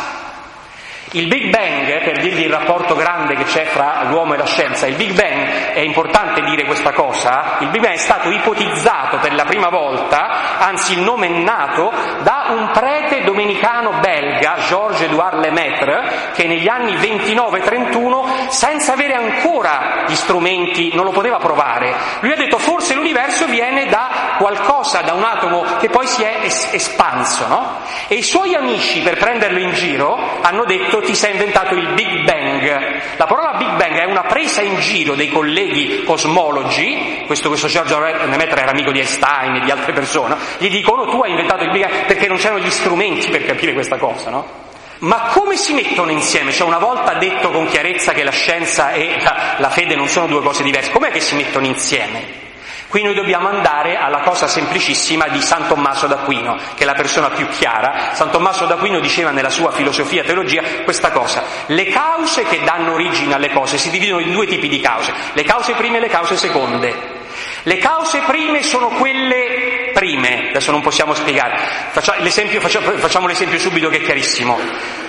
Il 1.18 1.26
Big 1.26 1.50
Bang, 1.50 2.04
per 2.04 2.20
dirvi 2.20 2.44
il 2.44 2.52
rapporto 2.52 2.94
grande 2.94 3.34
che 3.34 3.46
c'è 3.46 3.66
fra 3.66 4.04
l'uomo 4.04 4.36
e 4.36 4.38
la 4.38 4.46
scienza, 4.46 4.86
il 4.86 4.94
Big 4.94 5.14
Bang, 5.14 5.74
è 5.74 5.80
importante 5.80 6.42
dire 6.42 6.64
questa 6.66 6.92
cosa, 6.92 7.56
il 7.62 7.70
Big 7.70 7.82
Bang 7.82 7.96
è 7.96 7.98
stato 7.98 8.30
ipotizzato 8.30 9.18
per 9.18 9.34
la 9.34 9.44
prima 9.46 9.70
volta, 9.70 10.60
anzi 10.60 10.94
il 10.94 11.02
nome 11.02 11.26
è 11.26 11.30
nato, 11.32 11.92
da 12.22 12.50
un 12.50 12.70
prete 12.72 13.24
domenicano 13.24 13.94
belga, 14.00 14.58
Georges 14.68 15.08
Edouard 15.08 15.40
Lemaitre, 15.40 16.32
che 16.36 16.46
negli 16.46 16.68
anni 16.68 16.94
29-31, 16.94 18.50
senza 18.50 18.94
avere 18.94 19.16
ancora 19.16 20.04
gli 20.08 20.14
strumenti, 20.14 20.92
non 20.94 21.06
lo 21.06 21.12
poteva 21.12 21.38
provare. 21.38 21.96
Lui 22.20 22.32
ha 22.32 22.36
detto 22.36 22.60
forse 22.60 22.94
l'universo 22.94 23.48
viene 23.48 23.88
da 23.88 24.36
qualcosa, 24.38 25.02
da 25.02 25.14
un 25.14 25.24
atomo 25.24 25.66
che 25.80 25.90
poi 25.90 26.06
si 26.06 26.22
è 26.22 26.42
es- 26.44 26.70
espanso, 26.74 27.48
no? 27.48 27.80
E 28.08 28.14
i 28.14 28.24
suoi 28.24 28.54
amici, 28.54 29.02
per 29.02 29.18
prenderlo 29.18 29.58
in 29.58 29.74
giro, 29.74 30.16
hanno 30.42 30.64
detto 30.66 31.06
ti 31.08 31.16
sei 31.16 31.32
inventato 31.32 31.74
il 31.74 31.94
Big 31.94 32.26
Bang. 32.26 33.16
La 33.16 33.26
parola 33.26 33.54
Big 33.54 33.76
Bang 33.78 33.98
è 33.98 34.04
una 34.04 34.24
presa 34.24 34.62
in 34.62 34.78
giro 34.80 35.16
dei 35.16 35.30
colleghi 35.30 36.04
cosmologi, 36.04 37.24
questo, 37.26 37.48
questo 37.48 37.68
Giorgio 37.68 37.98
Lemaitre 38.00 38.62
era 38.62 38.72
amico 38.72 38.92
di 38.92 39.00
Einstein 39.00 39.56
e 39.56 39.60
di 39.62 39.72
altre 39.72 39.94
persone, 39.94 40.36
gli 40.58 40.70
dicono 40.70 41.06
tu 41.06 41.22
hai 41.22 41.30
inventato 41.30 41.64
il 41.64 41.72
Big 41.72 41.88
Bang 41.88 42.06
perché 42.06 42.28
non 42.28 42.36
c'erano 42.36 42.60
gli 42.60 42.70
strumenti 42.70 43.30
per 43.30 43.46
capire 43.46 43.72
questa 43.72 43.98
cosa, 43.98 44.30
no? 44.30 44.66
Ma 45.00 45.30
come 45.32 45.56
si 45.56 45.74
mettono 45.74 46.12
insieme? 46.12 46.52
Cioè 46.52 46.68
una 46.68 46.80
volta 46.80 47.14
detto 47.14 47.52
con 47.52 47.68
chiarezza 47.68 48.12
che 48.12 48.24
la 48.24 48.32
scienza 48.32 48.92
e 48.92 49.16
la, 49.22 49.56
la 49.60 49.70
fede 49.70 49.96
non 49.96 50.10
sono 50.10 50.28
due 50.28 50.42
cose 50.42 50.62
diverse, 50.62 50.92
com'è 50.92 51.12
che 51.12 51.22
si 51.22 51.36
mettono 51.36 51.66
insieme? 51.66 52.47
Qui 52.88 53.04
noi 53.04 53.14
dobbiamo 53.14 53.50
andare 53.50 53.98
alla 53.98 54.20
cosa 54.20 54.48
semplicissima 54.48 55.28
di 55.28 55.42
San 55.42 55.68
Tommaso 55.68 56.08
d'Aquino, 56.08 56.58
che 56.74 56.84
è 56.84 56.86
la 56.86 56.94
persona 56.94 57.30
più 57.30 57.46
chiara. 57.50 58.14
San 58.14 58.32
Tommaso 58.32 58.66
d'Aquino 58.66 59.02
diceva 59.02 59.32
nella 59.32 59.50
sua 59.50 59.72
filosofia 59.72 60.24
teologia 60.24 60.64
questa 60.86 61.12
cosa. 61.12 61.44
Le 61.66 61.86
cause 61.88 62.44
che 62.44 62.62
danno 62.64 62.94
origine 62.94 63.34
alle 63.34 63.52
cose 63.52 63.78
si 63.78 63.90
dividono 63.90 64.22
in 64.22 64.32
due 64.32 64.48
tipi 64.48 64.70
di 64.70 64.80
cause, 64.80 65.14
le 65.34 65.44
cause 65.44 65.74
prime 65.74 65.98
e 65.98 66.00
le 66.00 66.08
cause 66.08 66.38
seconde. 66.38 67.16
Le 67.64 67.78
cause 67.78 68.20
prime 68.26 68.64
sono 68.64 68.88
quelle 68.88 69.92
prime, 69.94 70.50
adesso 70.50 70.72
non 70.72 70.82
possiamo 70.82 71.14
spiegare. 71.14 71.60
Facciamo 71.92 72.22
l'esempio, 72.22 72.62
facciamo, 72.62 73.28
l'esempio 73.28 73.60
subito 73.60 73.90
che 73.90 73.98
è 73.98 74.02
chiarissimo. 74.02 74.58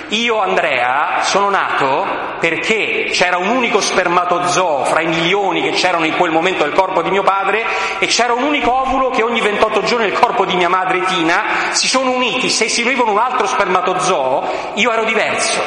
Io, 0.09 0.41
Andrea, 0.41 1.21
sono 1.23 1.51
nato 1.51 2.07
perché 2.39 3.11
c'era 3.13 3.37
un 3.37 3.49
unico 3.49 3.81
spermatozoo 3.81 4.85
fra 4.87 5.03
i 5.03 5.07
milioni 5.07 5.61
che 5.61 5.73
c'erano 5.73 6.07
in 6.07 6.17
quel 6.17 6.31
momento 6.31 6.65
nel 6.65 6.73
corpo 6.73 7.03
di 7.03 7.11
mio 7.11 7.23
padre 7.23 7.63
e 7.99 8.07
c'era 8.07 8.33
un 8.33 8.43
unico 8.43 8.73
ovulo 8.73 9.11
che 9.11 9.23
ogni 9.23 9.43
28 9.43 9.83
giorni 9.83 10.07
nel 10.07 10.19
corpo 10.19 10.47
di 10.47 10.57
mia 10.57 10.71
madre 10.71 11.03
Tina 11.05 11.43
si 11.73 11.89
sono 11.89 12.13
uniti. 12.13 12.49
Se 12.49 12.69
si 12.69 12.83
univano 12.83 13.11
un 13.11 13.19
altro 13.19 13.47
spermatozoo, 13.47 14.73
io 14.75 14.93
ero 14.93 15.05
diverso. 15.05 15.61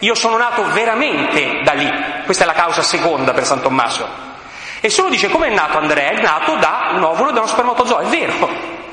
Io 0.00 0.14
sono 0.16 0.36
nato 0.36 0.64
veramente 0.72 1.60
da 1.62 1.72
lì. 1.72 1.88
Questa 2.24 2.42
è 2.42 2.46
la 2.46 2.54
causa 2.54 2.82
seconda 2.82 3.32
per 3.32 3.44
San 3.44 3.60
Tommaso. 3.60 4.08
E 4.80 4.90
solo 4.90 5.10
dice 5.10 5.28
come 5.28 5.46
è 5.46 5.54
nato 5.54 5.78
Andrea? 5.78 6.10
È 6.10 6.20
nato 6.20 6.56
da 6.56 6.90
un 6.94 7.04
ovulo 7.04 7.30
e 7.30 7.32
da 7.32 7.38
uno 7.38 7.48
spermatozoo, 7.48 8.00
è 8.00 8.06
vero. 8.06 8.84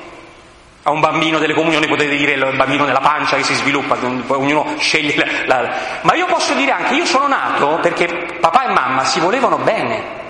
A 0.86 0.92
un 0.92 1.00
bambino 1.00 1.40
delle 1.40 1.54
comunioni 1.54 1.88
potete 1.88 2.18
dire 2.18 2.34
il 2.34 2.56
bambino 2.58 2.84
nella 2.84 3.00
pancia 3.00 3.38
che 3.38 3.44
si 3.44 3.54
sviluppa, 3.54 3.98
ognuno 4.28 4.76
sceglie 4.80 5.16
la, 5.46 5.62
la... 5.62 5.74
Ma 6.02 6.14
io 6.14 6.26
posso 6.26 6.54
dire 6.56 6.72
anche, 6.72 6.96
io 6.96 7.06
sono 7.06 7.28
nato 7.28 7.80
perché 7.82 8.38
papà 8.42 8.66
e 8.66 8.74
mamma 8.74 9.06
si 9.06 9.22
volevano 9.22 9.58
bene. 9.60 10.22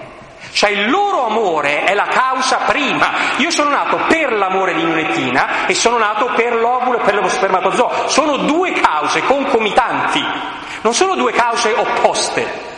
Cioè 0.51 0.69
il 0.69 0.91
loro 0.91 1.25
amore 1.25 1.85
è 1.85 1.95
la 1.95 2.05
causa 2.05 2.57
prima. 2.67 3.11
Io 3.37 3.49
sono 3.49 3.71
nato 3.71 3.97
per 4.07 4.31
l'amore 4.33 4.75
di 4.75 4.83
Nunettina 4.83 5.65
e 5.65 5.73
sono 5.73 5.97
nato 5.97 6.31
per 6.35 6.53
l'ovulo 6.53 6.99
e 6.99 7.03
per 7.03 7.15
lo 7.15 7.27
spermatozoo. 7.27 8.07
Sono 8.07 8.37
due 8.37 8.73
cause 8.73 9.23
concomitanti, 9.23 10.23
non 10.81 10.93
sono 10.93 11.15
due 11.15 11.31
cause 11.31 11.73
opposte. 11.73 12.71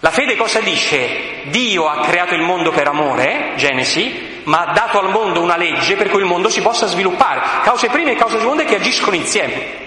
La 0.00 0.10
fede 0.10 0.34
cosa 0.34 0.58
dice? 0.58 1.42
Dio 1.44 1.86
ha 1.86 2.00
creato 2.00 2.34
il 2.34 2.42
mondo 2.42 2.72
per 2.72 2.88
amore, 2.88 3.52
Genesi, 3.54 4.33
ma 4.44 4.60
ha 4.60 4.72
dato 4.72 4.98
al 5.00 5.10
mondo 5.10 5.40
una 5.40 5.56
legge 5.56 5.96
per 5.96 6.08
cui 6.08 6.20
il 6.20 6.26
mondo 6.26 6.48
si 6.48 6.60
possa 6.62 6.86
sviluppare. 6.86 7.40
Cause 7.62 7.88
prime 7.88 8.12
e 8.12 8.16
cause 8.16 8.38
seconde 8.38 8.64
che 8.64 8.76
agiscono 8.76 9.16
insieme. 9.16 9.82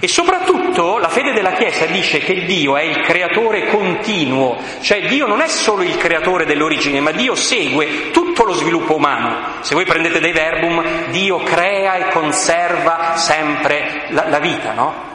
E 0.00 0.06
soprattutto 0.06 0.98
la 0.98 1.08
fede 1.08 1.32
della 1.32 1.52
Chiesa 1.52 1.86
dice 1.86 2.20
che 2.20 2.44
Dio 2.44 2.76
è 2.76 2.82
il 2.82 3.00
creatore 3.00 3.66
continuo, 3.66 4.56
cioè 4.80 5.08
Dio 5.08 5.26
non 5.26 5.40
è 5.40 5.48
solo 5.48 5.82
il 5.82 5.96
creatore 5.96 6.44
dell'origine, 6.44 7.00
ma 7.00 7.10
Dio 7.10 7.34
segue 7.34 8.12
tutto 8.12 8.44
lo 8.44 8.52
sviluppo 8.52 8.94
umano. 8.94 9.56
Se 9.60 9.74
voi 9.74 9.84
prendete 9.84 10.20
dei 10.20 10.30
verbum, 10.30 11.10
Dio 11.10 11.38
crea 11.38 11.96
e 11.96 12.10
conserva 12.10 13.16
sempre 13.16 14.06
la, 14.10 14.28
la 14.28 14.38
vita, 14.38 14.72
no? 14.72 15.07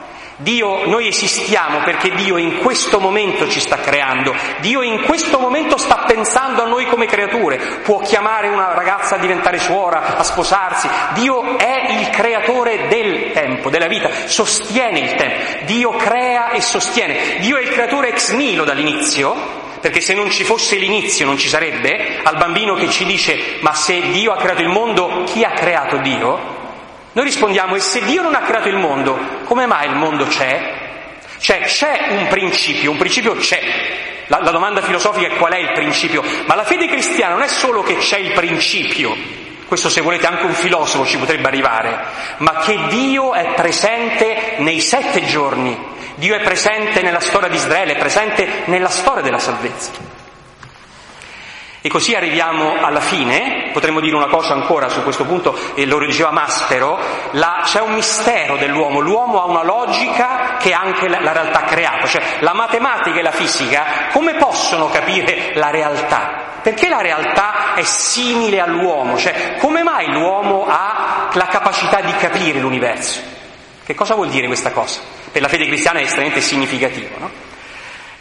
Dio, 0.44 0.86
noi 0.88 1.08
esistiamo 1.08 1.80
perché 1.80 2.12
Dio 2.12 2.38
in 2.38 2.58
questo 2.58 3.00
momento 3.00 3.48
ci 3.48 3.62
sta 3.62 3.78
creando, 3.78 4.36
Dio 4.60 4.82
in 4.82 5.02
questo 5.04 5.40
momento 5.40 5.78
sta 5.78 6.04
pensando 6.06 6.64
a 6.64 6.68
noi 6.68 6.86
come 6.86 7.06
creature, 7.06 7.58
può 7.82 8.00
chiamare 8.00 8.50
una 8.50 8.74
ragazza 8.74 9.16
a 9.16 9.20
diventare 9.20 9.58
suora, 9.58 10.18
a 10.18 10.24
sposarsi, 10.24 10.90
Dio 11.14 11.58
è 11.58 11.98
il 11.98 12.10
creatore 12.10 12.88
del 12.90 13.32
tempo, 13.32 13.70
della 13.70 13.88
vita, 13.88 14.10
sostiene 14.26 15.00
il 15.00 15.16
tempo, 15.16 15.64
Dio 15.64 15.92
crea 15.92 16.52
e 16.52 16.62
sostiene, 16.62 17.38
Dio 17.40 17.56
è 17.56 17.62
il 17.62 17.70
creatore 17.70 18.10
ex 18.10 18.34
nihilo 18.34 18.66
dall'inizio, 18.66 19.62
perché 19.80 20.02
se 20.02 20.14
non 20.14 20.30
ci 20.30 20.44
fosse 20.44 20.76
l'inizio 20.76 21.26
non 21.26 21.38
ci 21.38 21.48
sarebbe, 21.48 22.20
al 22.22 22.36
bambino 22.36 22.74
che 22.76 22.90
ci 22.90 23.06
dice 23.06 23.58
ma 23.62 23.74
se 23.74 24.02
Dio 24.12 24.34
ha 24.34 24.38
creato 24.38 24.62
il 24.62 24.70
mondo, 24.70 25.24
chi 25.24 25.44
ha 25.44 25.52
creato 25.52 25.98
Dio? 25.98 26.53
Noi 27.14 27.26
rispondiamo, 27.26 27.76
e 27.76 27.80
se 27.80 28.04
Dio 28.06 28.24
non 28.24 28.34
ha 28.34 28.42
creato 28.42 28.70
il 28.70 28.76
mondo, 28.76 29.18
come 29.44 29.68
mai 29.68 29.88
il 29.88 29.96
mondo 29.96 30.26
c'è? 30.26 30.82
Cioè 31.38 31.62
c'è 31.62 32.08
un 32.10 32.28
principio, 32.28 32.90
un 32.90 32.98
principio 32.98 33.36
c'è. 33.36 33.62
La, 34.28 34.40
la, 34.42 34.52
domanda 34.52 34.82
filosofica 34.82 35.28
è 35.28 35.38
qual 35.38 35.54
è 35.54 35.58
il 35.58 35.74
principio, 35.74 36.24
ma 36.48 36.56
la 36.56 36.64
fede 36.64 36.88
cristiana 36.88 37.34
non 37.34 37.44
è 37.44 37.48
solo 37.48 37.84
che 37.84 37.98
c'è 37.98 38.18
il 38.18 38.32
principio, 38.32 39.16
questo 39.68 39.90
se 39.90 40.02
volete 40.02 40.26
anche 40.26 40.46
un 40.46 40.54
filosofo 40.54 41.06
ci 41.06 41.18
potrebbe 41.18 41.48
arrivare, 41.48 42.00
ma 42.38 42.60
che 42.60 42.80
Dio 42.88 43.34
è 43.34 43.54
presente 43.54 44.56
nei 44.58 44.80
sette 44.80 45.26
giorni, 45.26 45.78
Dio 46.16 46.36
è 46.36 46.42
presente 46.42 47.02
nella 47.02 47.20
storia 47.20 47.50
di 47.50 47.58
Israele, 47.58 47.94
è 47.94 47.98
presente 48.00 48.64
nella 48.66 48.90
storia 48.90 49.22
della 49.22 49.40
salvezza. 49.40 50.23
E 51.86 51.90
così 51.90 52.16
arriviamo 52.16 52.82
alla 52.82 53.02
fine, 53.02 53.72
potremmo 53.74 54.00
dire 54.00 54.16
una 54.16 54.28
cosa 54.28 54.54
ancora 54.54 54.88
su 54.88 55.04
questo 55.04 55.26
punto, 55.26 55.54
e 55.74 55.86
lo 55.86 56.00
diceva 56.00 56.32
Maspero, 56.32 56.98
la, 57.32 57.64
c'è 57.66 57.82
un 57.82 57.96
mistero 57.96 58.56
dell'uomo, 58.56 59.02
l'uomo 59.02 59.42
ha 59.42 59.48
una 59.48 59.64
logica 59.64 60.56
che 60.58 60.72
anche 60.72 61.10
la, 61.10 61.20
la 61.20 61.34
realtà 61.34 61.60
ha 61.60 61.66
creato, 61.66 62.08
cioè 62.08 62.24
la 62.40 62.54
matematica 62.54 63.20
e 63.20 63.22
la 63.22 63.34
fisica 63.34 64.08
come 64.14 64.36
possono 64.36 64.88
capire 64.88 65.52
la 65.56 65.72
realtà? 65.72 66.62
Perché 66.62 66.88
la 66.88 67.02
realtà 67.02 67.74
è 67.74 67.84
simile 67.84 68.62
all'uomo, 68.62 69.18
cioè 69.18 69.58
come 69.58 69.84
mai 69.84 70.10
l'uomo 70.10 70.66
ha 70.66 71.32
la 71.34 71.48
capacità 71.48 72.00
di 72.00 72.16
capire 72.16 72.60
l'universo? 72.60 73.20
Che 73.84 73.94
cosa 73.94 74.16
vuol 74.16 74.30
dire 74.30 74.48
questa 74.48 74.72
cosa? 74.72 75.02
Per 75.30 75.42
la 75.42 75.50
fede 75.50 75.66
cristiana 75.66 76.00
è 76.00 76.04
estremamente 76.04 76.40
significativo, 76.40 77.18
no? 77.18 77.43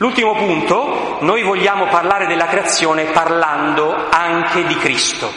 L'ultimo 0.03 0.34
punto, 0.34 1.18
noi 1.20 1.44
vogliamo 1.44 1.86
parlare 1.86 2.26
della 2.26 2.46
creazione 2.46 3.05
parlando 3.05 4.09
anche 4.11 4.64
di 4.64 4.74
Cristo. 4.74 5.30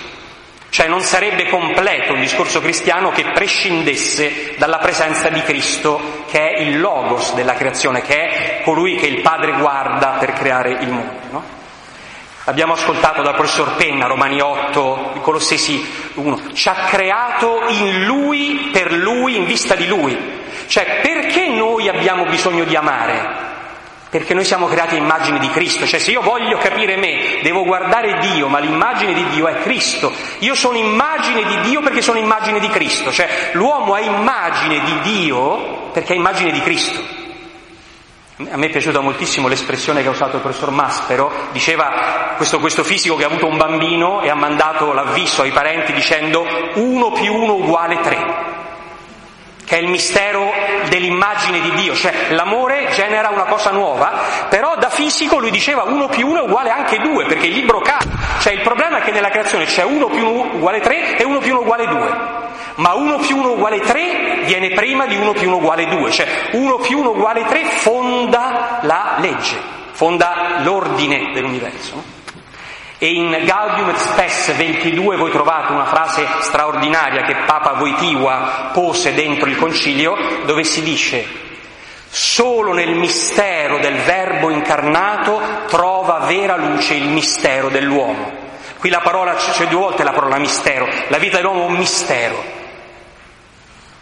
Cioè 0.69 0.87
non 0.87 1.01
sarebbe 1.01 1.47
completo 1.49 2.13
un 2.13 2.19
discorso 2.19 2.61
cristiano 2.61 3.11
che 3.11 3.25
prescindesse 3.31 4.55
dalla 4.57 4.79
presenza 4.79 5.29
di 5.29 5.43
Cristo, 5.43 6.23
che 6.31 6.49
è 6.49 6.61
il 6.61 6.79
logos 6.79 7.35
della 7.35 7.53
creazione, 7.53 8.01
che 8.01 8.15
è 8.15 8.61
colui 8.63 8.95
che 8.95 9.05
il 9.05 9.21
Padre 9.21 9.51
guarda 9.51 10.17
per 10.19 10.33
creare 10.33 10.71
il 10.71 10.89
mondo. 10.89 11.19
No? 11.29 11.43
Abbiamo 12.45 12.73
ascoltato 12.73 13.21
dal 13.21 13.35
professor 13.35 13.75
Penna, 13.75 14.07
Romani 14.07 14.41
8, 14.41 15.19
Colossesi 15.21 15.87
1, 16.15 16.53
ci 16.53 16.69
ha 16.69 16.73
creato 16.89 17.65
in 17.67 18.03
Lui, 18.03 18.69
per 18.71 18.91
Lui, 18.91 19.35
in 19.35 19.45
vista 19.45 19.75
di 19.75 19.85
Lui. 19.85 20.17
Cioè 20.65 21.01
perché 21.03 21.49
noi 21.49 21.87
abbiamo 21.87 22.25
bisogno 22.25 22.63
di 22.63 22.75
amare? 22.75 23.44
Perché 24.17 24.33
noi 24.33 24.45
siamo 24.45 24.67
creati 24.67 24.95
a 24.95 24.97
immagine 24.97 25.39
di 25.39 25.49
Cristo, 25.49 25.85
cioè 25.85 25.99
se 25.99 26.11
io 26.11 26.21
voglio 26.21 26.57
capire 26.57 26.95
me, 26.95 27.39
devo 27.41 27.65
guardare 27.65 28.17
Dio, 28.19 28.47
ma 28.47 28.59
l'immagine 28.59 29.13
di 29.13 29.27
Dio 29.27 29.45
è 29.45 29.59
Cristo. 29.59 30.09
Io 30.39 30.55
sono 30.55 30.77
immagine 30.77 31.43
di 31.43 31.59
Dio 31.67 31.81
perché 31.81 32.01
sono 32.01 32.17
immagine 32.17 32.61
di 32.61 32.69
Cristo, 32.69 33.11
cioè 33.11 33.49
l'uomo 33.51 33.93
è 33.97 34.05
immagine 34.05 34.79
di 34.85 34.99
Dio 35.01 35.89
perché 35.91 36.13
è 36.13 36.15
immagine 36.15 36.51
di 36.51 36.61
Cristo. 36.61 37.01
A 38.37 38.55
me 38.55 38.67
è 38.67 38.69
piaciuta 38.69 39.01
moltissimo 39.01 39.49
l'espressione 39.49 40.01
che 40.01 40.07
ha 40.07 40.11
usato 40.11 40.37
il 40.37 40.41
professor 40.41 40.71
Maspero, 40.71 41.29
diceva 41.51 42.35
questo, 42.37 42.59
questo 42.59 42.85
fisico 42.85 43.17
che 43.17 43.25
ha 43.25 43.27
avuto 43.27 43.47
un 43.47 43.57
bambino 43.57 44.21
e 44.21 44.29
ha 44.29 44.35
mandato 44.35 44.93
l'avviso 44.93 45.41
ai 45.41 45.51
parenti 45.51 45.91
dicendo 45.91 46.45
1 46.75 47.11
più 47.11 47.33
1 47.33 47.53
uguale 47.53 47.99
3 47.99 48.63
che 49.65 49.77
è 49.77 49.79
il 49.79 49.89
mistero 49.89 50.53
dell'immagine 50.89 51.59
di 51.59 51.71
Dio, 51.71 51.95
cioè 51.95 52.13
l'amore 52.29 52.87
genera 52.91 53.29
una 53.29 53.45
cosa 53.45 53.71
nuova, 53.71 54.11
però 54.49 54.75
da 54.77 54.89
fisico 54.89 55.39
lui 55.39 55.49
diceva 55.49 55.83
uno 55.83 56.07
più 56.07 56.27
uno 56.27 56.41
è 56.41 56.43
uguale 56.43 56.69
anche 56.69 56.99
due, 56.99 57.25
perché 57.25 57.47
il 57.47 57.53
libro 57.53 57.79
cade, 57.79 58.09
cioè 58.39 58.53
il 58.53 58.61
problema 58.61 58.99
è 58.99 59.01
che 59.01 59.11
nella 59.11 59.29
creazione 59.29 59.65
c'è 59.65 59.83
uno 59.83 60.07
più 60.07 60.27
uno 60.27 60.55
uguale 60.55 60.79
tre 60.79 61.17
e 61.17 61.23
uno 61.23 61.39
più 61.39 61.51
uno 61.51 61.61
uguale 61.61 61.87
due, 61.87 62.15
ma 62.75 62.93
uno 62.93 63.17
più 63.17 63.37
uno 63.37 63.53
uguale 63.53 63.79
tre 63.79 64.41
viene 64.45 64.69
prima 64.69 65.07
di 65.07 65.15
uno 65.15 65.33
più 65.33 65.47
uno 65.47 65.57
uguale 65.57 65.87
due, 65.87 66.11
cioè 66.11 66.27
uno 66.51 66.77
più 66.77 66.99
uno 66.99 67.09
uguale 67.11 67.43
tre 67.45 67.65
fonda 67.65 68.79
la 68.83 69.15
legge, 69.17 69.59
fonda 69.91 70.59
l'ordine 70.61 71.31
dell'universo. 71.33 72.14
E 73.05 73.13
in 73.13 73.39
Gaudium 73.45 73.89
et 73.89 73.97
Spes 73.97 74.55
22 74.55 75.15
voi 75.15 75.29
trovate 75.29 75.71
una 75.71 75.85
frase 75.85 76.25
straordinaria 76.39 77.21
che 77.21 77.35
Papa 77.45 77.73
Voitiva 77.73 78.71
pose 78.73 79.13
dentro 79.13 79.47
il 79.47 79.57
concilio 79.57 80.17
dove 80.45 80.63
si 80.63 80.81
dice 80.81 81.23
solo 82.09 82.73
nel 82.73 82.95
mistero 82.95 83.77
del 83.77 83.97
Verbo 83.97 84.49
incarnato 84.49 85.39
trova 85.67 86.25
vera 86.25 86.55
luce 86.55 86.95
il 86.95 87.07
mistero 87.07 87.69
dell'uomo. 87.69 88.31
Qui 88.79 88.89
la 88.89 89.01
parola, 89.01 89.35
c'è 89.35 89.67
due 89.67 89.81
volte 89.81 90.03
la 90.03 90.11
parola 90.11 90.39
mistero, 90.39 90.87
la 91.09 91.19
vita 91.19 91.37
dell'uomo 91.37 91.61
è 91.61 91.67
un 91.67 91.75
mistero. 91.75 92.64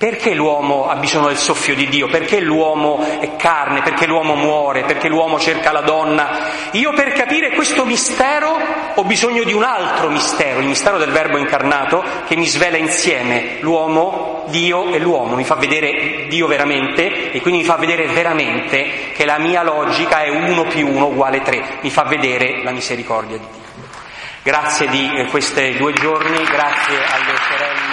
Perché 0.03 0.33
l'uomo 0.33 0.89
ha 0.89 0.97
bisogno 0.97 1.27
del 1.27 1.37
soffio 1.37 1.75
di 1.75 1.87
Dio? 1.87 2.09
Perché 2.09 2.41
l'uomo 2.41 2.99
è 3.21 3.37
carne? 3.37 3.81
Perché 3.83 4.05
l'uomo 4.05 4.35
muore? 4.35 4.83
Perché 4.83 5.07
l'uomo 5.07 5.39
cerca 5.39 5.71
la 5.71 5.79
donna? 5.79 6.39
Io 6.71 6.91
per 6.91 7.13
capire 7.13 7.51
questo 7.51 7.85
mistero 7.85 8.53
ho 8.95 9.03
bisogno 9.05 9.45
di 9.45 9.53
un 9.53 9.63
altro 9.63 10.09
mistero, 10.09 10.59
il 10.59 10.67
mistero 10.67 10.97
del 10.97 11.11
Verbo 11.11 11.37
incarnato 11.37 12.03
che 12.27 12.35
mi 12.35 12.45
svela 12.45 12.75
insieme 12.75 13.59
l'uomo, 13.61 14.43
Dio 14.47 14.93
e 14.93 14.99
l'uomo, 14.99 15.37
mi 15.37 15.45
fa 15.45 15.55
vedere 15.55 16.25
Dio 16.27 16.47
veramente 16.47 17.31
e 17.31 17.39
quindi 17.39 17.61
mi 17.61 17.65
fa 17.65 17.77
vedere 17.77 18.07
veramente 18.07 19.13
che 19.13 19.23
la 19.23 19.37
mia 19.37 19.63
logica 19.63 20.21
è 20.21 20.27
uno 20.27 20.65
più 20.65 20.85
uno 20.85 21.05
uguale 21.05 21.41
tre, 21.43 21.77
mi 21.79 21.89
fa 21.89 22.03
vedere 22.03 22.61
la 22.61 22.71
misericordia 22.71 23.37
di 23.37 23.45
Dio. 23.49 23.61
Grazie 24.43 24.89
di 24.89 25.09
eh, 25.15 25.27
questi 25.27 25.77
due 25.77 25.93
giorni, 25.93 26.43
grazie 26.43 26.97
alle 26.97 27.37
sorelle. 27.49 27.92